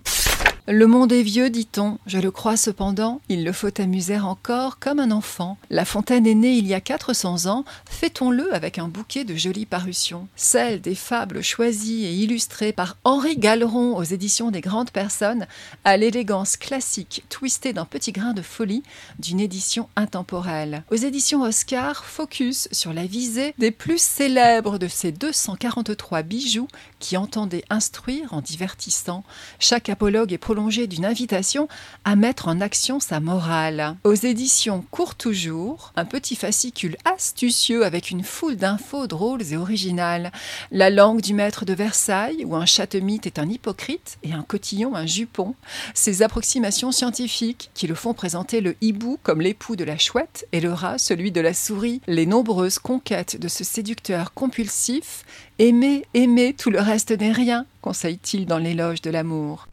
Le 0.68 0.88
monde 0.88 1.12
est 1.12 1.22
vieux, 1.22 1.52
dit-on, 1.52 2.00
je 2.08 2.18
le 2.18 2.32
crois 2.32 2.58
cependant, 2.58 3.22
il 3.30 3.44
le 3.44 3.52
faut 3.52 3.80
amuser 3.80 4.18
encore 4.18 4.80
comme 4.80 5.00
un 5.00 5.12
enfant. 5.12 5.60
La 5.70 5.86
fontaine 5.86 6.26
est 6.26 6.34
née 6.34 6.54
il 6.54 6.66
y 6.66 6.74
a 6.74 6.82
400 6.82 7.46
ans, 7.46 7.66
fêtons-le 7.88 8.52
avec 8.52 8.80
un 8.80 8.88
bouquet 8.88 9.26
de 9.26 9.36
jolies 9.36 9.68
parutions. 9.68 10.28
Celle 10.36 10.82
des 10.82 10.96
fables 10.96 11.44
choisies 11.44 12.06
et 12.06 12.14
illustrées 12.14 12.74
par 12.74 12.98
Henri 13.04 13.38
Galeron 13.38 13.96
aux 13.96 14.04
éditions 14.04 14.50
des 14.50 14.62
grandes 14.62 14.90
personnes, 14.90 15.46
à 15.84 15.98
l'élégance 15.98 16.58
classique 16.58 17.24
twistée 17.30 17.72
d'un 17.72 17.86
petit 17.86 18.12
grain 18.12 18.34
de 18.34 18.42
folie 18.42 18.82
d'une 19.20 19.42
édition 19.42 19.88
intemporelle. 19.96 20.84
Aux 20.90 20.96
éditions 20.96 21.44
Oscar, 21.44 22.06
focus 22.06 22.70
sur 22.72 22.92
la 22.92 23.06
visée 23.06 23.54
des 23.60 23.70
plus 23.70 24.02
célèbres 24.02 24.80
de 24.80 24.88
ces 24.88 25.12
243 25.12 26.24
bijoux 26.24 26.68
qui 26.98 27.18
entendaient 27.18 27.66
instruire 27.70 28.34
en 28.34 28.42
divertissant. 28.42 29.24
Chaque 29.60 29.90
apologue 29.90 30.34
est 30.34 30.40
d'une 30.56 31.06
invitation 31.06 31.68
à 32.06 32.16
mettre 32.16 32.48
en 32.48 32.62
action 32.62 33.02
sa 33.02 33.20
morale. 33.20 33.98
Aux 34.06 34.14
éditions 34.14 34.86
Court 34.90 35.16
Toujours, 35.16 35.92
un 35.98 36.06
petit 36.06 36.38
fascicule 36.38 36.96
astucieux 37.04 37.84
avec 37.84 38.10
une 38.10 38.24
foule 38.24 38.56
d'infos 38.56 39.08
drôles 39.08 39.44
et 39.52 39.58
originales. 39.58 40.32
La 40.72 40.90
langue 40.90 41.20
du 41.20 41.34
maître 41.34 41.66
de 41.66 41.74
Versailles, 41.74 42.46
où 42.46 42.56
un 42.56 42.66
châtemite 42.66 43.28
est 43.28 43.38
un 43.38 43.50
hypocrite 43.50 44.18
et 44.24 44.32
un 44.32 44.44
cotillon 44.44 44.96
un 44.96 45.06
jupon. 45.06 45.56
Ces 45.94 46.24
approximations 46.24 46.94
scientifiques 46.94 47.70
qui 47.74 47.88
le 47.88 47.96
font 47.96 48.14
présenter 48.14 48.62
le 48.62 48.78
hibou 48.80 49.20
comme 49.24 49.42
l'époux 49.42 49.76
de 49.76 49.84
la 49.84 49.98
chouette 49.98 50.48
et 50.54 50.62
le 50.62 50.72
rat 50.72 50.98
celui 50.98 51.34
de 51.34 51.42
la 51.42 51.54
souris. 51.54 52.00
Les 52.08 52.26
nombreuses 52.26 52.80
conquêtes 52.80 53.38
de 53.40 53.50
ce 53.50 53.66
séducteur 53.66 54.34
compulsif. 54.34 55.26
Aimer, 55.58 56.04
aimer, 56.14 56.54
tout 56.54 56.70
le 56.70 56.80
reste 56.80 57.12
n'est 57.12 57.32
rien, 57.32 57.66
conseille-t-il 57.80 58.46
dans 58.46 58.58
l'éloge 58.58 59.02
de 59.02 59.10
l'amour. 59.10 59.70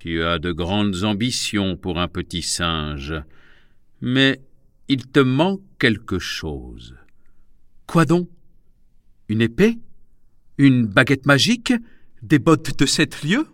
Tu 0.00 0.22
as 0.22 0.38
de 0.38 0.52
grandes 0.52 1.04
ambitions 1.04 1.78
pour 1.78 1.98
un 1.98 2.08
petit 2.08 2.42
singe, 2.42 3.14
mais 4.02 4.42
il 4.88 5.06
te 5.06 5.20
manque 5.20 5.62
quelque 5.78 6.18
chose. 6.18 6.94
Quoi 7.86 8.04
donc? 8.04 8.28
Une 9.30 9.40
épée? 9.40 9.78
Une 10.58 10.84
baguette 10.84 11.24
magique? 11.24 11.72
Des 12.20 12.38
bottes 12.38 12.78
de 12.78 12.84
sept 12.84 13.22
lieues? 13.22 13.46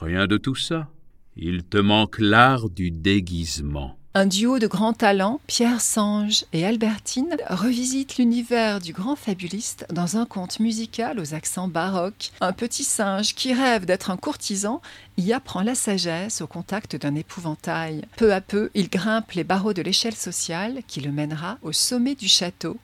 Rien 0.00 0.26
de 0.26 0.36
tout 0.36 0.56
ça. 0.56 0.90
Il 1.36 1.64
te 1.64 1.78
manque 1.78 2.18
l'art 2.18 2.68
du 2.68 2.90
déguisement. 2.90 3.96
Un 4.14 4.26
duo 4.26 4.58
de 4.58 4.66
grands 4.66 4.92
talents, 4.92 5.40
Pierre 5.46 5.80
Sange 5.80 6.44
et 6.52 6.66
Albertine, 6.66 7.34
revisite 7.48 8.18
l'univers 8.18 8.78
du 8.78 8.92
grand 8.92 9.16
fabuliste 9.16 9.86
dans 9.90 10.18
un 10.18 10.26
conte 10.26 10.60
musical 10.60 11.18
aux 11.18 11.32
accents 11.32 11.68
baroques. 11.68 12.30
Un 12.42 12.52
petit 12.52 12.84
singe 12.84 13.34
qui 13.34 13.54
rêve 13.54 13.86
d'être 13.86 14.10
un 14.10 14.18
courtisan 14.18 14.82
y 15.16 15.32
apprend 15.32 15.62
la 15.62 15.74
sagesse 15.74 16.42
au 16.42 16.46
contact 16.46 16.96
d'un 16.96 17.14
épouvantail. 17.14 18.02
Peu 18.18 18.34
à 18.34 18.42
peu, 18.42 18.68
il 18.74 18.90
grimpe 18.90 19.32
les 19.32 19.44
barreaux 19.44 19.72
de 19.72 19.80
l'échelle 19.80 20.14
sociale 20.14 20.82
qui 20.86 21.00
le 21.00 21.10
mènera 21.10 21.56
au 21.62 21.72
sommet 21.72 22.14
du 22.14 22.28
château. 22.28 22.76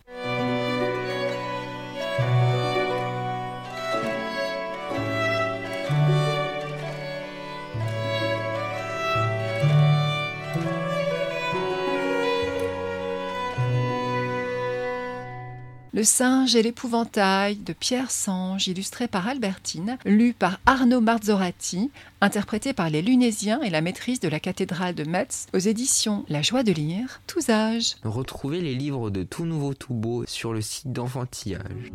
Le 15.94 16.04
singe 16.04 16.54
et 16.54 16.62
l'épouvantail 16.62 17.56
de 17.56 17.72
Pierre 17.72 18.10
Sange, 18.10 18.68
illustré 18.68 19.08
par 19.08 19.26
Albertine, 19.26 19.96
lu 20.04 20.34
par 20.34 20.60
Arnaud 20.66 21.00
Marzorati, 21.00 21.90
interprété 22.20 22.74
par 22.74 22.90
les 22.90 23.00
Lunésiens 23.00 23.62
et 23.62 23.70
la 23.70 23.80
maîtrise 23.80 24.20
de 24.20 24.28
la 24.28 24.38
cathédrale 24.38 24.94
de 24.94 25.04
Metz, 25.04 25.46
aux 25.54 25.58
éditions 25.58 26.24
La 26.28 26.42
joie 26.42 26.62
de 26.62 26.72
lire, 26.72 27.22
tous 27.26 27.48
âges. 27.48 27.96
Retrouvez 28.04 28.60
les 28.60 28.74
livres 28.74 29.08
de 29.08 29.22
Tout 29.22 29.46
Nouveau 29.46 29.72
Tout 29.72 29.94
Beau 29.94 30.24
sur 30.26 30.52
le 30.52 30.60
site 30.60 30.92
d'Enfantillage. 30.92 31.90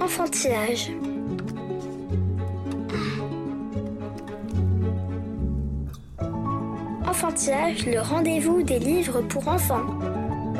Enfantillage. 0.00 0.92
Enfantillage, 7.04 7.86
le 7.86 8.00
rendez-vous 8.00 8.62
des 8.62 8.78
livres 8.78 9.22
pour 9.22 9.48
enfants. 9.48 9.84